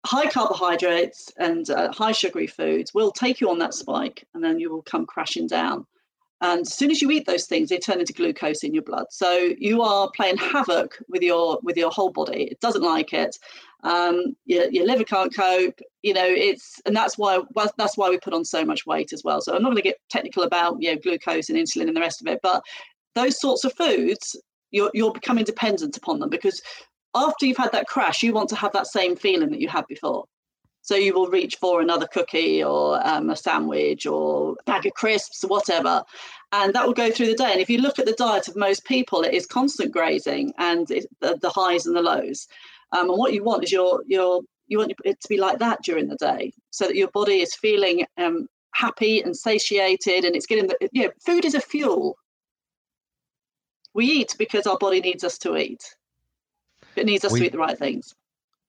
high 0.06 0.26
carbohydrates 0.26 1.32
and 1.38 1.68
uh, 1.70 1.92
high 1.92 2.12
sugary 2.12 2.46
foods 2.46 2.94
will 2.94 3.10
take 3.10 3.40
you 3.40 3.50
on 3.50 3.58
that 3.58 3.74
spike 3.74 4.26
and 4.34 4.42
then 4.42 4.58
you 4.58 4.70
will 4.70 4.82
come 4.82 5.06
crashing 5.06 5.46
down. 5.46 5.86
And 6.40 6.60
as 6.60 6.74
soon 6.74 6.92
as 6.92 7.02
you 7.02 7.10
eat 7.10 7.26
those 7.26 7.46
things, 7.46 7.68
they 7.68 7.78
turn 7.78 7.98
into 7.98 8.12
glucose 8.12 8.62
in 8.62 8.72
your 8.72 8.84
blood. 8.84 9.06
So 9.10 9.50
you 9.58 9.82
are 9.82 10.08
playing 10.14 10.36
havoc 10.36 10.96
with 11.08 11.22
your 11.22 11.58
with 11.64 11.76
your 11.76 11.90
whole 11.90 12.10
body. 12.10 12.44
It 12.44 12.60
doesn't 12.60 12.82
like 12.82 13.12
it. 13.12 13.36
Um, 13.82 14.36
your, 14.44 14.70
your 14.70 14.86
liver 14.86 15.02
can't 15.02 15.34
cope. 15.34 15.80
You 16.02 16.14
know, 16.14 16.26
it's 16.26 16.80
and 16.86 16.94
that's 16.94 17.18
why 17.18 17.40
that's 17.76 17.98
why 17.98 18.08
we 18.08 18.18
put 18.18 18.34
on 18.34 18.44
so 18.44 18.64
much 18.64 18.86
weight 18.86 19.12
as 19.12 19.24
well. 19.24 19.40
So 19.40 19.52
I'm 19.52 19.62
not 19.62 19.70
going 19.70 19.76
to 19.76 19.82
get 19.82 19.98
technical 20.10 20.44
about 20.44 20.80
you 20.80 20.94
know 20.94 21.00
glucose 21.00 21.48
and 21.48 21.58
insulin 21.58 21.88
and 21.88 21.96
the 21.96 22.00
rest 22.00 22.20
of 22.20 22.28
it, 22.28 22.38
but 22.40 22.62
those 23.16 23.40
sorts 23.40 23.64
of 23.64 23.74
foods 23.74 24.36
you're 24.70 24.90
you're 24.94 25.12
becoming 25.12 25.44
dependent 25.44 25.96
upon 25.96 26.18
them 26.18 26.28
because 26.28 26.60
after 27.14 27.46
you've 27.46 27.56
had 27.56 27.72
that 27.72 27.88
crash, 27.88 28.22
you 28.22 28.32
want 28.32 28.48
to 28.50 28.56
have 28.56 28.72
that 28.72 28.86
same 28.86 29.16
feeling 29.16 29.50
that 29.50 29.60
you 29.60 29.68
had 29.68 29.86
before. 29.86 30.24
So 30.82 30.94
you 30.94 31.12
will 31.12 31.26
reach 31.26 31.56
for 31.56 31.82
another 31.82 32.06
cookie 32.06 32.64
or 32.64 33.06
um, 33.06 33.28
a 33.28 33.36
sandwich 33.36 34.06
or 34.06 34.52
a 34.52 34.62
bag 34.64 34.86
of 34.86 34.94
crisps 34.94 35.44
or 35.44 35.48
whatever. 35.48 36.02
And 36.52 36.72
that 36.72 36.86
will 36.86 36.94
go 36.94 37.10
through 37.10 37.26
the 37.26 37.34
day. 37.34 37.52
And 37.52 37.60
if 37.60 37.68
you 37.68 37.78
look 37.78 37.98
at 37.98 38.06
the 38.06 38.14
diet 38.14 38.48
of 38.48 38.56
most 38.56 38.86
people, 38.86 39.22
it 39.22 39.34
is 39.34 39.44
constant 39.44 39.92
grazing 39.92 40.54
and 40.56 40.86
the, 40.86 41.06
the, 41.20 41.50
highs 41.50 41.84
and 41.84 41.94
the 41.94 42.00
lows. 42.00 42.48
Um, 42.96 43.10
and 43.10 43.18
what 43.18 43.34
you 43.34 43.44
want 43.44 43.64
is 43.64 43.72
your 43.72 44.02
your 44.06 44.40
you 44.66 44.78
want 44.78 44.94
it 45.04 45.20
to 45.20 45.28
be 45.28 45.36
like 45.36 45.58
that 45.58 45.82
during 45.82 46.08
the 46.08 46.16
day, 46.16 46.52
so 46.70 46.86
that 46.86 46.96
your 46.96 47.08
body 47.08 47.40
is 47.40 47.54
feeling 47.54 48.06
um, 48.16 48.48
happy 48.72 49.20
and 49.20 49.36
satiated, 49.36 50.24
and 50.24 50.34
it's 50.34 50.46
getting 50.46 50.68
the 50.68 50.88
you 50.92 51.04
know 51.04 51.12
food 51.24 51.44
is 51.44 51.54
a 51.54 51.60
fuel. 51.60 52.16
We 53.92 54.06
eat 54.06 54.36
because 54.38 54.66
our 54.66 54.78
body 54.78 55.00
needs 55.00 55.22
us 55.22 55.36
to 55.38 55.56
eat. 55.58 55.82
It 56.98 57.06
needs 57.06 57.24
us 57.24 57.32
we, 57.32 57.40
to 57.40 57.46
eat 57.46 57.52
the 57.52 57.58
right 57.58 57.78
things. 57.78 58.14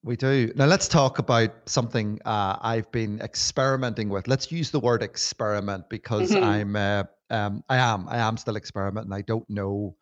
We 0.04 0.15
do. 0.15 0.52
Now 0.56 0.65
let's 0.65 0.88
talk 0.88 1.20
about 1.20 1.52
something 1.65 2.20
uh, 2.24 2.58
I've 2.62 2.89
been 2.92 3.20
experimenting 3.20 4.10
with. 4.10 4.28
Let's 4.28 4.52
use 4.52 4.72
the 4.72 4.80
word 4.80 5.04
experiment 5.04 5.89
because 5.89 6.32
mm-hmm. 6.32 6.44
I'm 6.44 6.76
uh, 6.76 7.04
um, 7.30 7.63
I 7.68 7.78
am 7.78 8.08
I 8.08 8.20
am 8.20 8.38
still 8.38 8.56
experimenting. 8.56 9.12
I 9.12 9.22
don't 9.22 9.50
know 9.50 9.96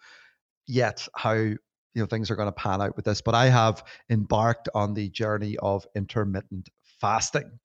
yet 0.68 1.08
how 1.16 1.34
you 1.34 1.58
know 1.96 2.06
things 2.06 2.30
are 2.30 2.36
going 2.36 2.48
to 2.48 2.52
pan 2.52 2.82
out 2.82 2.96
with 2.96 3.06
this, 3.06 3.22
but 3.22 3.34
I 3.34 3.48
have 3.48 3.84
embarked 4.10 4.70
on 4.76 4.94
the 4.94 5.10
journey 5.10 5.58
of 5.58 5.88
intermittent 5.96 6.70
fasting. 7.02 7.60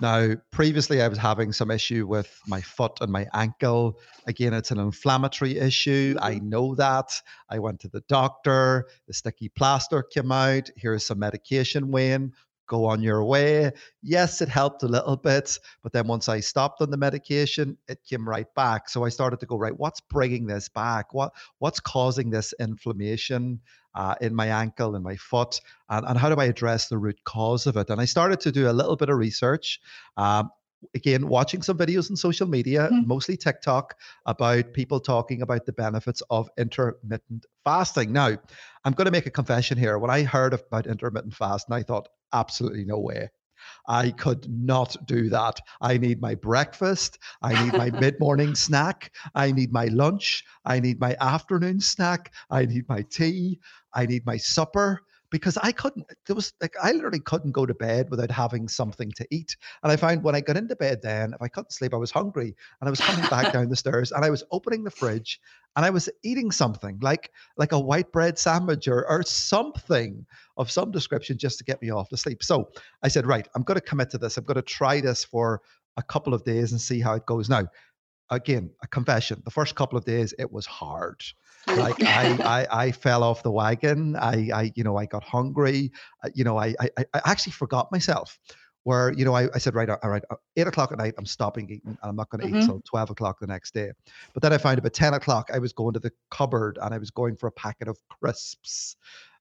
Now, 0.00 0.34
previously, 0.50 1.00
I 1.00 1.08
was 1.08 1.18
having 1.18 1.52
some 1.52 1.70
issue 1.70 2.06
with 2.06 2.40
my 2.48 2.60
foot 2.60 2.98
and 3.00 3.12
my 3.12 3.28
ankle. 3.32 4.00
Again, 4.26 4.52
it's 4.52 4.72
an 4.72 4.80
inflammatory 4.80 5.58
issue. 5.58 6.16
I 6.20 6.34
mm-hmm. 6.34 6.48
know 6.48 6.74
that. 6.74 7.12
I 7.48 7.60
went 7.60 7.80
to 7.80 7.88
the 7.88 8.02
doctor. 8.08 8.88
The 9.06 9.14
sticky 9.14 9.50
plaster 9.50 10.02
came 10.02 10.32
out. 10.32 10.68
Here's 10.76 11.06
some 11.06 11.20
medication, 11.20 11.92
Wayne. 11.92 12.32
Go 12.66 12.86
on 12.86 13.02
your 13.02 13.22
way. 13.24 13.70
Yes, 14.02 14.40
it 14.40 14.48
helped 14.48 14.82
a 14.82 14.88
little 14.88 15.16
bit, 15.16 15.58
but 15.82 15.92
then 15.92 16.06
once 16.06 16.30
I 16.30 16.40
stopped 16.40 16.80
on 16.80 16.90
the 16.90 16.96
medication, 16.96 17.76
it 17.88 18.02
came 18.08 18.26
right 18.26 18.46
back. 18.56 18.88
So 18.88 19.04
I 19.04 19.10
started 19.10 19.38
to 19.40 19.46
go 19.46 19.58
right. 19.58 19.78
What's 19.78 20.00
bringing 20.00 20.46
this 20.46 20.70
back? 20.70 21.12
What 21.12 21.34
what's 21.58 21.78
causing 21.78 22.30
this 22.30 22.54
inflammation? 22.58 23.60
Uh, 23.94 24.14
in 24.20 24.34
my 24.34 24.46
ankle 24.46 24.94
and 24.94 25.04
my 25.04 25.16
foot, 25.16 25.60
and, 25.88 26.06
and 26.06 26.18
how 26.18 26.28
do 26.28 26.40
I 26.40 26.46
address 26.46 26.88
the 26.88 26.98
root 26.98 27.22
cause 27.24 27.66
of 27.66 27.76
it? 27.76 27.90
And 27.90 28.00
I 28.00 28.04
started 28.04 28.40
to 28.40 28.52
do 28.52 28.68
a 28.68 28.72
little 28.72 28.96
bit 28.96 29.10
of 29.10 29.18
research. 29.18 29.80
Um, 30.16 30.50
again 30.94 31.28
watching 31.28 31.62
some 31.62 31.78
videos 31.78 32.10
on 32.10 32.16
social 32.16 32.46
media 32.46 32.88
mm-hmm. 32.92 33.08
mostly 33.08 33.36
tiktok 33.36 33.98
about 34.26 34.72
people 34.72 35.00
talking 35.00 35.40
about 35.40 35.64
the 35.64 35.72
benefits 35.72 36.22
of 36.30 36.50
intermittent 36.58 37.46
fasting 37.64 38.12
now 38.12 38.36
i'm 38.84 38.92
going 38.92 39.06
to 39.06 39.10
make 39.10 39.26
a 39.26 39.30
confession 39.30 39.78
here 39.78 39.98
when 39.98 40.10
i 40.10 40.22
heard 40.22 40.52
about 40.52 40.86
intermittent 40.86 41.34
fasting 41.34 41.74
i 41.74 41.82
thought 41.82 42.08
absolutely 42.32 42.84
no 42.84 42.98
way 42.98 43.30
I 43.86 44.10
could 44.10 44.48
not 44.50 44.96
do 45.06 45.28
that. 45.30 45.60
I 45.80 45.98
need 45.98 46.20
my 46.20 46.34
breakfast. 46.34 47.18
I 47.42 47.64
need 47.64 47.74
my 47.74 47.90
mid 48.00 48.18
morning 48.20 48.54
snack. 48.54 49.12
I 49.34 49.52
need 49.52 49.72
my 49.72 49.86
lunch. 49.86 50.44
I 50.64 50.80
need 50.80 51.00
my 51.00 51.16
afternoon 51.20 51.80
snack. 51.80 52.32
I 52.50 52.66
need 52.66 52.88
my 52.88 53.02
tea. 53.02 53.60
I 53.94 54.06
need 54.06 54.26
my 54.26 54.36
supper 54.36 55.00
because 55.34 55.56
I 55.56 55.72
couldn't, 55.72 56.06
there 56.26 56.36
was 56.36 56.52
like, 56.60 56.74
I 56.80 56.92
literally 56.92 57.18
couldn't 57.18 57.50
go 57.50 57.66
to 57.66 57.74
bed 57.74 58.08
without 58.08 58.30
having 58.30 58.68
something 58.68 59.10
to 59.16 59.26
eat. 59.32 59.56
And 59.82 59.90
I 59.90 59.96
found 59.96 60.22
when 60.22 60.36
I 60.36 60.40
got 60.40 60.56
into 60.56 60.76
bed 60.76 61.00
then, 61.02 61.32
if 61.34 61.42
I 61.42 61.48
couldn't 61.48 61.72
sleep, 61.72 61.92
I 61.92 61.96
was 61.96 62.12
hungry 62.12 62.54
and 62.80 62.86
I 62.86 62.88
was 62.88 63.00
coming 63.00 63.28
back 63.28 63.52
down 63.52 63.68
the 63.68 63.74
stairs 63.74 64.12
and 64.12 64.24
I 64.24 64.30
was 64.30 64.44
opening 64.52 64.84
the 64.84 64.92
fridge 64.92 65.40
and 65.74 65.84
I 65.84 65.90
was 65.90 66.08
eating 66.22 66.52
something 66.52 67.00
like, 67.02 67.32
like 67.56 67.72
a 67.72 67.80
white 67.80 68.12
bread 68.12 68.38
sandwich 68.38 68.86
or, 68.86 69.10
or 69.10 69.24
something 69.24 70.24
of 70.56 70.70
some 70.70 70.92
description 70.92 71.36
just 71.36 71.58
to 71.58 71.64
get 71.64 71.82
me 71.82 71.90
off 71.90 72.10
to 72.10 72.16
sleep. 72.16 72.44
So 72.44 72.68
I 73.02 73.08
said, 73.08 73.26
right, 73.26 73.48
I'm 73.56 73.64
going 73.64 73.80
to 73.80 73.84
commit 73.84 74.10
to 74.10 74.18
this. 74.18 74.36
I'm 74.36 74.44
going 74.44 74.54
to 74.54 74.62
try 74.62 75.00
this 75.00 75.24
for 75.24 75.62
a 75.96 76.02
couple 76.04 76.32
of 76.32 76.44
days 76.44 76.70
and 76.70 76.80
see 76.80 77.00
how 77.00 77.14
it 77.14 77.26
goes. 77.26 77.48
Now, 77.48 77.64
again, 78.30 78.70
a 78.84 78.86
confession. 78.86 79.42
The 79.44 79.50
first 79.50 79.74
couple 79.74 79.98
of 79.98 80.04
days, 80.04 80.32
it 80.38 80.52
was 80.52 80.64
hard. 80.64 81.24
Like 81.68 82.02
I, 82.02 82.66
I, 82.70 82.84
I 82.84 82.92
fell 82.92 83.22
off 83.22 83.42
the 83.42 83.50
wagon. 83.50 84.16
I, 84.16 84.50
I, 84.54 84.72
you 84.74 84.84
know, 84.84 84.96
I 84.96 85.06
got 85.06 85.24
hungry. 85.24 85.92
You 86.34 86.44
know, 86.44 86.58
I, 86.58 86.74
I, 86.80 86.88
I 86.98 87.20
actually 87.24 87.52
forgot 87.52 87.90
myself. 87.92 88.38
Where 88.84 89.14
you 89.14 89.24
know, 89.24 89.34
I, 89.34 89.48
I 89.54 89.58
said, 89.58 89.74
right, 89.74 89.88
all 89.88 90.10
right, 90.10 90.22
uh, 90.30 90.36
eight 90.56 90.66
o'clock 90.66 90.92
at 90.92 90.98
night, 90.98 91.14
I'm 91.16 91.24
stopping 91.24 91.64
eating, 91.70 91.80
and 91.86 91.98
I'm 92.02 92.16
not 92.16 92.28
going 92.28 92.42
to 92.42 92.46
mm-hmm. 92.46 92.56
eat 92.56 92.62
until 92.64 92.82
twelve 92.84 93.08
o'clock 93.08 93.40
the 93.40 93.46
next 93.46 93.72
day. 93.72 93.90
But 94.34 94.42
then 94.42 94.52
I 94.52 94.58
found 94.58 94.78
about 94.78 94.92
ten 94.92 95.14
o'clock, 95.14 95.48
I 95.54 95.58
was 95.58 95.72
going 95.72 95.94
to 95.94 96.00
the 96.00 96.12
cupboard 96.30 96.78
and 96.82 96.92
I 96.92 96.98
was 96.98 97.10
going 97.10 97.36
for 97.36 97.46
a 97.46 97.52
packet 97.52 97.88
of 97.88 97.98
crisps, 98.10 98.96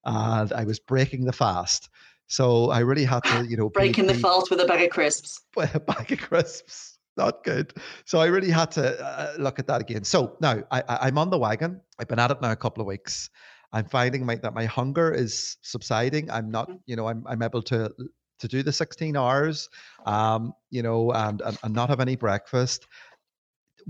and 0.05 0.53
I 0.53 0.63
was 0.63 0.79
breaking 0.79 1.25
the 1.25 1.33
fast. 1.33 1.89
So 2.27 2.71
I 2.71 2.79
really 2.79 3.03
had 3.03 3.21
to, 3.25 3.45
you 3.45 3.57
know, 3.57 3.69
breaking 3.69 4.07
be, 4.07 4.13
the 4.13 4.19
fast 4.19 4.49
with 4.49 4.61
a 4.61 4.65
bag 4.65 4.81
of 4.81 4.91
crisps. 4.91 5.41
A 5.57 5.79
bag 5.79 6.13
of 6.13 6.19
crisps 6.19 6.92
not 7.17 7.43
good. 7.43 7.73
So 8.05 8.19
I 8.19 8.25
really 8.25 8.49
had 8.49 8.71
to 8.71 8.99
uh, 9.03 9.33
look 9.37 9.59
at 9.59 9.67
that 9.67 9.81
again. 9.81 10.03
So 10.03 10.35
now 10.41 10.63
I, 10.71 11.07
am 11.07 11.17
on 11.17 11.29
the 11.29 11.37
wagon. 11.37 11.81
I've 11.99 12.07
been 12.07 12.19
at 12.19 12.31
it 12.31 12.41
now 12.41 12.51
a 12.51 12.55
couple 12.55 12.81
of 12.81 12.87
weeks. 12.87 13.29
I'm 13.71 13.85
finding 13.85 14.25
my, 14.25 14.35
that 14.35 14.53
my 14.53 14.65
hunger 14.65 15.11
is 15.11 15.57
subsiding. 15.61 16.29
I'm 16.29 16.51
not, 16.51 16.69
mm. 16.69 16.79
you 16.85 16.95
know, 16.95 17.07
I'm, 17.07 17.23
I'm 17.27 17.41
able 17.41 17.61
to 17.63 17.91
to 18.39 18.47
do 18.47 18.61
the 18.61 18.73
16 18.73 19.15
hours, 19.15 19.69
um, 20.05 20.53
you 20.69 20.83
know, 20.83 21.11
and, 21.11 21.41
and 21.41 21.57
and 21.63 21.73
not 21.73 21.89
have 21.89 22.01
any 22.01 22.15
breakfast. 22.15 22.87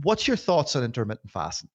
What's 0.04 0.28
your 0.28 0.38
thoughts 0.38 0.76
on 0.76 0.84
intermittent 0.84 1.32
fasting? 1.32 1.70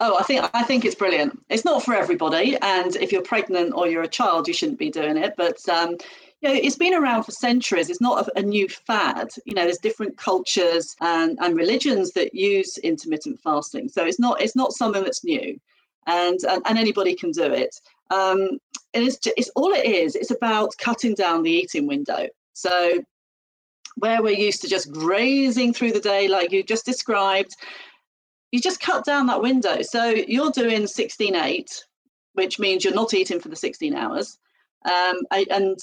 Oh, 0.00 0.18
I 0.18 0.22
think 0.22 0.48
I 0.52 0.62
think 0.62 0.84
it's 0.84 0.94
brilliant. 0.94 1.38
It's 1.48 1.64
not 1.64 1.84
for 1.84 1.94
everybody, 1.94 2.56
and 2.60 2.96
if 2.96 3.12
you're 3.12 3.22
pregnant 3.22 3.74
or 3.74 3.88
you're 3.88 4.02
a 4.02 4.08
child, 4.08 4.48
you 4.48 4.54
shouldn't 4.54 4.78
be 4.78 4.90
doing 4.90 5.16
it. 5.16 5.34
But 5.36 5.66
um, 5.68 5.96
you 6.40 6.48
know, 6.48 6.54
it's 6.54 6.76
been 6.76 6.94
around 6.94 7.24
for 7.24 7.32
centuries. 7.32 7.88
It's 7.88 8.00
not 8.00 8.28
a, 8.28 8.38
a, 8.38 8.42
new 8.42 8.68
fad. 8.68 9.30
You 9.46 9.54
know, 9.54 9.64
there's 9.64 9.78
different 9.78 10.18
cultures 10.18 10.94
and, 11.00 11.38
and 11.40 11.56
religions 11.56 12.12
that 12.12 12.34
use 12.34 12.76
intermittent 12.78 13.40
fasting. 13.40 13.88
So 13.88 14.04
it's 14.04 14.18
not 14.18 14.40
it's 14.40 14.56
not 14.56 14.72
something 14.72 15.02
that's 15.02 15.24
new, 15.24 15.58
and 16.06 16.38
and, 16.44 16.62
and 16.66 16.78
anybody 16.78 17.14
can 17.14 17.30
do 17.30 17.44
it. 17.44 17.74
Um, 18.10 18.58
and 18.92 19.04
it's 19.04 19.18
it's 19.36 19.50
all 19.56 19.72
it 19.72 19.86
is. 19.86 20.14
It's 20.14 20.30
about 20.30 20.76
cutting 20.78 21.14
down 21.14 21.42
the 21.42 21.50
eating 21.50 21.86
window. 21.86 22.28
So 22.52 23.02
where 23.96 24.22
we're 24.22 24.38
used 24.38 24.60
to 24.60 24.68
just 24.68 24.92
grazing 24.92 25.72
through 25.72 25.92
the 25.92 26.00
day, 26.00 26.28
like 26.28 26.52
you 26.52 26.62
just 26.62 26.84
described, 26.84 27.56
you 28.52 28.60
just 28.60 28.80
cut 28.80 29.04
down 29.04 29.26
that 29.26 29.40
window. 29.40 29.80
So 29.82 30.04
you're 30.10 30.50
doing 30.50 30.86
16 30.86 31.34
8, 31.34 31.84
which 32.34 32.58
means 32.58 32.84
you're 32.84 32.94
not 32.94 33.14
eating 33.14 33.40
for 33.40 33.48
the 33.48 33.56
16 33.56 33.94
hours. 33.94 34.38
Um, 34.84 35.22
and 35.50 35.78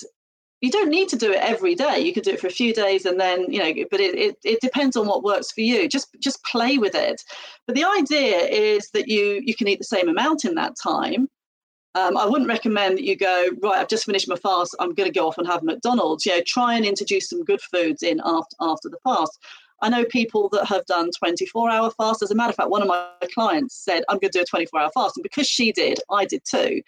you 0.63 0.71
don't 0.71 0.89
need 0.89 1.09
to 1.09 1.17
do 1.17 1.29
it 1.29 1.41
every 1.41 1.75
day. 1.75 1.99
You 1.99 2.13
could 2.13 2.23
do 2.23 2.31
it 2.31 2.39
for 2.39 2.47
a 2.47 2.59
few 2.61 2.73
days 2.73 3.05
and 3.05 3.19
then, 3.19 3.51
you 3.51 3.59
know, 3.59 3.85
but 3.91 3.99
it, 3.99 4.15
it, 4.17 4.37
it 4.45 4.61
depends 4.61 4.95
on 4.95 5.07
what 5.07 5.21
works 5.21 5.51
for 5.51 5.59
you. 5.59 5.89
Just 5.89 6.15
just 6.19 6.41
play 6.45 6.77
with 6.77 6.95
it. 6.95 7.21
But 7.67 7.75
the 7.75 7.83
idea 7.83 8.37
is 8.37 8.89
that 8.91 9.09
you 9.09 9.41
you 9.43 9.55
can 9.55 9.67
eat 9.67 9.79
the 9.79 9.83
same 9.83 10.07
amount 10.07 10.45
in 10.45 10.55
that 10.55 10.77
time. 10.81 11.27
Um, 11.95 12.15
I 12.15 12.25
wouldn't 12.25 12.47
recommend 12.47 12.97
that 12.97 13.03
you 13.03 13.17
go, 13.17 13.49
right, 13.61 13.77
I've 13.77 13.89
just 13.89 14.05
finished 14.05 14.29
my 14.29 14.37
fast, 14.37 14.73
I'm 14.79 14.95
going 14.95 15.11
to 15.11 15.19
go 15.19 15.27
off 15.27 15.37
and 15.37 15.45
have 15.45 15.63
McDonald's. 15.63 16.25
You 16.25 16.37
know, 16.37 16.43
try 16.47 16.75
and 16.75 16.85
introduce 16.85 17.29
some 17.29 17.43
good 17.43 17.61
foods 17.61 18.01
in 18.01 18.21
after, 18.23 18.55
after 18.61 18.89
the 18.89 18.97
fast. 19.03 19.37
I 19.81 19.89
know 19.89 20.05
people 20.05 20.47
that 20.53 20.65
have 20.65 20.85
done 20.85 21.11
24 21.19 21.69
hour 21.69 21.91
fast. 21.91 22.23
As 22.23 22.31
a 22.31 22.35
matter 22.35 22.51
of 22.51 22.55
fact, 22.55 22.69
one 22.69 22.81
of 22.81 22.87
my 22.87 23.09
clients 23.35 23.75
said, 23.75 24.03
I'm 24.07 24.17
going 24.17 24.31
to 24.31 24.39
do 24.39 24.43
a 24.43 24.45
24 24.45 24.79
hour 24.79 24.91
fast. 24.93 25.17
And 25.17 25.23
because 25.23 25.45
she 25.45 25.73
did, 25.73 25.99
I 26.09 26.25
did 26.25 26.43
too. 26.45 26.81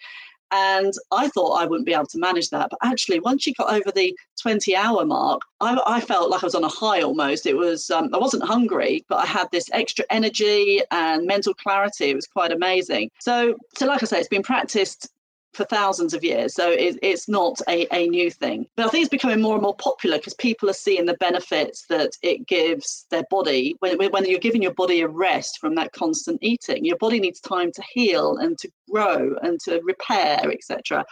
And 0.50 0.92
I 1.10 1.28
thought 1.28 1.60
I 1.60 1.66
wouldn't 1.66 1.86
be 1.86 1.94
able 1.94 2.06
to 2.06 2.18
manage 2.18 2.50
that. 2.50 2.68
But 2.70 2.78
actually, 2.82 3.20
once 3.20 3.46
you 3.46 3.54
got 3.54 3.72
over 3.72 3.90
the 3.90 4.16
20 4.40 4.76
hour 4.76 5.04
mark, 5.04 5.42
I, 5.60 5.80
I 5.86 6.00
felt 6.00 6.30
like 6.30 6.42
I 6.42 6.46
was 6.46 6.54
on 6.54 6.64
a 6.64 6.68
high 6.68 7.02
almost. 7.02 7.46
It 7.46 7.56
was, 7.56 7.90
um, 7.90 8.10
I 8.14 8.18
wasn't 8.18 8.44
hungry, 8.44 9.04
but 9.08 9.16
I 9.16 9.26
had 9.26 9.50
this 9.50 9.68
extra 9.72 10.04
energy 10.10 10.80
and 10.90 11.26
mental 11.26 11.54
clarity. 11.54 12.10
It 12.10 12.14
was 12.14 12.26
quite 12.26 12.52
amazing. 12.52 13.10
So, 13.20 13.56
so 13.76 13.86
like 13.86 14.02
I 14.02 14.06
say, 14.06 14.18
it's 14.20 14.28
been 14.28 14.42
practiced 14.42 15.08
for 15.56 15.64
thousands 15.64 16.14
of 16.14 16.22
years. 16.22 16.54
So 16.54 16.70
it, 16.70 16.98
it's 17.02 17.28
not 17.28 17.60
a, 17.68 17.86
a 17.94 18.06
new 18.08 18.30
thing. 18.30 18.66
But 18.76 18.86
I 18.86 18.88
think 18.90 19.02
it's 19.02 19.10
becoming 19.10 19.40
more 19.40 19.54
and 19.54 19.62
more 19.62 19.74
popular 19.74 20.18
because 20.18 20.34
people 20.34 20.68
are 20.70 20.74
seeing 20.74 21.06
the 21.06 21.14
benefits 21.14 21.86
that 21.88 22.12
it 22.22 22.46
gives 22.46 23.06
their 23.10 23.24
body. 23.30 23.74
When, 23.80 23.98
when 24.10 24.24
you're 24.26 24.38
giving 24.38 24.62
your 24.62 24.74
body 24.74 25.00
a 25.00 25.08
rest 25.08 25.58
from 25.58 25.74
that 25.76 25.92
constant 25.92 26.38
eating, 26.42 26.84
your 26.84 26.98
body 26.98 27.18
needs 27.18 27.40
time 27.40 27.72
to 27.72 27.82
heal 27.92 28.36
and 28.36 28.56
to 28.58 28.70
grow 28.90 29.34
and 29.42 29.58
to 29.60 29.80
repair, 29.82 30.50
etc. 30.52 31.04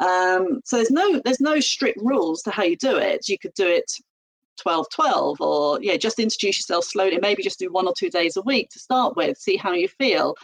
Um, 0.00 0.60
so 0.64 0.76
there's 0.76 0.90
no 0.90 1.20
there's 1.24 1.40
no 1.40 1.58
strict 1.58 1.98
rules 2.00 2.42
to 2.42 2.50
how 2.50 2.64
you 2.64 2.76
do 2.76 2.96
it. 2.96 3.28
You 3.28 3.38
could 3.38 3.54
do 3.54 3.66
it 3.66 3.90
12 4.58 4.86
12 4.92 5.40
or 5.40 5.78
yeah 5.80 5.96
just 5.96 6.18
introduce 6.18 6.58
yourself 6.58 6.84
slowly 6.84 7.16
maybe 7.22 7.44
just 7.44 7.60
do 7.60 7.70
one 7.70 7.86
or 7.86 7.94
two 7.96 8.10
days 8.10 8.36
a 8.36 8.42
week 8.42 8.68
to 8.70 8.80
start 8.80 9.16
with 9.16 9.38
see 9.38 9.56
how 9.56 9.70
you 9.70 9.86
feel 9.86 10.34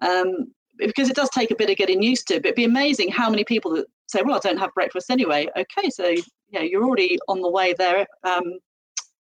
um, 0.00 0.52
because 0.78 1.08
it 1.08 1.16
does 1.16 1.30
take 1.30 1.50
a 1.50 1.56
bit 1.56 1.70
of 1.70 1.76
getting 1.76 2.02
used 2.02 2.28
to. 2.28 2.34
But 2.34 2.46
it'd 2.46 2.56
be 2.56 2.64
amazing 2.64 3.10
how 3.10 3.28
many 3.30 3.44
people 3.44 3.72
that 3.72 3.86
say, 4.06 4.22
"Well, 4.22 4.36
I 4.36 4.40
don't 4.40 4.58
have 4.58 4.74
breakfast 4.74 5.10
anyway." 5.10 5.48
Okay, 5.56 5.90
so 5.90 6.14
yeah, 6.50 6.62
you're 6.62 6.84
already 6.84 7.18
on 7.28 7.40
the 7.40 7.50
way 7.50 7.74
there 7.76 8.06
um, 8.24 8.58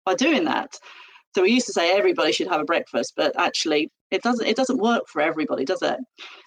by 0.05 0.14
doing 0.14 0.45
that. 0.45 0.76
So 1.34 1.43
we 1.43 1.51
used 1.51 1.66
to 1.66 1.72
say 1.72 1.93
everybody 1.93 2.32
should 2.32 2.49
have 2.49 2.61
a 2.61 2.64
breakfast, 2.64 3.14
but 3.16 3.32
actually, 3.38 3.90
it 4.11 4.22
doesn't. 4.22 4.47
It 4.47 4.57
doesn't 4.57 4.78
work 4.78 5.05
for 5.09 5.20
everybody, 5.20 5.64
does 5.64 5.82
it? 5.82 5.99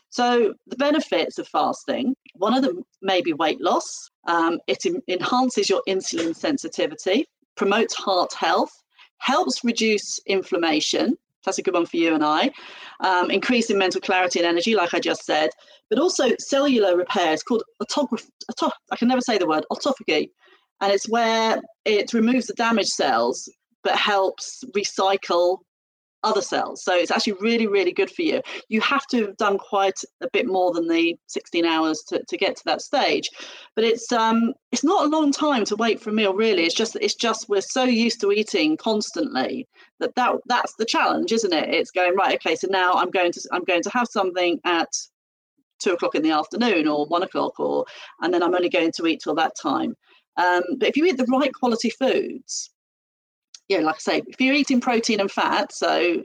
So 0.09 0.53
the 0.67 0.77
benefits 0.77 1.39
of 1.39 1.47
fasting, 1.47 2.15
one 2.35 2.53
of 2.53 2.63
them 2.63 2.83
may 3.01 3.21
be 3.21 3.33
weight 3.33 3.59
loss. 3.59 4.09
Um, 4.27 4.59
it 4.67 4.85
enhances 5.09 5.69
your 5.69 5.81
insulin 5.89 6.33
sensitivity, 6.33 7.25
promotes 7.57 7.95
heart 7.95 8.33
health, 8.33 8.71
helps 9.17 9.63
reduce 9.63 10.19
inflammation, 10.25 11.17
that's 11.45 11.57
a 11.57 11.61
good 11.61 11.73
one 11.73 11.85
for 11.85 11.97
you 11.97 12.13
and 12.13 12.23
I. 12.23 12.51
Um, 12.99 13.31
increase 13.31 13.69
in 13.69 13.77
mental 13.77 14.01
clarity 14.01 14.39
and 14.39 14.47
energy, 14.47 14.75
like 14.75 14.93
I 14.93 14.99
just 14.99 15.25
said, 15.25 15.49
but 15.89 15.99
also 15.99 16.29
cellular 16.39 16.97
repair. 16.97 17.33
It's 17.33 17.43
called 17.43 17.63
autography. 17.81 18.29
Auto- 18.49 18.75
I 18.91 18.95
can 18.95 19.07
never 19.07 19.21
say 19.21 19.37
the 19.37 19.47
word 19.47 19.65
autophagy, 19.71 20.29
and 20.81 20.91
it's 20.91 21.09
where 21.09 21.61
it 21.85 22.13
removes 22.13 22.47
the 22.47 22.53
damaged 22.53 22.89
cells 22.89 23.49
but 23.83 23.95
helps 23.95 24.63
recycle 24.75 25.59
other 26.25 26.41
cells. 26.41 26.83
So 26.83 26.95
it's 26.95 27.11
actually 27.11 27.33
really, 27.39 27.67
really 27.67 27.91
good 27.91 28.09
for 28.09 28.23
you. 28.23 28.41
You 28.67 28.81
have 28.81 29.05
to 29.07 29.27
have 29.27 29.37
done 29.37 29.57
quite 29.57 29.99
a 30.21 30.29
bit 30.31 30.47
more 30.47 30.73
than 30.73 30.87
the 30.87 31.15
16 31.27 31.65
hours 31.65 32.03
to, 32.09 32.23
to 32.27 32.37
get 32.37 32.55
to 32.57 32.65
that 32.65 32.81
stage. 32.81 33.29
But 33.75 33.85
it's 33.85 34.11
um 34.11 34.53
it's 34.71 34.83
not 34.83 35.05
a 35.05 35.09
long 35.09 35.31
time 35.31 35.65
to 35.65 35.75
wait 35.75 36.01
for 36.01 36.09
a 36.09 36.13
meal, 36.13 36.33
really. 36.33 36.63
It's 36.63 36.75
just 36.75 36.95
it's 36.97 37.15
just 37.15 37.47
we're 37.47 37.61
so 37.61 37.83
used 37.83 38.19
to 38.21 38.31
eating 38.31 38.77
constantly 38.77 39.67
that, 39.99 40.15
that 40.15 40.35
that's 40.47 40.75
the 40.75 40.85
challenge, 40.85 41.31
isn't 41.31 41.53
it? 41.53 41.69
It's 41.69 41.91
going, 41.91 42.15
right, 42.15 42.35
okay, 42.35 42.55
so 42.55 42.67
now 42.69 42.93
I'm 42.93 43.11
going 43.11 43.31
to 43.31 43.41
I'm 43.51 43.63
going 43.63 43.83
to 43.83 43.89
have 43.91 44.07
something 44.07 44.59
at 44.65 44.89
two 45.79 45.93
o'clock 45.93 46.15
in 46.15 46.23
the 46.23 46.31
afternoon 46.31 46.87
or 46.87 47.05
one 47.05 47.23
o'clock 47.23 47.59
or 47.59 47.85
and 48.21 48.33
then 48.33 48.41
I'm 48.41 48.55
only 48.55 48.69
going 48.69 48.91
to 48.93 49.07
eat 49.07 49.21
till 49.23 49.35
that 49.35 49.55
time. 49.55 49.95
Um, 50.37 50.63
but 50.77 50.89
if 50.89 50.97
you 50.97 51.05
eat 51.05 51.17
the 51.17 51.25
right 51.25 51.53
quality 51.53 51.89
foods, 51.89 52.71
yeah, 53.67 53.79
like 53.79 53.95
I 53.95 53.99
say, 53.99 54.21
if 54.27 54.39
you're 54.39 54.53
eating 54.53 54.81
protein 54.81 55.19
and 55.19 55.31
fat, 55.31 55.73
so 55.73 56.23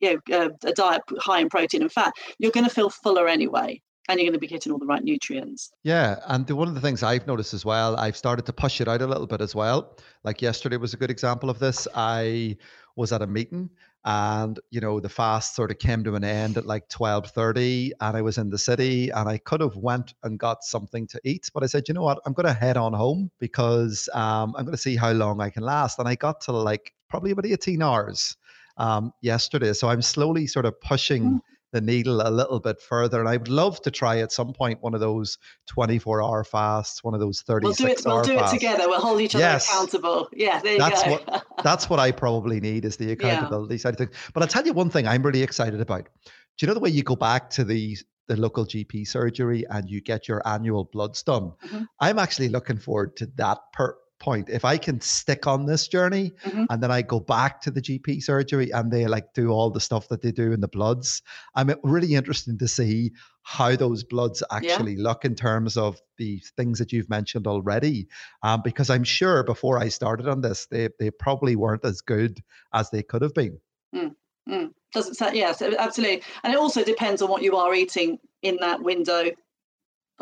you 0.00 0.20
know, 0.28 0.36
uh, 0.36 0.48
a 0.64 0.72
diet 0.72 1.02
high 1.18 1.40
in 1.40 1.48
protein 1.48 1.82
and 1.82 1.92
fat, 1.92 2.12
you're 2.38 2.50
going 2.50 2.66
to 2.66 2.74
feel 2.74 2.90
fuller 2.90 3.28
anyway. 3.28 3.80
And 4.08 4.18
you're 4.18 4.26
going 4.26 4.34
to 4.34 4.40
be 4.40 4.48
getting 4.48 4.72
all 4.72 4.78
the 4.78 4.86
right 4.86 5.02
nutrients. 5.02 5.70
Yeah. 5.84 6.16
And 6.26 6.44
the, 6.44 6.56
one 6.56 6.66
of 6.66 6.74
the 6.74 6.80
things 6.80 7.04
I've 7.04 7.24
noticed 7.28 7.54
as 7.54 7.64
well, 7.64 7.94
I've 7.96 8.16
started 8.16 8.44
to 8.46 8.52
push 8.52 8.80
it 8.80 8.88
out 8.88 9.00
a 9.00 9.06
little 9.06 9.28
bit 9.28 9.40
as 9.40 9.54
well. 9.54 9.96
Like 10.24 10.42
yesterday 10.42 10.76
was 10.76 10.92
a 10.92 10.96
good 10.96 11.10
example 11.10 11.48
of 11.48 11.60
this. 11.60 11.86
I 11.94 12.56
was 12.96 13.12
at 13.12 13.22
a 13.22 13.28
meeting 13.28 13.70
and 14.04 14.58
you 14.70 14.80
know 14.80 14.98
the 15.00 15.08
fast 15.08 15.54
sort 15.54 15.70
of 15.70 15.78
came 15.78 16.02
to 16.04 16.14
an 16.14 16.24
end 16.24 16.56
at 16.56 16.66
like 16.66 16.88
12:30 16.88 17.92
and 18.00 18.16
I 18.16 18.22
was 18.22 18.38
in 18.38 18.50
the 18.50 18.58
city 18.58 19.10
and 19.10 19.28
I 19.28 19.38
could 19.38 19.60
have 19.60 19.76
went 19.76 20.14
and 20.22 20.38
got 20.38 20.64
something 20.64 21.06
to 21.08 21.20
eat 21.24 21.50
but 21.54 21.62
I 21.62 21.66
said 21.66 21.88
you 21.88 21.94
know 21.94 22.02
what? 22.02 22.20
I'm 22.26 22.32
going 22.32 22.46
to 22.46 22.52
head 22.52 22.76
on 22.76 22.92
home 22.92 23.30
because 23.38 24.08
um, 24.14 24.54
I'm 24.56 24.64
going 24.64 24.76
to 24.76 24.82
see 24.82 24.96
how 24.96 25.12
long 25.12 25.40
I 25.40 25.50
can 25.50 25.62
last. 25.62 25.98
And 25.98 26.08
I 26.08 26.14
got 26.14 26.40
to 26.42 26.52
like 26.52 26.92
probably 27.08 27.30
about 27.30 27.46
18 27.46 27.82
hours 27.82 28.36
um, 28.76 29.12
yesterday 29.20 29.72
so 29.72 29.88
I'm 29.88 30.02
slowly 30.02 30.46
sort 30.46 30.66
of 30.66 30.80
pushing 30.80 31.24
mm 31.24 31.40
the 31.72 31.80
needle 31.80 32.20
a 32.20 32.30
little 32.30 32.60
bit 32.60 32.80
further. 32.80 33.18
And 33.18 33.28
I 33.28 33.36
would 33.38 33.48
love 33.48 33.80
to 33.82 33.90
try 33.90 34.18
at 34.18 34.30
some 34.30 34.52
point 34.52 34.82
one 34.82 34.94
of 34.94 35.00
those 35.00 35.38
24 35.68 36.22
hour 36.22 36.44
fasts, 36.44 37.02
one 37.02 37.14
of 37.14 37.20
those 37.20 37.40
36 37.42 37.80
we'll 37.80 37.86
do 37.86 37.92
it, 37.92 38.04
We'll 38.04 38.22
do 38.22 38.36
fasts. 38.36 38.54
it 38.54 38.58
together. 38.58 38.88
We'll 38.88 39.00
hold 39.00 39.20
each 39.20 39.34
other 39.34 39.44
yes. 39.44 39.68
accountable. 39.68 40.28
Yeah, 40.32 40.60
there 40.60 40.74
you 40.74 40.78
that's 40.78 41.02
go. 41.02 41.12
what 41.12 41.44
that's 41.64 41.90
what 41.90 41.98
I 41.98 42.12
probably 42.12 42.60
need 42.60 42.84
is 42.84 42.96
the 42.96 43.12
accountability 43.12 43.74
yeah. 43.74 43.80
side 43.80 43.94
of 43.94 43.98
things. 43.98 44.14
But 44.34 44.42
I'll 44.42 44.48
tell 44.48 44.66
you 44.66 44.72
one 44.72 44.90
thing 44.90 45.08
I'm 45.08 45.22
really 45.22 45.42
excited 45.42 45.80
about. 45.80 46.04
Do 46.04 46.66
you 46.66 46.68
know 46.68 46.74
the 46.74 46.80
way 46.80 46.90
you 46.90 47.02
go 47.02 47.16
back 47.16 47.50
to 47.50 47.64
the 47.64 47.96
the 48.28 48.36
local 48.36 48.64
GP 48.64 49.06
surgery 49.08 49.64
and 49.70 49.90
you 49.90 50.00
get 50.00 50.28
your 50.28 50.46
annual 50.46 50.84
bloods 50.92 51.22
done? 51.22 51.52
Mm-hmm. 51.64 51.82
I'm 52.00 52.18
actually 52.18 52.50
looking 52.50 52.78
forward 52.78 53.16
to 53.16 53.26
that 53.36 53.58
per 53.72 53.96
point. 54.22 54.48
If 54.48 54.64
I 54.64 54.78
can 54.78 55.00
stick 55.00 55.46
on 55.46 55.66
this 55.66 55.88
journey 55.88 56.32
mm-hmm. 56.44 56.64
and 56.70 56.82
then 56.82 56.90
I 56.90 57.02
go 57.02 57.18
back 57.18 57.60
to 57.62 57.70
the 57.70 57.82
GP 57.82 58.22
surgery 58.22 58.70
and 58.70 58.90
they 58.90 59.06
like 59.06 59.34
do 59.34 59.50
all 59.50 59.68
the 59.68 59.80
stuff 59.80 60.08
that 60.08 60.22
they 60.22 60.30
do 60.30 60.52
in 60.52 60.60
the 60.60 60.68
bloods, 60.68 61.22
I'm 61.56 61.74
really 61.82 62.14
interested 62.14 62.58
to 62.58 62.68
see 62.68 63.10
how 63.42 63.74
those 63.74 64.04
bloods 64.04 64.42
actually 64.52 64.94
yeah. 64.94 65.02
look 65.02 65.24
in 65.24 65.34
terms 65.34 65.76
of 65.76 66.00
the 66.16 66.40
things 66.56 66.78
that 66.78 66.92
you've 66.92 67.10
mentioned 67.10 67.48
already. 67.48 68.06
Um, 68.44 68.62
because 68.62 68.88
I'm 68.88 69.04
sure 69.04 69.42
before 69.42 69.78
I 69.78 69.88
started 69.88 70.28
on 70.28 70.40
this, 70.40 70.66
they, 70.66 70.88
they 71.00 71.10
probably 71.10 71.56
weren't 71.56 71.84
as 71.84 72.00
good 72.00 72.40
as 72.72 72.90
they 72.90 73.02
could 73.02 73.22
have 73.22 73.34
been. 73.34 73.58
Mm, 73.94 74.14
mm. 74.48 74.70
Doesn't 74.94 75.34
yes, 75.34 75.60
absolutely. 75.62 76.22
And 76.44 76.52
it 76.52 76.58
also 76.58 76.84
depends 76.84 77.22
on 77.22 77.30
what 77.30 77.42
you 77.42 77.56
are 77.56 77.74
eating 77.74 78.18
in 78.42 78.56
that 78.60 78.82
window 78.82 79.30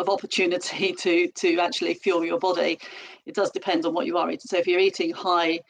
of 0.00 0.08
opportunity 0.08 0.92
to 0.92 1.28
to 1.28 1.58
actually 1.58 1.94
fuel 1.94 2.24
your 2.24 2.38
body. 2.38 2.78
It 3.26 3.34
does 3.34 3.50
depend 3.50 3.84
on 3.84 3.94
what 3.94 4.06
you 4.06 4.16
are 4.18 4.30
eating. 4.30 4.46
So 4.46 4.58
if 4.58 4.66
you're 4.66 4.80
eating 4.80 5.12
high 5.12 5.60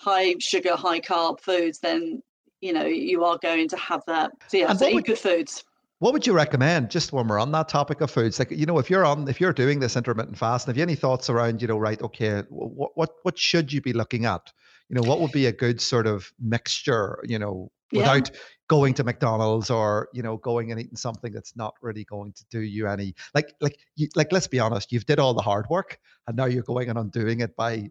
high 0.00 0.34
sugar, 0.38 0.76
high 0.76 1.00
carb 1.00 1.40
foods, 1.40 1.78
then 1.78 2.22
you 2.60 2.72
know 2.72 2.84
you 2.84 3.24
are 3.24 3.38
going 3.38 3.68
to 3.68 3.76
have 3.76 4.02
that. 4.06 4.32
So 4.48 4.56
yeah, 4.58 4.72
so 4.72 4.88
eat 4.88 4.94
would, 4.94 5.04
good 5.04 5.18
foods. 5.18 5.64
What 5.98 6.12
would 6.12 6.26
you 6.26 6.34
recommend? 6.34 6.90
Just 6.90 7.12
when 7.12 7.26
we're 7.28 7.38
on 7.38 7.52
that 7.52 7.68
topic 7.68 8.00
of 8.00 8.10
foods, 8.10 8.38
like 8.38 8.50
you 8.50 8.66
know, 8.66 8.78
if 8.78 8.90
you're 8.90 9.04
on, 9.04 9.28
if 9.28 9.40
you're 9.40 9.52
doing 9.52 9.80
this 9.80 9.96
intermittent 9.96 10.36
fast, 10.36 10.66
have 10.66 10.76
you 10.76 10.82
any 10.82 10.96
thoughts 10.96 11.30
around, 11.30 11.62
you 11.62 11.68
know, 11.68 11.78
right? 11.78 12.00
Okay, 12.02 12.42
what 12.50 12.90
what 12.96 13.10
what 13.22 13.38
should 13.38 13.72
you 13.72 13.80
be 13.80 13.92
looking 13.92 14.24
at? 14.24 14.52
You 14.88 14.96
know, 14.96 15.08
what 15.08 15.20
would 15.20 15.32
be 15.32 15.46
a 15.46 15.52
good 15.52 15.80
sort 15.80 16.06
of 16.06 16.30
mixture? 16.40 17.18
You 17.24 17.38
know, 17.38 17.70
without 17.92 18.30
yeah 18.32 18.40
going 18.68 18.94
to 18.94 19.04
McDonald's 19.04 19.70
or 19.70 20.08
you 20.12 20.22
know 20.22 20.36
going 20.38 20.70
and 20.70 20.80
eating 20.80 20.96
something 20.96 21.32
that's 21.32 21.54
not 21.56 21.74
really 21.82 22.04
going 22.04 22.32
to 22.32 22.44
do 22.50 22.60
you 22.60 22.86
any 22.86 23.14
like 23.34 23.54
like 23.60 23.78
you, 23.94 24.08
like 24.16 24.32
let's 24.32 24.46
be 24.46 24.58
honest 24.58 24.92
you've 24.92 25.06
did 25.06 25.18
all 25.18 25.34
the 25.34 25.42
hard 25.42 25.68
work 25.70 25.98
and 26.26 26.36
now 26.36 26.46
you're 26.46 26.62
going 26.62 26.88
and 26.88 26.98
undoing 26.98 27.40
it 27.40 27.54
by 27.56 27.88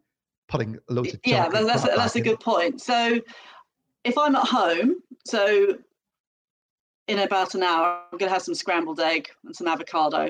putting 0.48 0.78
loads 0.90 1.14
of 1.14 1.20
yeah 1.26 1.48
that's 1.50 1.86
a, 1.86 1.92
that's 1.96 2.16
a 2.16 2.22
good 2.22 2.40
point. 2.40 2.82
So 2.82 3.20
if 4.04 4.18
I'm 4.18 4.36
at 4.36 4.46
home 4.46 4.96
so 5.26 5.78
in 7.08 7.20
about 7.20 7.56
an 7.56 7.64
hour 7.64 8.02
I'm 8.12 8.18
going 8.18 8.30
to 8.30 8.34
have 8.34 8.44
some 8.44 8.56
scrambled 8.56 9.00
egg 9.00 9.30
and 9.46 9.56
some 9.56 9.68
avocado 9.68 10.30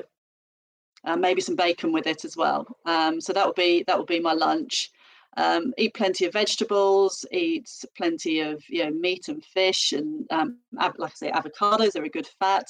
and 1.04 1.20
maybe 1.20 1.40
some 1.40 1.56
bacon 1.56 1.92
with 1.92 2.06
it 2.06 2.24
as 2.24 2.36
well. 2.36 2.66
Um, 2.84 3.20
so 3.20 3.32
that 3.32 3.46
would 3.46 3.54
be 3.54 3.84
that 3.86 3.98
would 3.98 4.08
be 4.08 4.20
my 4.20 4.32
lunch 4.32 4.90
um, 5.36 5.72
eat 5.76 5.94
plenty 5.94 6.24
of 6.24 6.32
vegetables, 6.32 7.24
eat 7.30 7.68
plenty 7.96 8.40
of 8.40 8.62
you 8.68 8.84
know 8.84 8.90
meat 8.90 9.28
and 9.28 9.44
fish, 9.44 9.92
and 9.92 10.26
um, 10.30 10.58
like 10.72 10.98
I 11.02 11.08
say, 11.14 11.30
avocados 11.30 11.96
are 11.96 12.04
a 12.04 12.08
good 12.08 12.28
fat. 12.38 12.66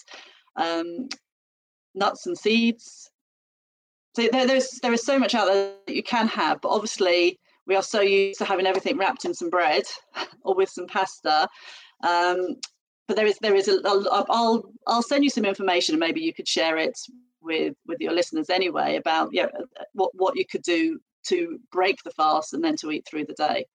Um, 0.57 1.09
nuts 1.97 2.27
and 2.27 2.39
seeds. 2.39 3.11
So 4.14 4.29
there, 4.31 4.47
there's 4.47 4.79
there 4.83 4.93
is 4.93 5.05
so 5.05 5.19
much 5.19 5.35
out 5.35 5.47
there 5.47 5.73
that 5.87 5.97
you 5.97 6.03
can 6.03 6.29
have, 6.29 6.61
but 6.61 6.69
obviously 6.69 7.39
we 7.67 7.75
are 7.75 7.83
so 7.83 8.01
used 8.01 8.39
to 8.39 8.45
having 8.45 8.67
everything 8.67 8.97
wrapped 8.97 9.25
in 9.25 9.35
some 9.35 9.51
bread 9.51 9.83
or 10.43 10.55
with 10.55 10.69
some 10.69 10.87
pasta. 10.87 11.49
Um, 12.07 12.57
but 13.09 13.17
there 13.17 13.27
is 13.27 13.39
there 13.41 13.55
is 13.55 13.69
a, 13.69 13.81
I'll 13.85 14.71
I'll 14.87 15.03
send 15.03 15.25
you 15.25 15.31
some 15.31 15.45
information 15.45 15.95
and 15.95 16.01
maybe 16.01 16.21
you 16.21 16.33
could 16.33 16.49
share 16.49 16.77
it 16.77 16.99
with 17.43 17.75
with 17.87 18.01
your 18.01 18.12
listeners 18.12 18.51
anyway 18.51 18.97
about 18.97 19.31
yeah 19.33 19.47
what 19.93 20.11
what 20.14 20.37
you 20.37 20.45
could 20.47 20.62
do 20.62 20.99
to 21.29 21.59
break 21.72 22.03
the 22.03 22.11
fast 22.11 22.55
and 22.55 22.62
then 22.62 22.77
to 22.77 22.91
eat 22.91 23.07
through 23.07 23.24
the 23.24 23.35
day. 23.35 23.66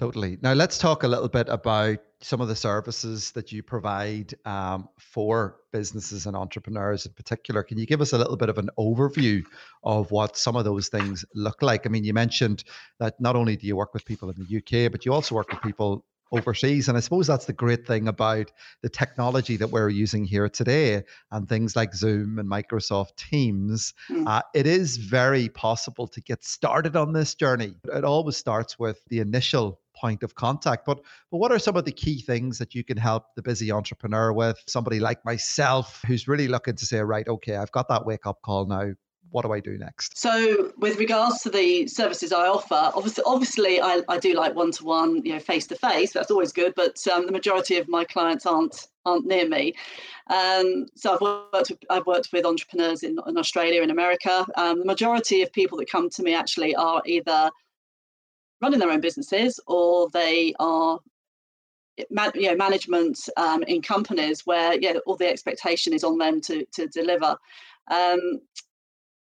Totally. 0.00 0.38
Now 0.40 0.54
let's 0.54 0.78
talk 0.78 1.02
a 1.02 1.08
little 1.08 1.28
bit 1.28 1.48
about 1.50 1.98
some 2.22 2.40
of 2.40 2.48
the 2.48 2.56
services 2.56 3.32
that 3.32 3.52
you 3.52 3.62
provide 3.62 4.34
um, 4.46 4.88
for 4.98 5.56
businesses 5.72 6.24
and 6.24 6.34
entrepreneurs 6.34 7.04
in 7.04 7.12
particular. 7.12 7.62
Can 7.62 7.76
you 7.76 7.84
give 7.84 8.00
us 8.00 8.14
a 8.14 8.18
little 8.18 8.36
bit 8.36 8.48
of 8.48 8.56
an 8.56 8.70
overview 8.78 9.42
of 9.84 10.10
what 10.10 10.38
some 10.38 10.56
of 10.56 10.64
those 10.64 10.88
things 10.88 11.24
look 11.34 11.60
like? 11.60 11.86
I 11.86 11.90
mean, 11.90 12.04
you 12.04 12.14
mentioned 12.14 12.64
that 12.98 13.20
not 13.20 13.36
only 13.36 13.56
do 13.56 13.66
you 13.66 13.76
work 13.76 13.92
with 13.92 14.06
people 14.06 14.30
in 14.30 14.36
the 14.38 14.56
UK, 14.56 14.90
but 14.90 15.04
you 15.04 15.12
also 15.12 15.34
work 15.34 15.50
with 15.50 15.60
people 15.60 16.06
overseas. 16.32 16.88
And 16.88 16.96
I 16.96 17.00
suppose 17.00 17.26
that's 17.26 17.46
the 17.46 17.52
great 17.52 17.86
thing 17.86 18.08
about 18.08 18.50
the 18.82 18.88
technology 18.88 19.56
that 19.56 19.68
we're 19.68 19.88
using 19.88 20.24
here 20.24 20.48
today 20.48 21.02
and 21.30 21.48
things 21.48 21.76
like 21.76 21.94
Zoom 21.94 22.38
and 22.38 22.48
Microsoft 22.48 23.16
Teams. 23.16 23.94
Mm. 24.08 24.26
Uh, 24.26 24.42
it 24.54 24.66
is 24.66 24.96
very 24.96 25.48
possible 25.48 26.06
to 26.08 26.20
get 26.20 26.44
started 26.44 26.96
on 26.96 27.12
this 27.12 27.34
journey. 27.34 27.74
It 27.92 28.04
always 28.04 28.36
starts 28.36 28.78
with 28.78 29.00
the 29.08 29.20
initial 29.20 29.80
point 30.00 30.22
of 30.22 30.34
contact. 30.34 30.86
But 30.86 31.00
but 31.30 31.38
what 31.38 31.52
are 31.52 31.58
some 31.58 31.76
of 31.76 31.84
the 31.84 31.92
key 31.92 32.22
things 32.22 32.58
that 32.58 32.74
you 32.74 32.82
can 32.82 32.96
help 32.96 33.34
the 33.34 33.42
busy 33.42 33.70
entrepreneur 33.70 34.32
with? 34.32 34.62
Somebody 34.66 35.00
like 35.00 35.24
myself 35.24 36.02
who's 36.06 36.28
really 36.28 36.48
looking 36.48 36.76
to 36.76 36.86
say, 36.86 37.00
right, 37.00 37.28
okay, 37.28 37.56
I've 37.56 37.72
got 37.72 37.88
that 37.88 38.06
wake 38.06 38.26
up 38.26 38.40
call 38.42 38.66
now 38.66 38.92
what 39.30 39.44
do 39.44 39.52
I 39.52 39.60
do 39.60 39.78
next? 39.78 40.18
So, 40.18 40.72
with 40.78 40.98
regards 40.98 41.40
to 41.42 41.50
the 41.50 41.86
services 41.86 42.32
I 42.32 42.46
offer, 42.46 42.90
obviously, 42.94 43.24
obviously, 43.26 43.80
I, 43.80 44.02
I 44.08 44.18
do 44.18 44.34
like 44.34 44.54
one 44.54 44.72
to 44.72 44.84
one, 44.84 45.24
you 45.24 45.32
know, 45.32 45.38
face 45.38 45.66
to 45.68 45.76
face. 45.76 46.12
That's 46.12 46.30
always 46.30 46.52
good. 46.52 46.74
But 46.74 47.06
um, 47.08 47.26
the 47.26 47.32
majority 47.32 47.76
of 47.76 47.88
my 47.88 48.04
clients 48.04 48.46
aren't 48.46 48.88
aren't 49.06 49.26
near 49.26 49.48
me. 49.48 49.74
Um, 50.28 50.86
so 50.94 51.14
I've 51.14 51.20
worked 51.20 51.70
with, 51.70 51.78
I've 51.88 52.06
worked 52.06 52.28
with 52.32 52.44
entrepreneurs 52.44 53.02
in, 53.02 53.18
in 53.26 53.38
Australia 53.38 53.82
and 53.82 53.90
America. 53.90 54.46
Um, 54.56 54.80
the 54.80 54.84
majority 54.84 55.42
of 55.42 55.52
people 55.52 55.78
that 55.78 55.90
come 55.90 56.10
to 56.10 56.22
me 56.22 56.34
actually 56.34 56.74
are 56.74 57.02
either 57.06 57.50
running 58.60 58.78
their 58.78 58.90
own 58.90 59.00
businesses 59.00 59.58
or 59.66 60.10
they 60.10 60.54
are 60.60 60.98
you 62.34 62.48
know 62.48 62.56
management 62.56 63.18
um, 63.36 63.62
in 63.64 63.82
companies 63.82 64.46
where 64.46 64.78
yeah 64.80 64.94
all 65.06 65.16
the 65.16 65.28
expectation 65.28 65.92
is 65.92 66.04
on 66.04 66.18
them 66.18 66.40
to 66.40 66.64
to 66.72 66.86
deliver 66.88 67.36
um, 67.90 68.40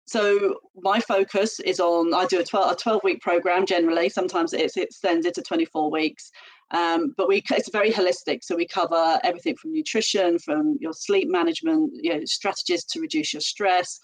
so 0.07 0.61
my 0.81 1.01
focus 1.01 1.59
is 1.61 1.81
on 1.81 2.15
I 2.15 2.27
do 2.27 2.39
a 2.39 2.45
12, 2.45 2.73
a 2.73 2.77
12 2.77 3.01
week 3.03 3.21
program 3.21 3.67
generally. 3.67 4.09
Sometimes 4.09 4.53
it's 4.53 4.77
extended 4.77 5.35
to 5.35 5.43
24 5.43 5.91
weeks. 5.91 6.31
Um, 6.71 7.15
but 7.17 7.29
we 7.29 7.43
it's 7.51 7.71
very 7.71 7.93
holistic. 7.93 8.43
So 8.43 8.57
we 8.57 8.67
cover 8.67 9.19
everything 9.25 9.57
from 9.57 9.73
nutrition, 9.73 10.39
from 10.39 10.79
your 10.81 10.93
sleep 10.93 11.29
management, 11.29 11.93
you 11.95 12.15
know, 12.15 12.25
strategies 12.25 12.85
to 12.85 13.01
reduce 13.01 13.33
your 13.33 13.41
stress, 13.41 13.99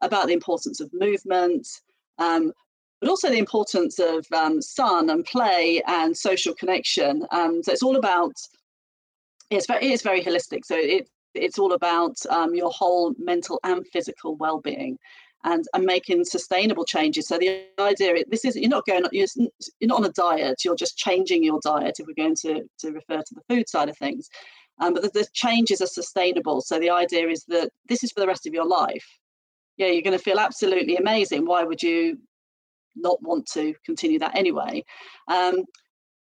about 0.00 0.28
the 0.28 0.32
importance 0.32 0.80
of 0.80 0.90
movement, 0.92 1.66
um, 2.18 2.52
but 3.00 3.10
also 3.10 3.28
the 3.28 3.38
importance 3.38 3.98
of 3.98 4.26
um, 4.32 4.62
sun 4.62 5.10
and 5.10 5.24
play 5.24 5.82
and 5.86 6.16
social 6.16 6.54
connection. 6.54 7.26
Um, 7.32 7.62
so 7.62 7.72
it's 7.72 7.82
all 7.82 7.96
about 7.96 8.32
it's 9.50 9.66
very 9.66 9.92
it's 9.92 10.02
very 10.02 10.22
holistic. 10.22 10.64
So 10.64 10.76
it 10.76 11.08
it's 11.34 11.58
all 11.58 11.72
about 11.72 12.16
um, 12.30 12.54
your 12.54 12.70
whole 12.70 13.14
mental 13.18 13.60
and 13.64 13.86
physical 13.88 14.36
well-being 14.36 14.98
and 15.44 15.64
and 15.74 15.84
making 15.84 16.24
sustainable 16.24 16.84
changes. 16.84 17.28
So 17.28 17.38
the 17.38 17.66
idea 17.78 18.24
this 18.28 18.44
is 18.44 18.56
you're 18.56 18.68
not 18.68 18.86
going 18.86 19.04
you're, 19.12 19.26
not 19.82 19.98
on 20.00 20.04
a 20.04 20.12
diet. 20.12 20.64
You're 20.64 20.76
just 20.76 20.98
changing 20.98 21.44
your 21.44 21.60
diet. 21.62 21.98
If 21.98 22.06
we're 22.06 22.22
going 22.22 22.36
to 22.42 22.64
to 22.78 22.92
refer 22.92 23.22
to 23.22 23.34
the 23.34 23.42
food 23.48 23.68
side 23.68 23.88
of 23.88 23.96
things, 23.96 24.28
um, 24.80 24.94
but 24.94 25.02
the, 25.02 25.10
the 25.10 25.26
changes 25.32 25.80
are 25.80 25.86
sustainable. 25.86 26.60
So 26.60 26.78
the 26.78 26.90
idea 26.90 27.28
is 27.28 27.44
that 27.48 27.70
this 27.88 28.02
is 28.02 28.12
for 28.12 28.20
the 28.20 28.26
rest 28.26 28.46
of 28.46 28.54
your 28.54 28.66
life. 28.66 29.06
Yeah, 29.76 29.88
you're 29.88 30.02
going 30.02 30.18
to 30.18 30.22
feel 30.22 30.40
absolutely 30.40 30.96
amazing. 30.96 31.46
Why 31.46 31.62
would 31.62 31.82
you 31.82 32.18
not 32.96 33.22
want 33.22 33.46
to 33.52 33.74
continue 33.84 34.18
that 34.18 34.36
anyway? 34.36 34.84
Um, 35.28 35.64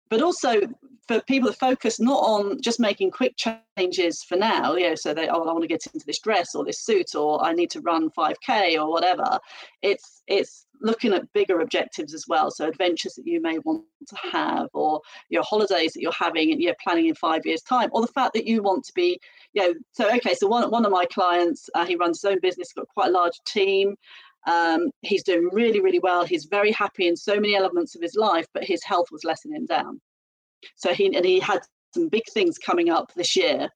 but 0.09 0.21
also 0.21 0.61
for 1.07 1.21
people 1.21 1.49
to 1.49 1.55
focus 1.55 1.99
not 1.99 2.19
on 2.19 2.61
just 2.61 2.79
making 2.79 3.11
quick 3.11 3.35
changes 3.37 4.23
for 4.23 4.35
now, 4.35 4.75
you 4.75 4.89
know, 4.89 4.95
so 4.95 5.13
they, 5.13 5.27
oh, 5.27 5.43
I 5.43 5.53
want 5.53 5.61
to 5.61 5.67
get 5.67 5.85
into 5.93 6.05
this 6.05 6.19
dress 6.19 6.53
or 6.53 6.65
this 6.65 6.79
suit, 6.79 7.15
or 7.15 7.43
I 7.43 7.53
need 7.53 7.71
to 7.71 7.81
run 7.81 8.09
5K 8.09 8.75
or 8.75 8.91
whatever. 8.91 9.39
It's 9.81 10.23
it's 10.27 10.65
looking 10.81 11.13
at 11.13 11.31
bigger 11.33 11.61
objectives 11.61 12.13
as 12.13 12.25
well. 12.27 12.51
So 12.51 12.67
adventures 12.67 13.15
that 13.15 13.25
you 13.25 13.41
may 13.41 13.57
want 13.59 13.83
to 14.07 14.17
have, 14.31 14.67
or 14.73 15.01
your 15.29 15.43
holidays 15.43 15.93
that 15.93 16.01
you're 16.01 16.11
having 16.11 16.51
and 16.51 16.61
you're 16.61 16.75
planning 16.83 17.07
in 17.07 17.15
five 17.15 17.45
years' 17.45 17.61
time, 17.61 17.89
or 17.93 18.01
the 18.01 18.07
fact 18.07 18.33
that 18.33 18.45
you 18.45 18.61
want 18.61 18.83
to 18.85 18.93
be, 18.93 19.19
you 19.53 19.61
know, 19.61 19.73
so 19.93 20.13
okay, 20.15 20.33
so 20.33 20.47
one 20.47 20.69
one 20.69 20.85
of 20.85 20.91
my 20.91 21.05
clients, 21.05 21.69
uh, 21.73 21.85
he 21.85 21.95
runs 21.95 22.21
his 22.21 22.31
own 22.31 22.39
business, 22.41 22.73
got 22.73 22.87
quite 22.89 23.09
a 23.09 23.11
large 23.11 23.39
team. 23.45 23.95
Um, 24.45 24.91
he's 25.01 25.23
doing 25.23 25.49
really, 25.51 25.81
really 25.81 25.99
well. 25.99 26.23
He's 26.25 26.45
very 26.45 26.71
happy 26.71 27.07
in 27.07 27.17
so 27.17 27.35
many 27.35 27.55
elements 27.55 27.95
of 27.95 28.01
his 28.01 28.15
life, 28.15 28.47
but 28.53 28.63
his 28.63 28.83
health 28.83 29.07
was 29.11 29.25
letting 29.25 29.53
him 29.53 29.65
down. 29.65 29.99
So 30.75 30.93
he 30.93 31.13
and 31.15 31.25
he 31.25 31.39
had 31.39 31.61
some 31.93 32.09
big 32.09 32.23
things 32.33 32.57
coming 32.57 32.89
up 32.89 33.13
this 33.13 33.35
year, 33.35 33.69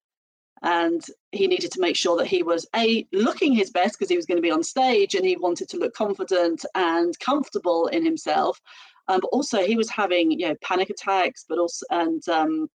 and 0.61 1.03
he 1.32 1.47
needed 1.47 1.71
to 1.71 1.82
make 1.82 1.95
sure 1.95 2.17
that 2.17 2.27
he 2.27 2.43
was 2.43 2.67
a 2.75 3.07
looking 3.11 3.53
his 3.53 3.71
best 3.71 3.97
because 3.97 4.09
he 4.09 4.17
was 4.17 4.25
going 4.25 4.38
to 4.38 4.41
be 4.41 4.51
on 4.51 4.63
stage, 4.63 5.15
and 5.15 5.25
he 5.25 5.38
wanted 5.38 5.69
to 5.69 5.77
look 5.77 5.93
confident 5.93 6.65
and 6.75 7.17
comfortable 7.19 7.88
in 7.88 8.05
himself. 8.05 8.59
Um, 9.07 9.19
but 9.21 9.29
also, 9.29 9.63
he 9.63 9.75
was 9.75 9.89
having 9.89 10.32
you 10.32 10.49
know 10.49 10.55
panic 10.61 10.89
attacks, 10.89 11.45
but 11.47 11.57
also 11.57 11.86
and 11.89 12.27
um, 12.29 12.69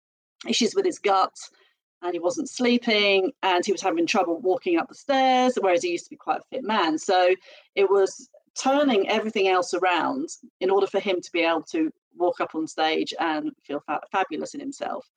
issues 0.48 0.76
with 0.76 0.86
his 0.86 1.00
gut 1.00 1.34
and 2.02 2.14
he 2.14 2.20
wasn't 2.20 2.50
sleeping 2.50 3.32
and 3.44 3.66
he 3.66 3.72
was 3.72 3.82
having 3.82 4.06
trouble 4.06 4.40
walking 4.42 4.78
up 4.78 4.88
the 4.90 4.96
stairs 4.96 5.58
whereas 5.60 5.82
he 5.84 5.92
used 5.92 6.04
to 6.04 6.10
be 6.10 6.18
quite 6.18 6.42
a 6.42 6.44
fit 6.52 6.64
man 6.64 6.98
so 6.98 7.34
it 7.76 7.90
was 7.90 8.30
turning 8.62 9.10
everything 9.10 9.48
else 9.48 9.74
around 9.74 10.30
in 10.60 10.70
order 10.70 10.86
for 10.86 11.00
him 11.00 11.20
to 11.22 11.32
be 11.32 11.42
able 11.42 11.64
to 11.64 11.92
walk 12.18 12.42
up 12.42 12.56
on 12.56 12.68
stage 12.68 13.14
and 13.20 13.52
feel 13.64 13.82
fa- 13.86 14.02
fabulous 14.12 14.54
in 14.54 14.60
himself. 14.60 15.08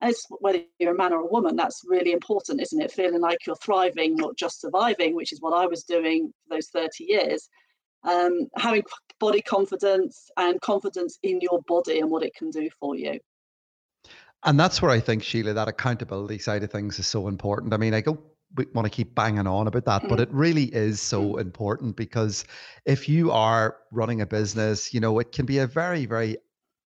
And 0.00 0.10
it's 0.10 0.26
whether 0.40 0.60
you're 0.78 0.94
a 0.94 0.98
man 0.98 1.12
or 1.12 1.20
a 1.20 1.26
woman, 1.26 1.54
that's 1.54 1.82
really 1.86 2.12
important, 2.12 2.60
isn't 2.60 2.82
it? 2.82 2.90
Feeling 2.90 3.20
like 3.20 3.46
you're 3.46 3.56
thriving, 3.56 4.16
not 4.16 4.36
just 4.36 4.60
surviving, 4.60 5.14
which 5.14 5.32
is 5.32 5.40
what 5.40 5.56
I 5.56 5.66
was 5.66 5.84
doing 5.84 6.32
for 6.48 6.56
those 6.56 6.68
30 6.68 7.04
years. 7.04 7.48
Um, 8.04 8.48
having 8.56 8.82
body 9.20 9.40
confidence 9.40 10.28
and 10.36 10.60
confidence 10.60 11.18
in 11.22 11.40
your 11.40 11.60
body 11.68 12.00
and 12.00 12.10
what 12.10 12.24
it 12.24 12.34
can 12.34 12.50
do 12.50 12.68
for 12.80 12.96
you. 12.96 13.20
And 14.44 14.58
that's 14.58 14.82
where 14.82 14.90
I 14.90 14.98
think, 14.98 15.22
Sheila, 15.22 15.52
that 15.52 15.68
accountability 15.68 16.38
side 16.38 16.64
of 16.64 16.72
things 16.72 16.98
is 16.98 17.06
so 17.06 17.28
important. 17.28 17.72
I 17.72 17.76
mean, 17.76 17.94
I 17.94 18.00
go 18.00 18.18
want 18.74 18.86
to 18.86 18.90
keep 18.90 19.14
banging 19.14 19.46
on 19.46 19.66
about 19.66 19.84
that, 19.84 20.02
but 20.02 20.12
mm-hmm. 20.12 20.22
it 20.22 20.32
really 20.32 20.64
is 20.64 21.00
so 21.00 21.22
mm-hmm. 21.22 21.40
important 21.40 21.96
because 21.96 22.44
if 22.84 23.08
you 23.08 23.30
are 23.30 23.76
running 23.90 24.20
a 24.20 24.26
business, 24.26 24.92
you 24.92 25.00
know, 25.00 25.18
it 25.18 25.32
can 25.32 25.46
be 25.46 25.58
a 25.58 25.66
very, 25.66 26.06
very 26.06 26.36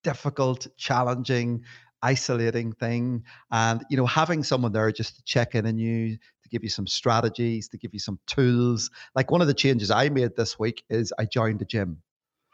difficult, 0.03 0.67
challenging, 0.77 1.63
isolating 2.03 2.73
thing. 2.73 3.25
And, 3.51 3.85
you 3.91 3.97
know, 3.97 4.07
having 4.07 4.43
someone 4.45 4.73
there 4.73 4.91
just 4.93 5.17
to 5.17 5.25
check 5.25 5.55
in 5.55 5.67
on 5.67 5.79
you, 5.79 6.17
to 6.43 6.49
give 6.49 6.63
you 6.63 6.71
some 6.71 6.87
strategies, 6.87 7.69
to 7.69 7.79
give 7.79 7.93
you 7.93 7.99
some 7.99 8.19
tools. 8.27 8.91
Like 9.15 9.31
one 9.31 9.41
of 9.41 9.49
the 9.49 9.55
changes 9.55 9.91
I 9.91 10.09
made 10.09 10.37
this 10.37 10.59
week 10.59 10.85
is 10.89 11.13
I 11.19 11.25
joined 11.25 11.61
a 11.63 11.65
gym. 11.65 12.03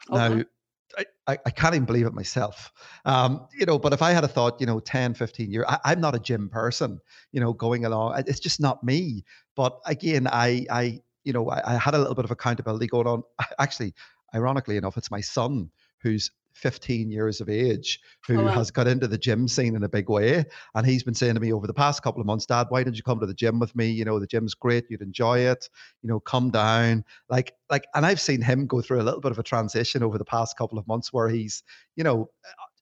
Okay. 0.09 0.35
Now, 0.35 0.43
I, 1.27 1.37
I, 1.45 1.49
can't 1.49 1.73
even 1.75 1.85
believe 1.85 2.05
it 2.05 2.13
myself. 2.13 2.71
Um, 3.05 3.47
you 3.57 3.65
know, 3.65 3.79
but 3.79 3.93
if 3.93 4.01
I 4.01 4.11
had 4.11 4.23
a 4.23 4.27
thought, 4.27 4.59
you 4.59 4.67
know, 4.67 4.79
10, 4.79 5.13
15 5.13 5.51
years, 5.51 5.65
I, 5.67 5.93
am 5.93 6.01
not 6.01 6.15
a 6.15 6.19
gym 6.19 6.49
person, 6.49 6.99
you 7.31 7.39
know, 7.39 7.53
going 7.53 7.85
along. 7.85 8.23
It's 8.27 8.39
just 8.39 8.59
not 8.59 8.83
me. 8.83 9.23
But 9.55 9.79
again, 9.85 10.27
I, 10.27 10.65
I, 10.69 11.01
you 11.23 11.33
know, 11.33 11.49
I, 11.49 11.75
I 11.75 11.77
had 11.77 11.95
a 11.95 11.97
little 11.97 12.15
bit 12.15 12.25
of 12.25 12.31
accountability 12.31 12.87
going 12.87 13.07
on. 13.07 13.23
Actually, 13.59 13.93
ironically 14.35 14.77
enough, 14.77 14.97
it's 14.97 15.11
my 15.11 15.21
son 15.21 15.69
who's 16.01 16.31
15 16.53 17.11
years 17.11 17.41
of 17.41 17.49
age 17.49 17.99
who 18.25 18.39
oh, 18.39 18.45
wow. 18.45 18.51
has 18.51 18.71
got 18.71 18.87
into 18.87 19.07
the 19.07 19.17
gym 19.17 19.47
scene 19.47 19.75
in 19.75 19.83
a 19.83 19.89
big 19.89 20.09
way. 20.09 20.45
And 20.75 20.85
he's 20.85 21.03
been 21.03 21.13
saying 21.13 21.33
to 21.33 21.39
me 21.39 21.51
over 21.51 21.67
the 21.67 21.73
past 21.73 22.03
couple 22.03 22.21
of 22.21 22.27
months, 22.27 22.45
Dad, 22.45 22.67
why 22.69 22.83
don't 22.83 22.95
you 22.95 23.03
come 23.03 23.19
to 23.19 23.25
the 23.25 23.33
gym 23.33 23.59
with 23.59 23.75
me? 23.75 23.87
You 23.87 24.05
know, 24.05 24.19
the 24.19 24.27
gym's 24.27 24.53
great, 24.53 24.85
you'd 24.89 25.01
enjoy 25.01 25.39
it, 25.39 25.69
you 26.01 26.09
know, 26.09 26.19
come 26.19 26.49
down. 26.51 27.03
Like, 27.29 27.53
like, 27.69 27.85
and 27.95 28.05
I've 28.05 28.21
seen 28.21 28.41
him 28.41 28.67
go 28.67 28.81
through 28.81 29.01
a 29.01 29.03
little 29.03 29.21
bit 29.21 29.31
of 29.31 29.39
a 29.39 29.43
transition 29.43 30.03
over 30.03 30.17
the 30.17 30.25
past 30.25 30.57
couple 30.57 30.77
of 30.77 30.87
months 30.87 31.11
where 31.11 31.29
he's, 31.29 31.63
you 31.95 32.03
know, 32.03 32.29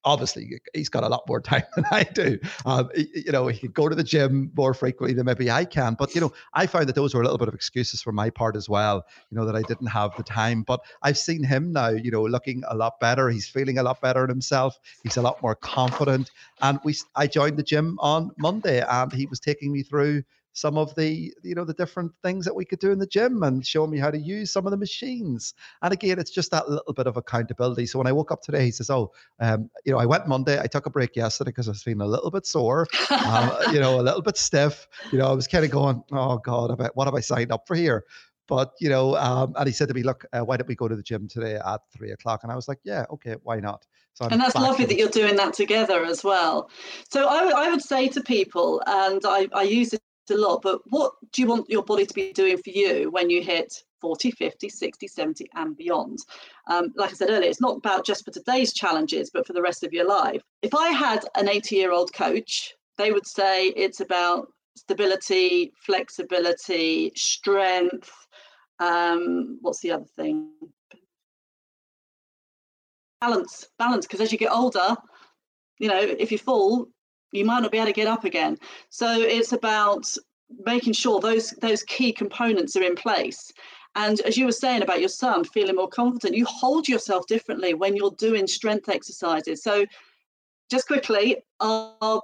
obviously 0.03 0.59
he's 0.73 0.89
got 0.89 1.03
a 1.03 1.07
lot 1.07 1.23
more 1.27 1.41
time 1.51 1.63
than 1.75 1.85
I 1.91 2.03
do. 2.03 2.39
Um, 2.65 2.89
you 2.95 3.31
know, 3.31 3.47
he 3.47 3.59
could 3.59 3.73
go 3.73 3.89
to 3.89 3.95
the 3.95 4.03
gym 4.03 4.51
more 4.55 4.73
frequently 4.73 5.13
than 5.13 5.25
maybe 5.25 5.49
I 5.49 5.65
can. 5.65 5.95
But 5.95 6.13
you 6.15 6.21
know, 6.21 6.33
I 6.53 6.67
found 6.67 6.87
that 6.89 6.95
those 6.95 7.13
were 7.13 7.21
a 7.21 7.23
little 7.23 7.37
bit 7.37 7.47
of 7.47 7.53
excuses 7.53 8.01
for 8.01 8.11
my 8.11 8.29
part 8.29 8.55
as 8.55 8.69
well. 8.69 9.05
You 9.29 9.37
know, 9.37 9.45
that 9.45 9.55
I 9.55 9.61
didn't 9.63 9.87
have 9.87 10.15
the 10.17 10.23
time. 10.23 10.63
But 10.63 10.81
I've 11.01 11.17
seen 11.17 11.43
him 11.43 11.71
now. 11.71 11.89
You 11.89 12.11
know, 12.11 12.23
looking 12.23 12.63
a 12.67 12.75
lot 12.75 12.99
better. 12.99 13.29
He's 13.29 13.47
feeling 13.47 13.77
a 13.77 13.83
lot 13.83 14.01
better 14.01 14.23
in 14.23 14.29
himself. 14.29 14.77
He's 15.03 15.17
a 15.17 15.21
lot 15.21 15.41
more 15.41 15.55
confident. 15.55 16.31
And 16.61 16.79
we, 16.83 16.95
I 17.15 17.27
joined 17.27 17.57
the 17.57 17.63
gym 17.63 17.97
on 17.99 18.31
Monday, 18.37 18.83
and 18.87 19.11
he 19.11 19.25
was 19.25 19.39
taking 19.39 19.71
me 19.71 19.83
through 19.83 20.23
some 20.53 20.77
of 20.77 20.93
the 20.95 21.33
you 21.43 21.55
know 21.55 21.63
the 21.63 21.73
different 21.73 22.11
things 22.23 22.45
that 22.45 22.55
we 22.55 22.65
could 22.65 22.79
do 22.79 22.91
in 22.91 22.99
the 22.99 23.07
gym 23.07 23.43
and 23.43 23.65
showing 23.65 23.89
me 23.89 23.97
how 23.97 24.11
to 24.11 24.17
use 24.17 24.51
some 24.51 24.65
of 24.65 24.71
the 24.71 24.77
machines 24.77 25.53
and 25.81 25.93
again 25.93 26.19
it's 26.19 26.31
just 26.31 26.51
that 26.51 26.69
little 26.69 26.93
bit 26.93 27.07
of 27.07 27.17
accountability 27.17 27.85
so 27.85 27.97
when 27.97 28.07
i 28.07 28.11
woke 28.11 28.31
up 28.31 28.41
today 28.41 28.65
he 28.65 28.71
says 28.71 28.89
oh 28.89 29.11
um, 29.39 29.69
you 29.85 29.91
know 29.91 29.99
i 29.99 30.05
went 30.05 30.27
monday 30.27 30.59
i 30.59 30.67
took 30.67 30.85
a 30.85 30.89
break 30.89 31.15
yesterday 31.15 31.49
because 31.49 31.67
i 31.67 31.71
was 31.71 31.83
feeling 31.83 32.01
a 32.01 32.05
little 32.05 32.31
bit 32.31 32.45
sore 32.45 32.85
um, 33.25 33.51
you 33.73 33.79
know 33.79 33.99
a 33.99 34.03
little 34.03 34.21
bit 34.21 34.37
stiff 34.37 34.87
you 35.11 35.17
know 35.17 35.27
i 35.27 35.33
was 35.33 35.47
kind 35.47 35.63
of 35.63 35.71
going 35.71 36.03
oh 36.11 36.37
god 36.37 36.77
what 36.95 37.05
have 37.05 37.15
i 37.15 37.21
signed 37.21 37.51
up 37.51 37.67
for 37.67 37.75
here 37.75 38.03
but 38.47 38.73
you 38.81 38.89
know, 38.89 39.15
um, 39.15 39.53
and 39.55 39.65
he 39.65 39.71
said 39.71 39.87
to 39.87 39.93
me, 39.93 40.03
"Look, 40.03 40.25
uh, 40.33 40.41
why 40.41 40.57
don't 40.57 40.67
we 40.67 40.75
go 40.75 40.89
to 40.89 40.95
the 40.97 41.01
gym 41.01 41.25
today 41.25 41.55
at 41.55 41.79
three 41.95 42.11
o'clock?" 42.11 42.41
And 42.43 42.51
I 42.51 42.55
was 42.55 42.67
like, 42.67 42.79
"Yeah, 42.83 43.05
okay, 43.09 43.37
why 43.43 43.61
not?" 43.61 43.85
So 44.13 44.25
I'm 44.25 44.33
and 44.33 44.41
that's 44.41 44.55
lovely 44.55 44.83
that 44.87 44.97
you're 44.97 45.07
doing 45.07 45.37
that 45.37 45.53
together 45.53 46.03
as 46.03 46.21
well. 46.21 46.69
So 47.09 47.29
I, 47.29 47.37
w- 47.45 47.55
I 47.55 47.69
would 47.69 47.81
say 47.81 48.09
to 48.09 48.21
people, 48.21 48.83
and 48.85 49.21
I, 49.23 49.47
I 49.53 49.63
use 49.63 49.93
it 49.93 50.01
a 50.31 50.37
lot, 50.37 50.61
but 50.61 50.81
what 50.89 51.13
do 51.31 51.41
you 51.41 51.47
want 51.47 51.69
your 51.69 51.83
body 51.83 52.05
to 52.05 52.13
be 52.13 52.33
doing 52.33 52.57
for 52.57 52.71
you 52.71 53.11
when 53.11 53.29
you 53.29 53.41
hit 53.41 53.83
40, 54.01 54.31
50, 54.31 54.67
60, 54.67 55.07
70, 55.07 55.47
and 55.53 55.77
beyond. 55.77 56.19
Um, 56.67 56.91
like 56.95 57.11
I 57.11 57.13
said 57.13 57.29
earlier, 57.29 57.49
it's 57.49 57.61
not 57.61 57.77
about 57.77 58.05
just 58.05 58.25
for 58.25 58.31
today's 58.31 58.73
challenges, 58.73 59.29
but 59.29 59.45
for 59.45 59.53
the 59.53 59.61
rest 59.61 59.83
of 59.83 59.93
your 59.93 60.07
life. 60.07 60.41
If 60.61 60.73
I 60.73 60.89
had 60.89 61.23
an 61.35 61.47
80 61.47 61.75
year 61.75 61.91
old 61.91 62.11
coach, 62.11 62.73
they 62.97 63.11
would 63.11 63.27
say 63.27 63.67
it's 63.67 63.99
about 63.99 64.51
stability, 64.75 65.71
flexibility, 65.85 67.11
strength, 67.15 68.11
um, 68.79 69.59
what's 69.61 69.79
the 69.81 69.91
other 69.91 70.05
thing? 70.15 70.49
Balance, 73.21 73.67
balance, 73.77 74.07
because 74.07 74.21
as 74.21 74.31
you 74.31 74.39
get 74.39 74.51
older, 74.51 74.95
you 75.77 75.87
know, 75.87 75.99
if 75.99 76.31
you 76.31 76.39
fall, 76.39 76.87
you 77.31 77.45
might 77.45 77.61
not 77.61 77.71
be 77.71 77.77
able 77.77 77.87
to 77.87 77.93
get 77.93 78.07
up 78.07 78.25
again. 78.25 78.57
So 78.89 79.21
it's 79.21 79.53
about 79.53 80.05
making 80.65 80.93
sure 80.93 81.19
those 81.19 81.51
those 81.61 81.83
key 81.83 82.11
components 82.11 82.75
are 82.75 82.83
in 82.83 82.95
place. 82.95 83.51
And 83.95 84.21
as 84.21 84.37
you 84.37 84.45
were 84.45 84.51
saying 84.51 84.83
about 84.83 85.01
your 85.01 85.09
son 85.09 85.43
feeling 85.43 85.75
more 85.75 85.89
confident, 85.89 86.35
you 86.35 86.45
hold 86.45 86.87
yourself 86.87 87.27
differently 87.27 87.73
when 87.73 87.95
you're 87.95 88.11
doing 88.11 88.47
strength 88.47 88.87
exercises. 88.87 89.63
So 89.63 89.85
just 90.69 90.87
quickly, 90.87 91.37
our 91.59 92.21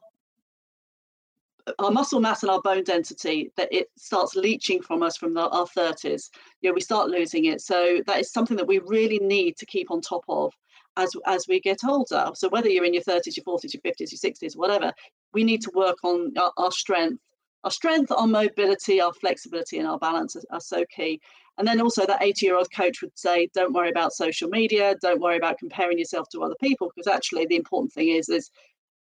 our 1.80 1.92
muscle 1.92 2.20
mass 2.20 2.44
and 2.44 2.50
our 2.50 2.62
bone 2.62 2.84
density 2.84 3.52
that 3.58 3.68
it 3.72 3.90
starts 3.98 4.36
leaching 4.36 4.82
from 4.82 5.04
us 5.04 5.18
from 5.18 5.34
the, 5.34 5.42
our 5.50 5.66
30s 5.66 6.30
you 6.62 6.70
know 6.70 6.74
we 6.74 6.80
start 6.80 7.10
losing 7.10 7.44
it 7.44 7.60
so 7.60 8.02
that 8.08 8.20
is 8.20 8.32
something 8.32 8.56
that 8.56 8.68
we 8.68 8.80
really 8.86 9.20
need 9.20 9.58
to 9.58 9.66
keep 9.66 9.92
on 9.92 10.00
top 10.00 10.24
of 10.30 10.54
as 10.98 11.16
as 11.26 11.48
we 11.48 11.60
get 11.60 11.84
older 11.86 12.32
so 12.34 12.50
whether 12.50 12.70
you're 12.70 12.86
in 12.86 12.94
your 12.94 13.04
30s 13.04 13.38
your 13.38 13.46
40s 13.46 13.74
your 13.74 13.82
50s 13.82 14.12
your 14.12 14.34
60s 14.34 14.58
whatever 14.58 14.92
we 15.34 15.44
need 15.44 15.62
to 15.62 15.72
work 15.74 15.98
on 16.04 16.34
our, 16.38 16.52
our 16.58 16.72
strength 16.72 17.22
our 17.64 17.72
strength 17.72 18.12
our 18.12 18.28
mobility 18.28 19.00
our 19.00 19.14
flexibility 19.14 19.78
and 19.78 19.88
our 19.88 20.00
balance 20.00 20.36
are, 20.36 20.44
are 20.52 20.62
so 20.62 20.84
key 20.94 21.20
and 21.58 21.68
then 21.68 21.82
also 21.82 22.06
that 22.06 22.22
80 22.22 22.46
year 22.46 22.58
old 22.58 22.72
coach 22.74 23.02
would 23.02 23.18
say 23.18 23.50
don't 23.54 23.74
worry 23.74 23.90
about 23.90 24.14
social 24.14 24.50
media 24.50 24.96
don't 25.02 25.22
worry 25.22 25.38
about 25.38 25.60
comparing 25.60 25.98
yourself 25.98 26.28
to 26.30 26.44
other 26.44 26.56
people 26.60 26.92
because 26.94 27.08
actually 27.08 27.46
the 27.46 27.56
important 27.56 27.94
thing 27.94 28.10
is 28.10 28.30
is 28.30 28.52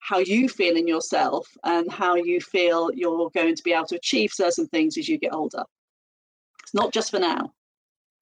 how 0.01 0.17
you 0.17 0.49
feel 0.49 0.75
in 0.75 0.87
yourself 0.87 1.47
and 1.63 1.89
how 1.91 2.15
you 2.15 2.41
feel 2.41 2.89
you're 2.93 3.29
going 3.29 3.55
to 3.55 3.63
be 3.63 3.71
able 3.71 3.85
to 3.85 3.95
achieve 3.95 4.33
certain 4.33 4.67
things 4.67 4.97
as 4.97 5.07
you 5.07 5.17
get 5.17 5.33
older. 5.33 5.63
It's 6.63 6.73
not 6.73 6.91
just 6.91 7.11
for 7.11 7.19
now. 7.19 7.53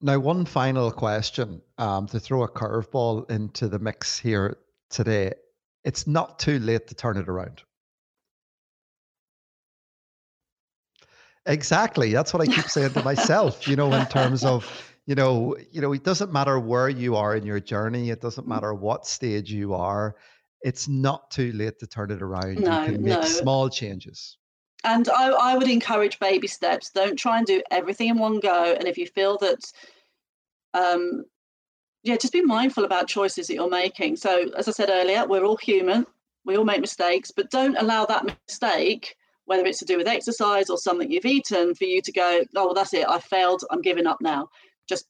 Now, 0.02 0.18
one 0.18 0.44
final 0.44 0.90
question 0.90 1.60
um, 1.78 2.06
to 2.08 2.18
throw 2.18 2.42
a 2.42 2.48
curveball 2.48 3.30
into 3.30 3.68
the 3.68 3.78
mix 3.78 4.18
here 4.18 4.56
today. 4.88 5.32
It's 5.84 6.06
not 6.06 6.38
too 6.38 6.58
late 6.58 6.88
to 6.88 6.94
turn 6.94 7.16
it 7.16 7.28
around. 7.28 7.62
Exactly. 11.46 12.12
That's 12.12 12.32
what 12.32 12.42
I 12.42 12.46
keep 12.46 12.68
saying 12.68 12.92
to 12.92 13.02
myself, 13.02 13.66
you 13.66 13.76
know, 13.76 13.92
in 13.92 14.06
terms 14.06 14.44
of, 14.44 14.66
you 15.06 15.14
know, 15.14 15.56
you 15.70 15.80
know, 15.80 15.92
it 15.92 16.04
doesn't 16.04 16.32
matter 16.32 16.58
where 16.58 16.88
you 16.88 17.16
are 17.16 17.34
in 17.34 17.44
your 17.44 17.60
journey, 17.60 18.10
it 18.10 18.20
doesn't 18.20 18.44
mm. 18.44 18.48
matter 18.48 18.74
what 18.74 19.06
stage 19.06 19.50
you 19.50 19.74
are 19.74 20.16
it's 20.62 20.88
not 20.88 21.30
too 21.30 21.52
late 21.52 21.78
to 21.78 21.86
turn 21.86 22.10
it 22.10 22.22
around. 22.22 22.60
No, 22.60 22.80
you 22.82 22.92
can 22.92 23.02
make 23.02 23.20
no. 23.20 23.24
small 23.24 23.68
changes. 23.68 24.36
And 24.84 25.08
I, 25.08 25.30
I 25.30 25.56
would 25.56 25.68
encourage 25.68 26.18
baby 26.18 26.46
steps. 26.46 26.90
Don't 26.90 27.18
try 27.18 27.38
and 27.38 27.46
do 27.46 27.62
everything 27.70 28.08
in 28.08 28.18
one 28.18 28.40
go. 28.40 28.74
And 28.78 28.88
if 28.88 28.96
you 28.96 29.06
feel 29.06 29.36
that, 29.38 29.60
um, 30.74 31.24
yeah, 32.02 32.16
just 32.16 32.32
be 32.32 32.42
mindful 32.42 32.84
about 32.84 33.08
choices 33.08 33.46
that 33.46 33.54
you're 33.54 33.68
making. 33.68 34.16
So, 34.16 34.50
as 34.56 34.68
I 34.68 34.72
said 34.72 34.88
earlier, 34.88 35.26
we're 35.26 35.44
all 35.44 35.58
human. 35.58 36.06
We 36.46 36.56
all 36.56 36.64
make 36.64 36.80
mistakes, 36.80 37.30
but 37.30 37.50
don't 37.50 37.76
allow 37.76 38.06
that 38.06 38.24
mistake, 38.48 39.16
whether 39.44 39.66
it's 39.66 39.80
to 39.80 39.84
do 39.84 39.98
with 39.98 40.08
exercise 40.08 40.70
or 40.70 40.78
something 40.78 41.10
you've 41.10 41.26
eaten, 41.26 41.74
for 41.74 41.84
you 41.84 42.00
to 42.00 42.12
go, 42.12 42.42
oh, 42.56 42.66
well, 42.66 42.74
that's 42.74 42.94
it. 42.94 43.06
I 43.06 43.18
failed. 43.18 43.62
I'm 43.70 43.82
giving 43.82 44.06
up 44.06 44.18
now 44.22 44.48
just 44.88 45.06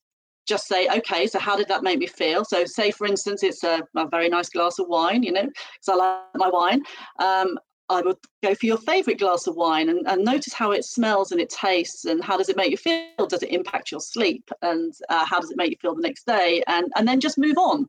just 0.46 0.66
say, 0.66 0.88
okay, 0.88 1.26
so 1.26 1.38
how 1.38 1.56
did 1.56 1.68
that 1.68 1.82
make 1.82 1.98
me 1.98 2.06
feel? 2.06 2.44
So, 2.44 2.64
say 2.64 2.90
for 2.90 3.06
instance, 3.06 3.42
it's 3.42 3.62
a, 3.62 3.82
a 3.96 4.08
very 4.08 4.28
nice 4.28 4.48
glass 4.48 4.78
of 4.78 4.88
wine, 4.88 5.22
you 5.22 5.32
know, 5.32 5.46
because 5.46 5.88
I 5.88 5.94
like 5.94 6.18
my 6.34 6.48
wine. 6.48 6.82
Um, 7.18 7.58
I 7.90 8.02
would 8.02 8.16
go 8.42 8.54
for 8.54 8.66
your 8.66 8.78
favorite 8.78 9.18
glass 9.18 9.48
of 9.48 9.56
wine 9.56 9.88
and, 9.88 10.06
and, 10.06 10.24
notice 10.24 10.54
how 10.54 10.70
it 10.70 10.84
smells 10.84 11.32
and 11.32 11.40
it 11.40 11.50
tastes 11.50 12.04
and 12.04 12.22
how 12.22 12.36
does 12.36 12.48
it 12.48 12.56
make 12.56 12.70
you 12.70 12.76
feel? 12.76 13.26
Does 13.28 13.42
it 13.42 13.50
impact 13.50 13.90
your 13.90 14.00
sleep? 14.00 14.48
And 14.62 14.94
uh, 15.08 15.26
how 15.26 15.40
does 15.40 15.50
it 15.50 15.56
make 15.56 15.70
you 15.70 15.76
feel 15.80 15.96
the 15.96 16.02
next 16.02 16.24
day? 16.24 16.62
And, 16.68 16.90
and 16.96 17.06
then 17.06 17.18
just 17.18 17.36
move 17.36 17.58
on. 17.58 17.88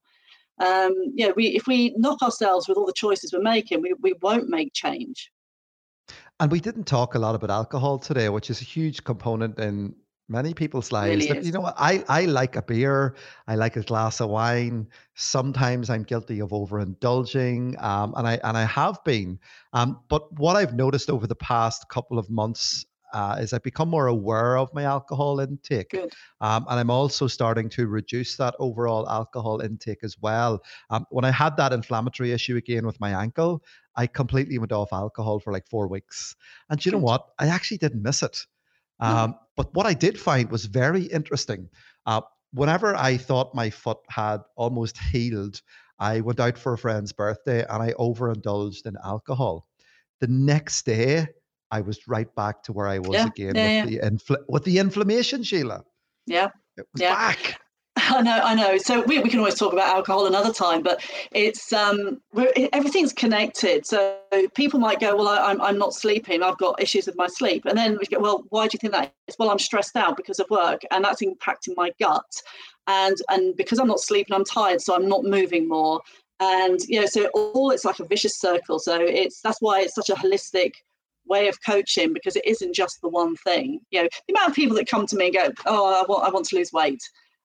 Um, 0.59 0.95
yeah, 1.13 1.31
we, 1.35 1.49
if 1.49 1.67
we 1.67 1.93
knock 1.97 2.23
ourselves 2.23 2.67
with 2.67 2.77
all 2.77 2.87
the 2.87 2.93
choices 2.93 3.31
we're 3.31 3.41
making, 3.41 3.81
we, 3.81 3.93
we 4.01 4.13
won't 4.21 4.49
make 4.49 4.73
change. 4.73 5.31
And 6.39 6.51
we 6.51 6.59
didn't 6.59 6.85
talk 6.85 7.13
a 7.13 7.19
lot 7.19 7.35
about 7.35 7.51
alcohol 7.51 7.99
today, 7.99 8.29
which 8.29 8.49
is 8.49 8.59
a 8.59 8.65
huge 8.65 9.03
component 9.03 9.59
in 9.59 9.93
many 10.31 10.53
people's 10.53 10.91
lives. 10.91 11.27
Really 11.27 11.45
you 11.45 11.51
know, 11.51 11.65
I 11.77 12.03
I 12.07 12.25
like 12.25 12.55
a 12.55 12.61
beer. 12.61 13.15
I 13.47 13.55
like 13.55 13.75
a 13.75 13.83
glass 13.83 14.21
of 14.21 14.29
wine. 14.29 14.87
Sometimes 15.15 15.89
I'm 15.89 16.03
guilty 16.03 16.39
of 16.39 16.49
overindulging, 16.49 17.81
um, 17.83 18.13
and 18.15 18.27
I 18.27 18.39
and 18.43 18.57
I 18.57 18.63
have 18.63 19.03
been. 19.03 19.39
Um, 19.73 19.99
but 20.09 20.31
what 20.39 20.55
I've 20.55 20.73
noticed 20.73 21.09
over 21.09 21.27
the 21.27 21.35
past 21.35 21.89
couple 21.89 22.17
of 22.17 22.29
months 22.29 22.85
uh, 23.13 23.37
is 23.39 23.53
I've 23.53 23.63
become 23.63 23.89
more 23.89 24.07
aware 24.07 24.57
of 24.57 24.73
my 24.73 24.83
alcohol 24.83 25.39
intake. 25.39 25.93
Um, 26.39 26.65
and 26.69 26.79
I'm 26.79 26.89
also 26.89 27.27
starting 27.27 27.69
to 27.71 27.87
reduce 27.87 28.37
that 28.37 28.55
overall 28.59 29.09
alcohol 29.09 29.61
intake 29.61 29.99
as 30.03 30.17
well. 30.21 30.63
Um, 30.89 31.05
when 31.09 31.25
I 31.25 31.31
had 31.31 31.57
that 31.57 31.73
inflammatory 31.73 32.31
issue 32.31 32.55
again 32.55 32.85
with 32.85 32.99
my 32.99 33.11
ankle, 33.11 33.63
I 33.95 34.07
completely 34.07 34.57
went 34.57 34.71
off 34.71 34.93
alcohol 34.93 35.39
for 35.39 35.51
like 35.51 35.67
four 35.67 35.87
weeks. 35.87 36.35
And 36.69 36.83
you 36.85 36.91
know 36.91 36.99
what? 36.99 37.25
I 37.37 37.47
actually 37.47 37.77
didn't 37.77 38.01
miss 38.01 38.23
it. 38.23 38.45
Um, 38.99 39.35
but 39.61 39.75
what 39.75 39.85
I 39.85 39.93
did 39.93 40.19
find 40.19 40.49
was 40.49 40.65
very 40.65 41.03
interesting. 41.03 41.69
Uh, 42.07 42.21
whenever 42.51 42.95
I 42.95 43.17
thought 43.17 43.53
my 43.53 43.69
foot 43.69 43.99
had 44.09 44.39
almost 44.55 44.97
healed, 44.97 45.61
I 45.99 46.21
went 46.21 46.39
out 46.39 46.57
for 46.57 46.73
a 46.73 46.79
friend's 46.79 47.13
birthday 47.13 47.63
and 47.69 47.83
I 47.83 47.93
overindulged 47.99 48.87
in 48.87 48.95
alcohol. 49.05 49.67
The 50.19 50.25
next 50.27 50.83
day, 50.87 51.27
I 51.69 51.81
was 51.81 52.07
right 52.07 52.33
back 52.33 52.63
to 52.63 52.73
where 52.73 52.87
I 52.87 52.97
was 52.97 53.13
yeah, 53.13 53.27
again 53.27 53.55
yeah, 53.55 53.83
with, 53.83 53.93
yeah. 53.93 53.99
The 54.01 54.11
infl- 54.11 54.43
with 54.49 54.63
the 54.63 54.79
inflammation, 54.79 55.43
Sheila. 55.43 55.83
Yeah. 56.25 56.47
It 56.77 56.87
was 56.91 57.01
back. 57.01 57.60
I 58.09 58.21
know, 58.21 58.39
I 58.43 58.55
know. 58.55 58.77
So 58.77 59.01
we, 59.01 59.19
we 59.19 59.29
can 59.29 59.39
always 59.39 59.55
talk 59.55 59.73
about 59.73 59.87
alcohol 59.87 60.25
another 60.25 60.51
time, 60.51 60.81
but 60.81 61.03
it's 61.31 61.71
um, 61.71 62.21
everything's 62.73 63.13
connected. 63.13 63.85
So 63.85 64.17
people 64.55 64.79
might 64.79 64.99
go, 64.99 65.15
well, 65.15 65.27
I, 65.27 65.51
am 65.51 65.61
I'm, 65.61 65.61
I'm 65.61 65.77
not 65.77 65.93
sleeping. 65.93 66.41
I've 66.41 66.57
got 66.57 66.81
issues 66.81 67.05
with 67.05 67.15
my 67.15 67.27
sleep, 67.27 67.65
and 67.65 67.77
then 67.77 67.97
we 67.99 68.05
go, 68.05 68.19
well, 68.19 68.43
why 68.49 68.67
do 68.67 68.71
you 68.75 68.79
think 68.79 68.93
that? 68.93 69.13
Well, 69.37 69.49
I'm 69.49 69.59
stressed 69.59 69.95
out 69.95 70.17
because 70.17 70.39
of 70.39 70.49
work, 70.49 70.81
and 70.91 71.03
that's 71.03 71.21
impacting 71.21 71.75
my 71.75 71.91
gut, 71.99 72.41
and 72.87 73.17
and 73.29 73.55
because 73.55 73.79
I'm 73.79 73.87
not 73.87 73.99
sleeping, 73.99 74.33
I'm 74.33 74.45
tired, 74.45 74.81
so 74.81 74.95
I'm 74.95 75.07
not 75.07 75.23
moving 75.23 75.67
more, 75.67 76.01
and 76.39 76.79
you 76.87 77.01
know, 77.01 77.05
so 77.05 77.27
all 77.33 77.71
it's 77.71 77.85
like 77.85 77.99
a 77.99 78.05
vicious 78.05 78.39
circle. 78.39 78.79
So 78.79 78.99
it's 78.99 79.41
that's 79.41 79.61
why 79.61 79.81
it's 79.81 79.95
such 79.95 80.09
a 80.09 80.15
holistic 80.15 80.73
way 81.27 81.47
of 81.47 81.63
coaching 81.63 82.13
because 82.13 82.35
it 82.35 82.45
isn't 82.45 82.73
just 82.73 82.99
the 83.01 83.09
one 83.09 83.35
thing. 83.37 83.79
You 83.91 84.03
know, 84.03 84.09
the 84.27 84.33
amount 84.33 84.49
of 84.49 84.55
people 84.55 84.75
that 84.77 84.89
come 84.89 85.05
to 85.05 85.15
me 85.15 85.25
and 85.27 85.33
go, 85.35 85.49
oh, 85.65 86.01
I 86.01 86.05
want 86.07 86.27
I 86.27 86.29
want 86.29 86.45
to 86.47 86.55
lose 86.55 86.73
weight 86.73 87.01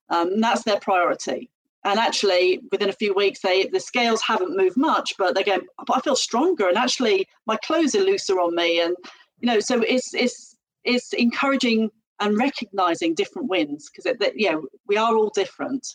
um, 0.09 0.41
that's 0.41 0.65
their 0.65 0.81
priority. 0.81 1.51
And 1.85 2.01
actually, 2.01 2.61
within 2.73 2.89
a 2.89 2.93
few 2.93 3.15
weeks, 3.15 3.41
they 3.41 3.67
the 3.67 3.79
scales 3.79 4.21
haven't 4.21 4.57
moved 4.57 4.77
much, 4.77 5.15
but 5.19 5.35
they 5.35 5.45
go, 5.45 5.59
but 5.87 5.97
I 5.97 6.01
feel 6.01 6.17
stronger, 6.17 6.69
and 6.69 6.77
actually, 6.77 7.29
my 7.47 7.57
clothes 7.57 7.95
are 7.95 8.01
looser 8.01 8.41
on 8.41 8.55
me, 8.57 8.81
and 8.81 8.97
you 9.39 9.47
know, 9.47 9.61
so 9.61 9.81
it's 9.83 10.13
it's 10.13 10.57
it's 10.85 11.13
encouraging 11.13 11.91
and 12.19 12.37
recognizing 12.39 13.15
different 13.15 13.49
wins 13.49 13.89
because 13.91 14.17
that 14.19 14.33
yeah, 14.37 14.57
we 14.89 14.97
are 14.97 15.17
all 15.17 15.31
different. 15.31 15.87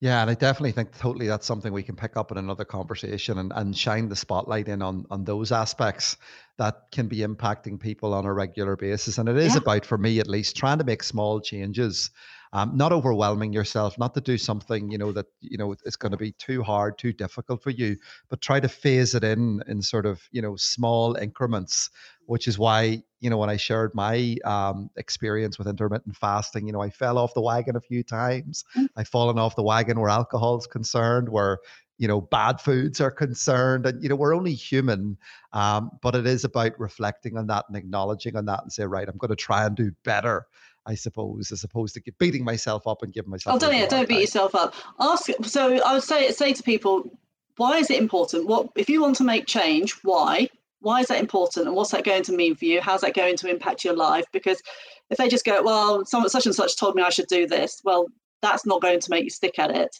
Yeah, 0.00 0.20
and 0.20 0.30
I 0.30 0.34
definitely 0.34 0.72
think 0.72 0.96
totally 0.96 1.26
that's 1.26 1.46
something 1.46 1.72
we 1.72 1.82
can 1.82 1.96
pick 1.96 2.18
up 2.18 2.30
in 2.30 2.36
another 2.36 2.66
conversation 2.66 3.38
and, 3.38 3.50
and 3.56 3.76
shine 3.76 4.10
the 4.10 4.16
spotlight 4.16 4.68
in 4.68 4.82
on 4.82 5.06
on 5.10 5.24
those 5.24 5.52
aspects 5.52 6.18
that 6.58 6.82
can 6.92 7.08
be 7.08 7.18
impacting 7.18 7.80
people 7.80 8.12
on 8.12 8.26
a 8.26 8.32
regular 8.32 8.76
basis. 8.76 9.18
And 9.18 9.28
it 9.28 9.36
is 9.36 9.54
yeah. 9.54 9.60
about, 9.62 9.86
for 9.86 9.96
me 9.96 10.20
at 10.20 10.28
least, 10.28 10.56
trying 10.56 10.78
to 10.78 10.84
make 10.84 11.02
small 11.02 11.40
changes 11.40 12.10
um, 12.56 12.74
not 12.74 12.90
overwhelming 12.90 13.52
yourself, 13.52 13.98
not 13.98 14.14
to 14.14 14.20
do 14.22 14.38
something 14.38 14.90
you 14.90 14.96
know 14.96 15.12
that 15.12 15.26
you 15.42 15.58
know 15.58 15.72
it's 15.84 15.96
going 15.96 16.12
to 16.12 16.16
be 16.16 16.32
too 16.32 16.62
hard, 16.62 16.96
too 16.96 17.12
difficult 17.12 17.62
for 17.62 17.68
you, 17.68 17.98
but 18.30 18.40
try 18.40 18.58
to 18.60 18.68
phase 18.68 19.14
it 19.14 19.22
in 19.22 19.62
in 19.68 19.82
sort 19.82 20.06
of 20.06 20.22
you 20.32 20.40
know 20.40 20.56
small 20.56 21.16
increments. 21.16 21.90
Which 22.24 22.48
is 22.48 22.58
why 22.58 23.02
you 23.20 23.28
know 23.28 23.36
when 23.36 23.50
I 23.50 23.58
shared 23.58 23.94
my 23.94 24.36
um, 24.46 24.88
experience 24.96 25.58
with 25.58 25.68
intermittent 25.68 26.16
fasting, 26.16 26.66
you 26.66 26.72
know 26.72 26.80
I 26.80 26.88
fell 26.88 27.18
off 27.18 27.34
the 27.34 27.42
wagon 27.42 27.76
a 27.76 27.80
few 27.80 28.02
times. 28.02 28.64
Mm. 28.74 28.88
I've 28.96 29.08
fallen 29.08 29.38
off 29.38 29.54
the 29.54 29.62
wagon 29.62 30.00
where 30.00 30.08
alcohol 30.08 30.56
is 30.56 30.66
concerned, 30.66 31.28
where 31.28 31.58
you 31.98 32.08
know 32.08 32.22
bad 32.22 32.58
foods 32.58 33.02
are 33.02 33.10
concerned 33.10 33.86
and 33.86 34.02
you 34.02 34.08
know 34.08 34.16
we're 34.16 34.34
only 34.34 34.54
human 34.54 35.16
um, 35.52 35.90
but 36.02 36.14
it 36.14 36.26
is 36.26 36.44
about 36.44 36.78
reflecting 36.78 37.36
on 37.36 37.46
that 37.46 37.64
and 37.68 37.76
acknowledging 37.76 38.36
on 38.36 38.44
that 38.44 38.62
and 38.62 38.70
say 38.70 38.84
right 38.84 39.08
i'm 39.08 39.16
going 39.16 39.30
to 39.30 39.36
try 39.36 39.64
and 39.64 39.76
do 39.76 39.90
better 40.04 40.46
I 40.86 40.94
suppose, 40.94 41.50
as 41.52 41.64
opposed 41.64 41.94
to 41.94 42.12
beating 42.18 42.44
myself 42.44 42.86
up 42.86 43.02
and 43.02 43.12
giving 43.12 43.30
myself. 43.30 43.56
Oh, 43.56 43.58
don't 43.58 43.76
yeah, 43.76 43.86
don't 43.86 44.08
beat 44.08 44.20
yourself 44.20 44.54
up. 44.54 44.74
Ask. 45.00 45.28
So 45.42 45.82
I 45.82 45.94
would 45.94 46.02
say 46.02 46.30
say 46.30 46.52
to 46.52 46.62
people, 46.62 47.18
why 47.56 47.78
is 47.78 47.90
it 47.90 47.98
important? 47.98 48.46
What 48.46 48.68
if 48.76 48.88
you 48.88 49.00
want 49.02 49.16
to 49.16 49.24
make 49.24 49.46
change? 49.46 49.92
Why? 50.02 50.48
Why 50.80 51.00
is 51.00 51.08
that 51.08 51.18
important? 51.18 51.66
And 51.66 51.74
what's 51.74 51.90
that 51.90 52.04
going 52.04 52.22
to 52.24 52.32
mean 52.32 52.54
for 52.54 52.66
you? 52.66 52.80
How's 52.80 53.00
that 53.00 53.14
going 53.14 53.36
to 53.38 53.50
impact 53.50 53.84
your 53.84 53.96
life? 53.96 54.26
Because 54.32 54.62
if 55.10 55.18
they 55.18 55.28
just 55.28 55.44
go, 55.44 55.62
well, 55.62 56.04
someone 56.04 56.30
such 56.30 56.46
and 56.46 56.54
such 56.54 56.76
told 56.76 56.94
me 56.94 57.02
I 57.02 57.08
should 57.08 57.26
do 57.26 57.46
this, 57.46 57.80
well, 57.82 58.06
that's 58.42 58.66
not 58.66 58.82
going 58.82 59.00
to 59.00 59.10
make 59.10 59.24
you 59.24 59.30
stick 59.30 59.58
at 59.58 59.70
it 59.70 59.98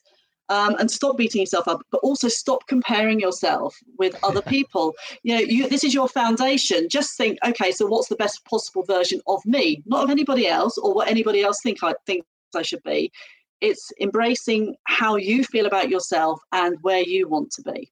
um, 0.49 0.77
and 0.79 0.91
stop 0.91 1.17
beating 1.17 1.41
yourself 1.41 1.69
up, 1.69 1.83
but 1.91 1.99
also 1.99 2.29
stop 2.29 2.67
comparing 2.67 3.21
yourself 3.21 3.77
with 3.99 4.17
other 4.23 4.43
people. 4.57 4.95
you 5.23 5.35
know, 5.35 5.41
you, 5.41 5.69
this 5.69 5.85
is 5.85 5.95
your 5.95 6.09
foundation. 6.09 6.89
Just 6.89 7.17
think, 7.17 7.39
okay, 7.45 7.71
so 7.71 7.87
what's 7.87 8.09
the 8.09 8.17
best 8.17 8.45
possible 8.45 8.85
version 8.85 9.21
of 9.27 9.45
me, 9.45 9.83
not 9.87 10.05
of 10.05 10.11
anybody 10.11 10.47
else 10.47 10.79
or 10.79 10.95
what 10.95 11.09
anybody 11.09 11.43
else 11.43 11.61
think 11.63 11.83
I 11.83 11.95
think 12.07 12.25
I 12.55 12.63
should 12.63 12.83
be. 12.83 13.13
It's 13.61 13.91
embracing 14.01 14.77
how 14.85 15.17
you 15.17 15.45
feel 15.45 15.67
about 15.67 15.89
yourself 15.89 16.41
and 16.53 16.77
where 16.83 17.03
you 17.03 17.29
want 17.29 17.51
to 17.53 17.63
be. 17.63 17.91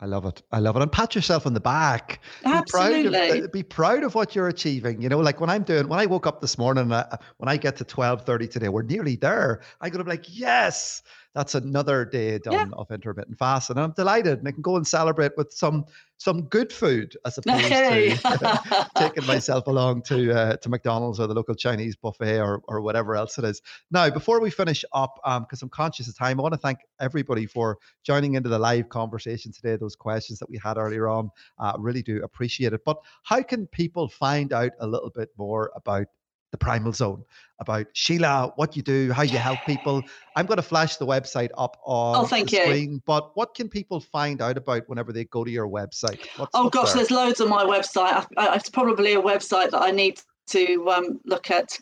I 0.00 0.06
love 0.06 0.26
it. 0.26 0.42
I 0.52 0.60
love 0.60 0.76
it. 0.76 0.82
And 0.82 0.92
pat 0.92 1.16
yourself 1.16 1.44
on 1.44 1.54
the 1.54 1.60
back. 1.60 2.20
Absolutely. 2.44 3.10
Be 3.10 3.18
proud 3.18 3.44
of, 3.44 3.52
be 3.52 3.62
proud 3.64 4.04
of 4.04 4.14
what 4.14 4.36
you're 4.36 4.46
achieving. 4.46 5.02
You 5.02 5.08
know, 5.08 5.18
like 5.18 5.40
when 5.40 5.50
I'm 5.50 5.64
doing, 5.64 5.88
when 5.88 5.98
I 5.98 6.06
woke 6.06 6.26
up 6.26 6.40
this 6.40 6.56
morning, 6.56 6.92
uh, 6.92 7.16
when 7.38 7.48
I 7.48 7.56
get 7.56 7.76
to 7.78 7.84
1230 7.84 8.46
today, 8.46 8.68
we're 8.68 8.82
nearly 8.82 9.16
there. 9.16 9.60
I 9.80 9.90
could 9.90 9.98
have 9.98 10.06
like, 10.06 10.26
yes, 10.28 11.02
that's 11.34 11.54
another 11.54 12.04
day 12.04 12.38
done 12.38 12.52
yeah. 12.52 12.66
of 12.72 12.90
intermittent 12.90 13.38
fast, 13.38 13.70
and 13.70 13.78
I'm 13.78 13.92
delighted, 13.92 14.38
and 14.38 14.48
I 14.48 14.52
can 14.52 14.62
go 14.62 14.76
and 14.76 14.86
celebrate 14.86 15.32
with 15.36 15.52
some 15.52 15.84
some 16.16 16.42
good 16.42 16.72
food 16.72 17.16
as 17.24 17.38
opposed 17.46 17.68
to 17.68 18.88
taking 18.96 19.26
myself 19.26 19.66
along 19.66 20.02
to 20.02 20.32
uh, 20.32 20.56
to 20.56 20.68
McDonald's 20.68 21.20
or 21.20 21.26
the 21.26 21.34
local 21.34 21.54
Chinese 21.54 21.96
buffet 21.96 22.40
or 22.40 22.62
or 22.66 22.80
whatever 22.80 23.14
else 23.14 23.38
it 23.38 23.44
is. 23.44 23.62
Now, 23.90 24.10
before 24.10 24.40
we 24.40 24.50
finish 24.50 24.84
up, 24.92 25.16
because 25.24 25.62
um, 25.62 25.66
I'm 25.66 25.68
conscious 25.68 26.08
of 26.08 26.16
time, 26.16 26.40
I 26.40 26.42
want 26.42 26.54
to 26.54 26.58
thank 26.58 26.78
everybody 27.00 27.46
for 27.46 27.78
joining 28.02 28.34
into 28.34 28.48
the 28.48 28.58
live 28.58 28.88
conversation 28.88 29.52
today. 29.52 29.76
Those 29.76 29.96
questions 29.96 30.38
that 30.38 30.50
we 30.50 30.58
had 30.62 30.76
earlier 30.76 31.08
on, 31.08 31.30
uh, 31.58 31.74
really 31.78 32.02
do 32.02 32.22
appreciate 32.22 32.72
it. 32.72 32.84
But 32.84 32.98
how 33.22 33.42
can 33.42 33.66
people 33.66 34.08
find 34.08 34.52
out 34.52 34.72
a 34.80 34.86
little 34.86 35.10
bit 35.10 35.30
more 35.36 35.70
about 35.76 36.06
the 36.50 36.58
Primal 36.58 36.92
Zone, 36.92 37.24
about 37.60 37.86
Sheila, 37.92 38.52
what 38.56 38.76
you 38.76 38.82
do, 38.82 39.12
how 39.12 39.22
you 39.22 39.38
help 39.38 39.58
people. 39.66 40.02
I'm 40.36 40.46
going 40.46 40.56
to 40.56 40.62
flash 40.62 40.96
the 40.96 41.06
website 41.06 41.50
up 41.58 41.78
on 41.84 42.24
oh, 42.24 42.26
thank 42.26 42.50
the 42.50 42.56
you. 42.56 42.62
screen. 42.62 43.02
But 43.04 43.36
what 43.36 43.54
can 43.54 43.68
people 43.68 44.00
find 44.00 44.40
out 44.40 44.56
about 44.56 44.88
whenever 44.88 45.12
they 45.12 45.24
go 45.24 45.44
to 45.44 45.50
your 45.50 45.68
website? 45.68 46.18
What's 46.36 46.52
oh 46.54 46.70
gosh, 46.70 46.92
there? 46.92 46.96
there's 46.96 47.10
loads 47.10 47.40
on 47.40 47.48
my 47.48 47.64
website. 47.64 48.26
I, 48.36 48.48
I, 48.48 48.56
it's 48.56 48.70
probably 48.70 49.14
a 49.14 49.20
website 49.20 49.70
that 49.72 49.82
I 49.82 49.90
need 49.90 50.20
to 50.48 50.88
um, 50.90 51.20
look 51.24 51.50
at 51.50 51.78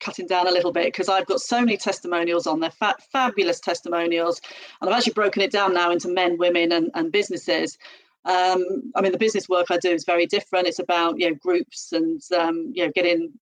cutting 0.00 0.26
down 0.26 0.46
a 0.46 0.50
little 0.50 0.72
bit 0.72 0.86
because 0.86 1.08
I've 1.08 1.26
got 1.26 1.40
so 1.40 1.60
many 1.60 1.76
testimonials 1.76 2.46
on 2.46 2.60
there, 2.60 2.70
fa- 2.70 2.96
fabulous 3.12 3.60
testimonials, 3.60 4.40
and 4.80 4.90
I've 4.90 4.96
actually 4.96 5.14
broken 5.14 5.42
it 5.42 5.50
down 5.50 5.74
now 5.74 5.90
into 5.90 6.08
men, 6.08 6.38
women, 6.38 6.72
and, 6.72 6.90
and 6.94 7.10
businesses. 7.10 7.78
Um, 8.24 8.92
I 8.94 9.00
mean, 9.00 9.12
the 9.12 9.18
business 9.18 9.48
work 9.48 9.70
I 9.70 9.78
do 9.78 9.90
is 9.90 10.04
very 10.04 10.26
different. 10.26 10.66
It's 10.66 10.78
about 10.78 11.18
you 11.18 11.30
know 11.30 11.36
groups 11.36 11.92
and 11.92 12.20
um, 12.36 12.70
you 12.74 12.84
know 12.84 12.92
getting 12.94 13.32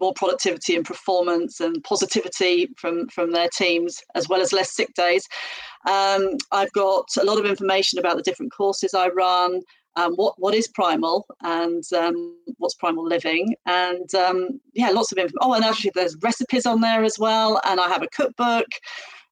more 0.00 0.12
productivity 0.14 0.74
and 0.76 0.84
performance 0.84 1.60
and 1.60 1.82
positivity 1.84 2.68
from 2.76 3.08
from 3.08 3.32
their 3.32 3.48
teams 3.48 4.00
as 4.14 4.28
well 4.28 4.40
as 4.40 4.52
less 4.52 4.74
sick 4.74 4.92
days. 4.94 5.26
Um, 5.86 6.36
i've 6.52 6.72
got 6.72 7.08
a 7.20 7.24
lot 7.24 7.38
of 7.38 7.46
information 7.46 7.98
about 7.98 8.16
the 8.16 8.22
different 8.22 8.52
courses 8.52 8.94
i 8.94 9.08
run 9.08 9.60
um, 9.96 10.14
what 10.14 10.34
what 10.38 10.54
is 10.54 10.68
primal 10.68 11.26
and 11.42 11.84
um, 11.92 12.36
what's 12.58 12.74
primal 12.74 13.06
living. 13.06 13.54
And 13.66 14.12
um, 14.14 14.60
yeah 14.74 14.90
lots 14.90 15.12
of 15.12 15.18
info 15.18 15.34
oh 15.40 15.54
and 15.54 15.64
actually 15.64 15.92
there's 15.94 16.16
recipes 16.22 16.66
on 16.66 16.80
there 16.80 17.04
as 17.04 17.18
well. 17.18 17.60
And 17.66 17.80
i 17.80 17.88
have 17.88 18.02
a 18.02 18.08
cookbook. 18.08 18.66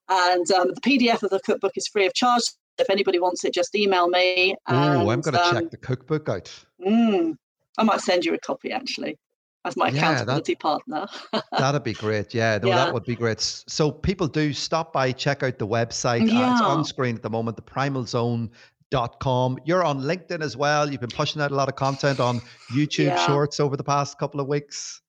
And 0.08 0.50
um, 0.52 0.72
the 0.74 0.80
pdf 0.80 1.22
of 1.22 1.30
the 1.30 1.40
cookbook 1.40 1.72
is 1.76 1.88
free 1.88 2.06
of 2.06 2.14
charge. 2.14 2.42
If 2.78 2.90
anybody 2.90 3.18
wants 3.18 3.44
it 3.44 3.54
just 3.54 3.74
email 3.74 4.08
me. 4.08 4.54
Oh 4.66 5.10
i'm 5.10 5.20
going 5.20 5.34
to 5.34 5.50
check 5.50 5.62
um, 5.62 5.68
the 5.70 5.76
cookbook 5.76 6.28
out. 6.28 6.64
mm, 6.84 7.34
i 7.78 7.82
might 7.82 8.00
send 8.00 8.24
you 8.24 8.34
a 8.34 8.38
copy 8.38 8.72
actually 8.72 9.18
as 9.64 9.76
my 9.76 9.88
accountability 9.88 10.52
yeah, 10.52 10.56
that, 10.56 10.60
partner. 10.60 11.06
that'd 11.58 11.84
be 11.84 11.92
great. 11.92 12.32
Yeah, 12.34 12.58
no, 12.62 12.68
yeah. 12.68 12.76
that 12.76 12.94
would 12.94 13.04
be 13.04 13.14
great. 13.14 13.40
So 13.40 13.90
people 13.90 14.26
do 14.26 14.52
stop 14.52 14.92
by, 14.92 15.12
check 15.12 15.42
out 15.42 15.58
the 15.58 15.66
website. 15.66 16.30
Yeah. 16.30 16.50
Uh, 16.50 16.52
it's 16.52 16.62
on 16.62 16.84
screen 16.84 17.16
at 17.16 17.22
the 17.22 17.30
moment, 17.30 17.56
the 17.56 17.62
primal 17.62 18.04
zone 18.04 18.50
dot 18.90 19.20
com. 19.20 19.58
You're 19.64 19.84
on 19.84 20.00
LinkedIn 20.00 20.42
as 20.42 20.56
well. 20.56 20.90
You've 20.90 21.00
been 21.00 21.10
pushing 21.10 21.40
out 21.42 21.50
a 21.50 21.54
lot 21.54 21.68
of 21.68 21.76
content 21.76 22.20
on 22.20 22.40
YouTube 22.72 23.06
yeah. 23.06 23.26
Shorts 23.26 23.60
over 23.60 23.76
the 23.76 23.84
past 23.84 24.18
couple 24.18 24.40
of 24.40 24.46
weeks. 24.46 25.00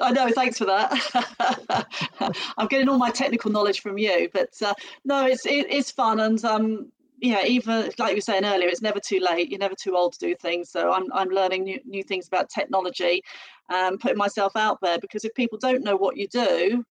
I 0.00 0.12
know. 0.12 0.30
Thanks 0.30 0.58
for 0.58 0.66
that. 0.66 1.86
I'm 2.56 2.68
getting 2.68 2.88
all 2.88 2.98
my 2.98 3.10
technical 3.10 3.50
knowledge 3.50 3.80
from 3.80 3.98
you, 3.98 4.28
but 4.32 4.50
uh, 4.62 4.74
no, 5.04 5.26
it's 5.26 5.44
it, 5.44 5.66
it's 5.68 5.90
fun, 5.90 6.20
and 6.20 6.44
um, 6.44 6.92
yeah, 7.20 7.44
even 7.44 7.90
like 7.98 8.10
you 8.10 8.16
were 8.16 8.20
saying 8.20 8.44
earlier, 8.44 8.68
it's 8.68 8.82
never 8.82 9.00
too 9.00 9.18
late. 9.18 9.50
You're 9.50 9.58
never 9.58 9.74
too 9.74 9.96
old 9.96 10.12
to 10.14 10.18
do 10.20 10.34
things. 10.36 10.70
So 10.70 10.92
I'm 10.92 11.12
I'm 11.12 11.28
learning 11.28 11.64
new 11.64 11.80
new 11.84 12.02
things 12.02 12.28
about 12.28 12.48
technology, 12.48 13.22
um, 13.68 13.98
putting 13.98 14.18
myself 14.18 14.56
out 14.56 14.78
there 14.82 14.98
because 14.98 15.24
if 15.24 15.34
people 15.34 15.58
don't 15.58 15.84
know 15.84 15.96
what 15.96 16.16
you 16.16 16.28
do, 16.28 16.84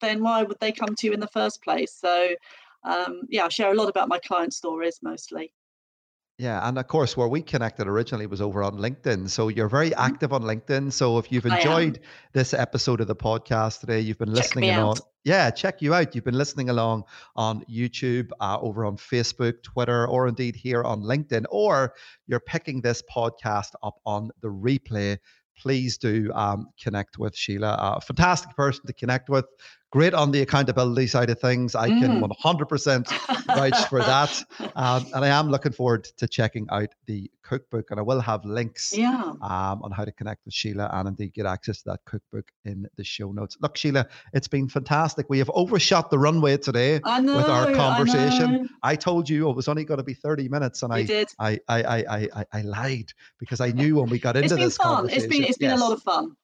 then 0.00 0.22
why 0.22 0.42
would 0.42 0.58
they 0.60 0.72
come 0.72 0.94
to 0.94 1.06
you 1.06 1.12
in 1.12 1.20
the 1.20 1.28
first 1.28 1.62
place? 1.62 1.92
So 1.94 2.34
um, 2.84 3.22
yeah, 3.28 3.44
I 3.44 3.48
share 3.48 3.72
a 3.72 3.74
lot 3.74 3.88
about 3.88 4.08
my 4.08 4.18
client 4.18 4.54
stories 4.54 4.98
mostly. 5.02 5.52
Yeah, 6.38 6.68
and 6.68 6.78
of 6.78 6.86
course, 6.86 7.16
where 7.16 7.26
we 7.26 7.42
connected 7.42 7.88
originally 7.88 8.28
was 8.28 8.40
over 8.40 8.62
on 8.62 8.76
LinkedIn. 8.76 9.28
So 9.28 9.48
you're 9.48 9.68
very 9.68 9.90
mm-hmm. 9.90 10.00
active 10.00 10.32
on 10.32 10.42
LinkedIn. 10.42 10.92
So 10.92 11.18
if 11.18 11.32
you've 11.32 11.46
enjoyed 11.46 11.98
this 12.32 12.54
episode 12.54 13.00
of 13.00 13.08
the 13.08 13.16
podcast 13.16 13.80
today, 13.80 13.98
you've 13.98 14.18
been 14.18 14.32
listening 14.32 14.70
in 14.70 14.78
on. 14.78 14.96
Yeah, 15.24 15.50
check 15.50 15.82
you 15.82 15.94
out. 15.94 16.14
You've 16.14 16.24
been 16.24 16.38
listening 16.38 16.70
along 16.70 17.04
on 17.34 17.64
YouTube, 17.68 18.30
uh, 18.38 18.56
over 18.60 18.84
on 18.84 18.96
Facebook, 18.96 19.64
Twitter, 19.64 20.06
or 20.06 20.28
indeed 20.28 20.54
here 20.54 20.84
on 20.84 21.02
LinkedIn, 21.02 21.44
or 21.50 21.94
you're 22.28 22.38
picking 22.38 22.80
this 22.82 23.02
podcast 23.12 23.70
up 23.82 23.96
on 24.06 24.30
the 24.40 24.48
replay 24.48 25.18
please 25.58 25.98
do 25.98 26.30
um, 26.34 26.68
connect 26.80 27.18
with 27.18 27.36
Sheila. 27.36 27.96
A 27.96 28.00
fantastic 28.00 28.54
person 28.56 28.86
to 28.86 28.92
connect 28.92 29.28
with 29.28 29.46
great 29.90 30.12
on 30.12 30.30
the 30.30 30.42
accountability 30.42 31.06
side 31.06 31.30
of 31.30 31.40
things. 31.40 31.74
I 31.74 31.88
can 31.88 32.20
mm. 32.20 32.30
100% 32.44 33.46
vouch 33.46 33.88
for 33.88 34.00
that. 34.00 34.44
Um, 34.76 35.06
and 35.14 35.24
I 35.24 35.28
am 35.28 35.50
looking 35.50 35.72
forward 35.72 36.04
to 36.18 36.28
checking 36.28 36.66
out 36.70 36.88
the 37.06 37.30
cookbook. 37.42 37.90
And 37.90 37.98
I 37.98 38.02
will 38.02 38.20
have 38.20 38.44
links 38.44 38.96
yeah. 38.96 39.32
um, 39.40 39.82
on 39.82 39.90
how 39.90 40.04
to 40.04 40.12
connect 40.12 40.44
with 40.44 40.52
Sheila 40.52 40.90
and 40.92 41.08
indeed 41.08 41.32
get 41.32 41.46
access 41.46 41.78
to 41.82 41.90
that 41.90 42.00
cookbook 42.04 42.50
in 42.64 42.86
the 42.96 43.04
show 43.04 43.32
notes. 43.32 43.56
Look, 43.60 43.76
Sheila, 43.76 44.06
it's 44.34 44.48
been 44.48 44.68
fantastic. 44.68 45.26
We 45.30 45.38
have 45.38 45.50
overshot 45.54 46.10
the 46.10 46.18
runway 46.18 46.58
today 46.58 47.00
know, 47.04 47.36
with 47.36 47.46
our 47.46 47.72
conversation. 47.72 48.68
I, 48.82 48.92
I, 48.92 48.96
told 48.96 49.28
you 49.28 49.48
it 49.48 49.56
was 49.56 49.68
only 49.68 49.84
going 49.84 49.98
to 49.98 50.04
be 50.04 50.14
30 50.14 50.48
minutes 50.48 50.82
and 50.82 50.92
I, 50.92 51.02
did. 51.04 51.28
I, 51.38 51.58
I, 51.68 51.82
I, 51.82 52.28
I, 52.34 52.44
I, 52.52 52.62
lied 52.62 53.10
because 53.38 53.60
I 53.60 53.70
knew 53.70 53.96
when 53.96 54.10
we 54.10 54.18
got 54.18 54.36
into 54.36 54.56
this 54.56 54.76
fun. 54.76 54.96
conversation. 54.96 55.24
It's 55.24 55.34
been, 55.34 55.44
it's 55.44 55.58
been 55.58 55.70
yes. 55.70 55.80
a 55.80 55.82
lot 55.82 55.92
of 55.92 56.02
fun. 56.02 56.36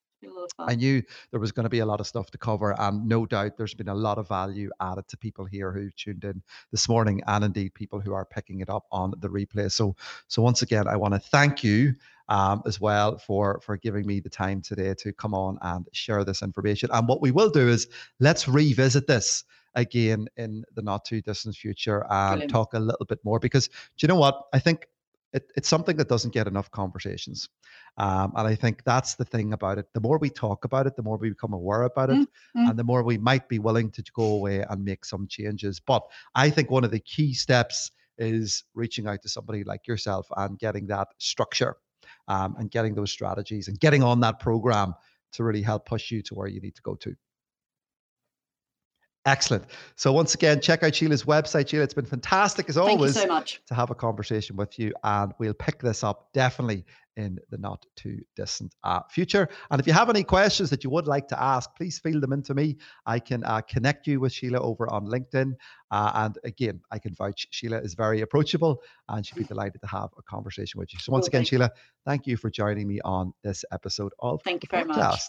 I 0.59 0.75
knew 0.75 1.03
there 1.31 1.41
was 1.41 1.53
going 1.53 1.65
to 1.65 1.71
be 1.71 1.81
a 1.81 1.87
lot 1.87 2.01
of 2.01 2.07
stuff 2.07 2.31
to 2.31 2.39
cover, 2.39 2.75
and 2.79 3.09
no 3.09 3.27
doubt 3.27 3.57
there's 3.57 3.75
been 3.75 3.89
a 3.89 3.95
lot 3.95 4.19
of 4.19 4.29
value 4.29 4.71
added 4.81 5.09
to 5.09 5.17
people 5.17 5.45
here 5.45 5.73
who 5.73 5.91
tuned 5.91 6.25
in 6.25 6.43
this 6.71 6.89
morning, 6.89 7.23
and 7.27 7.45
indeed 7.45 7.75
people 7.75 8.01
who 8.01 8.13
are 8.13 8.25
picking 8.25 8.61
it 8.61 8.71
up 8.71 8.87
on 8.93 9.15
the 9.19 9.29
replay. 9.29 9.71
So, 9.71 9.97
so 10.29 10.43
once 10.43 10.63
again, 10.63 10.87
I 10.87 10.97
want 10.97 11.15
to 11.15 11.21
thank 11.21 11.65
you 11.65 11.95
um, 12.29 12.63
as 12.67 12.81
well 12.81 13.19
for 13.19 13.61
for 13.61 13.77
giving 13.77 14.07
me 14.07 14.21
the 14.21 14.31
time 14.31 14.63
today 14.63 14.95
to 14.95 15.13
come 15.13 15.35
on 15.35 15.59
and 15.63 15.87
share 15.93 16.25
this 16.25 16.43
information. 16.43 16.91
And 16.93 17.07
what 17.09 17.21
we 17.21 17.31
will 17.31 17.51
do 17.51 17.69
is 17.69 17.89
let's 18.21 18.49
revisit 18.49 19.07
this 19.07 19.45
again 19.75 20.29
in 20.37 20.65
the 20.75 20.83
not 20.83 21.05
too 21.05 21.21
distant 21.21 21.57
future 21.57 22.07
and 22.11 22.35
Brilliant. 22.35 22.51
talk 22.51 22.75
a 22.75 22.79
little 22.79 23.07
bit 23.07 23.19
more 23.25 23.39
because 23.39 23.69
do 23.69 23.75
you 24.01 24.09
know 24.09 24.17
what 24.17 24.43
I 24.53 24.59
think 24.59 24.87
it, 25.35 25.53
it's 25.57 25.69
something 25.69 25.97
that 25.97 26.09
doesn't 26.09 26.33
get 26.33 26.47
enough 26.47 26.71
conversations. 26.71 27.49
Um, 27.99 28.33
and 28.37 28.47
I 28.47 28.55
think 28.55 28.85
that's 28.85 29.17
the 29.17 29.25
thing 29.25 29.53
about 29.53 29.79
it. 29.79 29.87
The 29.93 30.01
more 30.01 30.17
we 30.19 30.31
talk 30.31 30.65
about 30.65 30.87
it, 30.87 30.95
the 30.97 31.03
more 31.03 31.19
we 31.19 31.29
become 31.31 31.53
aware 31.53 31.83
about 31.83 32.11
it, 32.11 32.17
mm-hmm. 32.17 32.69
and 32.71 32.79
the 32.79 32.85
more 32.85 33.03
we 33.03 33.19
might 33.19 33.49
be 33.49 33.59
willing 33.59 33.91
to 33.91 34.03
go 34.15 34.25
away 34.25 34.65
and 34.69 34.85
make 34.85 35.05
some 35.05 35.27
changes. 35.27 35.81
But 35.81 36.03
I 36.35 36.51
think 36.51 36.71
one 36.71 36.85
of 36.85 36.93
the 36.93 37.01
key 37.01 37.35
steps 37.35 37.91
is 38.17 38.63
reaching 38.75 39.09
out 39.09 39.23
to 39.23 39.29
somebody 39.29 39.65
like 39.65 39.89
yourself 39.89 40.29
and 40.37 40.57
getting 40.59 40.87
that 40.87 41.09
structure 41.19 41.77
um, 42.29 42.55
and 42.59 42.71
getting 42.71 42.95
those 42.95 43.11
strategies 43.11 43.67
and 43.67 43.79
getting 43.81 44.05
on 44.05 44.21
that 44.21 44.39
program 44.39 44.95
to 45.33 45.43
really 45.43 45.63
help 45.63 45.85
push 45.85 46.13
you 46.13 46.23
to 46.23 46.35
where 46.35 46.47
you 46.47 46.61
need 46.61 46.77
to 46.77 46.83
go 46.83 46.95
to. 46.95 47.15
Excellent. 49.27 49.65
So 49.97 50.13
once 50.13 50.35
again, 50.35 50.61
check 50.61 50.83
out 50.83 50.95
Sheila's 50.95 51.25
website. 51.25 51.69
Sheila, 51.69 51.85
it's 51.85 51.95
been 51.95 52.05
fantastic 52.05 52.69
as 52.69 52.77
always. 52.77 53.15
so 53.15 53.27
much. 53.27 53.63
To 53.67 53.75
have 53.75 53.91
a 53.91 53.95
conversation 53.95 54.57
with 54.57 54.79
you, 54.79 54.93
and 55.03 55.33
we'll 55.39 55.55
pick 55.55 55.81
this 55.81 56.05
up 56.05 56.29
definitely 56.35 56.85
in 57.17 57.39
the 57.51 57.59
not 57.59 57.87
too 57.97 58.21
distant 58.37 58.75
uh, 58.85 59.01
future. 59.09 59.49
And 59.71 59.81
if 59.81 59.87
you 59.87 59.93
have 59.93 60.11
any 60.11 60.25
questions 60.25 60.69
that 60.71 60.85
you 60.85 60.91
would 60.91 61.07
like 61.07 61.29
to 61.29 61.41
ask, 61.41 61.75
please 61.77 61.99
field 61.99 62.23
them 62.23 62.33
into 62.33 62.55
me. 62.55 62.77
I 63.07 63.19
can 63.19 63.45
uh, 63.45 63.61
connect 63.63 64.07
you 64.07 64.21
with 64.21 64.33
Sheila 64.33 64.61
over 64.61 64.93
on 64.93 65.07
LinkedIn. 65.07 65.55
Uh, 65.91 66.13
and 66.15 66.39
again, 66.45 66.81
I 66.91 66.99
can 66.99 67.15
vouch 67.15 67.47
Sheila 67.51 67.79
is 67.79 67.95
very 67.95 68.23
approachable 68.23 68.83
and 69.09 69.25
she'd 69.25 69.39
be 69.39 69.45
delighted 69.45 69.81
to 69.83 69.87
have 69.87 70.11
a 70.19 70.23
conversation 70.23 70.81
with 70.81 70.93
you. 70.93 70.99
So 70.99 71.13
once 71.13 71.29
again, 71.29 71.45
Sheila, 71.45 71.71
thank 72.05 72.27
you 72.27 72.37
for 72.37 72.51
joining 72.51 72.89
me 72.89 73.01
on 73.05 73.33
this 73.43 73.65
episode 73.73 74.13
of 74.19 74.43
Thank 74.43 74.65
you 74.65 74.69
very 74.71 74.85
podcast. 74.85 74.97
much. 74.97 75.21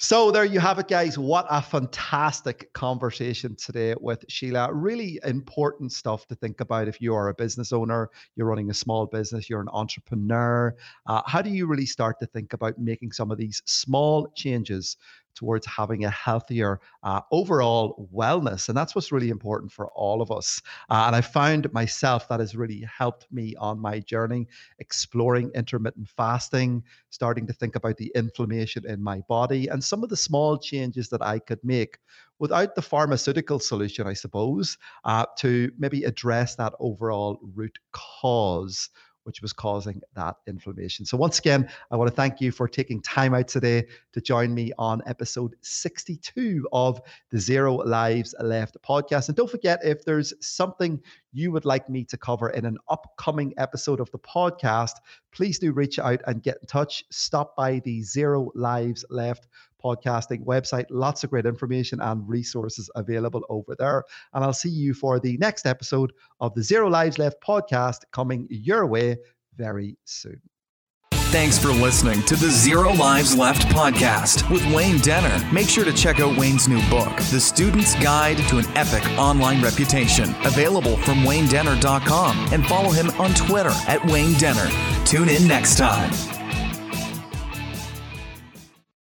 So 0.00 0.30
there 0.30 0.44
you 0.44 0.60
have 0.60 0.78
it, 0.78 0.86
guys. 0.86 1.18
What 1.18 1.44
a 1.50 1.60
fantastic 1.60 2.72
conversation 2.72 3.56
today 3.56 3.96
with 4.00 4.24
Sheila. 4.28 4.72
Really 4.72 5.18
important 5.24 5.90
stuff 5.90 6.24
to 6.28 6.36
think 6.36 6.60
about 6.60 6.86
if 6.86 7.00
you 7.00 7.16
are 7.16 7.30
a 7.30 7.34
business 7.34 7.72
owner, 7.72 8.08
you're 8.36 8.46
running 8.46 8.70
a 8.70 8.74
small 8.74 9.06
business, 9.06 9.50
you're 9.50 9.60
an 9.60 9.68
entrepreneur. 9.72 10.72
Uh, 11.06 11.22
how 11.26 11.42
do 11.42 11.50
you 11.50 11.66
really 11.66 11.84
start 11.84 12.20
to 12.20 12.26
think 12.26 12.52
about 12.52 12.78
making 12.78 13.10
some 13.10 13.32
of 13.32 13.38
these 13.38 13.60
small 13.66 14.28
changes 14.36 14.96
towards 15.34 15.66
having 15.66 16.04
a 16.04 16.10
healthier 16.10 16.80
uh, 17.02 17.20
overall 17.30 18.08
wellness. 18.14 18.68
And 18.68 18.76
that's 18.76 18.94
what's 18.94 19.12
really 19.12 19.30
important 19.30 19.72
for 19.72 19.88
all 19.88 20.20
of 20.20 20.30
us. 20.30 20.60
Uh, 20.90 21.04
and 21.06 21.16
I 21.16 21.20
found 21.20 21.72
myself 21.72 22.28
that 22.28 22.40
has 22.40 22.56
really 22.56 22.82
helped 22.82 23.26
me 23.30 23.54
on 23.58 23.78
my 23.78 24.00
journey, 24.00 24.46
exploring 24.78 25.50
intermittent 25.54 26.08
fasting, 26.08 26.82
starting 27.10 27.46
to 27.46 27.52
think 27.52 27.76
about 27.76 27.96
the 27.96 28.12
inflammation 28.14 28.84
in 28.86 29.02
my 29.02 29.20
body, 29.28 29.68
and 29.68 29.82
some 29.82 30.02
of 30.02 30.08
the 30.08 30.16
small 30.16 30.58
changes 30.58 31.08
that 31.08 31.22
I 31.22 31.38
could 31.38 31.62
make 31.62 31.98
without 32.38 32.74
the 32.74 32.82
pharmaceutical 32.82 33.58
solution, 33.58 34.06
I 34.06 34.12
suppose, 34.12 34.78
uh, 35.04 35.26
to 35.38 35.72
maybe 35.78 36.04
address 36.04 36.54
that 36.56 36.74
overall 36.78 37.38
root 37.54 37.78
cause 37.92 38.90
which 39.28 39.42
was 39.42 39.52
causing 39.52 40.00
that 40.14 40.36
inflammation. 40.46 41.04
So, 41.04 41.18
once 41.18 41.38
again, 41.38 41.68
I 41.90 41.96
want 41.96 42.08
to 42.08 42.16
thank 42.16 42.40
you 42.40 42.50
for 42.50 42.66
taking 42.66 43.02
time 43.02 43.34
out 43.34 43.46
today 43.46 43.86
to 44.14 44.22
join 44.22 44.54
me 44.54 44.72
on 44.78 45.02
episode 45.06 45.54
62 45.60 46.66
of 46.72 46.98
the 47.30 47.38
Zero 47.38 47.74
Lives 47.74 48.34
Left 48.40 48.78
podcast. 48.82 49.28
And 49.28 49.36
don't 49.36 49.50
forget, 49.50 49.80
if 49.84 50.02
there's 50.02 50.32
something 50.40 50.98
you 51.34 51.52
would 51.52 51.66
like 51.66 51.90
me 51.90 52.04
to 52.04 52.16
cover 52.16 52.48
in 52.48 52.64
an 52.64 52.78
upcoming 52.88 53.52
episode 53.58 54.00
of 54.00 54.10
the 54.12 54.18
podcast, 54.18 54.94
please 55.30 55.58
do 55.58 55.72
reach 55.72 55.98
out 55.98 56.22
and 56.26 56.42
get 56.42 56.56
in 56.62 56.66
touch. 56.66 57.04
Stop 57.10 57.54
by 57.54 57.80
the 57.80 58.02
Zero 58.02 58.50
Lives 58.54 59.04
Left 59.10 59.46
podcasting 59.82 60.44
website. 60.44 60.86
Lots 60.90 61.24
of 61.24 61.30
great 61.30 61.46
information 61.46 62.00
and 62.00 62.28
resources 62.28 62.90
available 62.94 63.42
over 63.48 63.74
there. 63.78 64.04
And 64.32 64.44
I'll 64.44 64.52
see 64.52 64.70
you 64.70 64.94
for 64.94 65.18
the 65.20 65.36
next 65.38 65.66
episode 65.66 66.12
of 66.40 66.54
the 66.54 66.62
Zero 66.62 66.88
Lives 66.88 67.18
Left 67.18 67.42
podcast 67.42 68.00
coming 68.12 68.46
your 68.50 68.86
way 68.86 69.16
very 69.56 69.96
soon. 70.04 70.40
Thanks 71.30 71.58
for 71.58 71.68
listening 71.68 72.22
to 72.22 72.36
the 72.36 72.48
Zero 72.48 72.90
Lives 72.94 73.36
Left 73.36 73.60
podcast 73.68 74.50
with 74.50 74.64
Wayne 74.74 74.96
Denner. 75.00 75.46
Make 75.52 75.68
sure 75.68 75.84
to 75.84 75.92
check 75.92 76.20
out 76.20 76.38
Wayne's 76.38 76.68
new 76.68 76.80
book, 76.88 77.14
The 77.30 77.38
Student's 77.38 77.94
Guide 77.96 78.38
to 78.48 78.56
an 78.56 78.64
Epic 78.68 79.06
Online 79.18 79.62
Reputation, 79.62 80.34
available 80.46 80.96
from 80.98 81.18
waynedenner.com 81.24 82.48
and 82.50 82.66
follow 82.66 82.88
him 82.88 83.10
on 83.20 83.34
Twitter 83.34 83.72
at 83.86 84.02
Wayne 84.06 84.32
Denner. 84.38 84.70
Tune 85.04 85.28
in 85.28 85.46
next 85.46 85.76
time. 85.76 86.37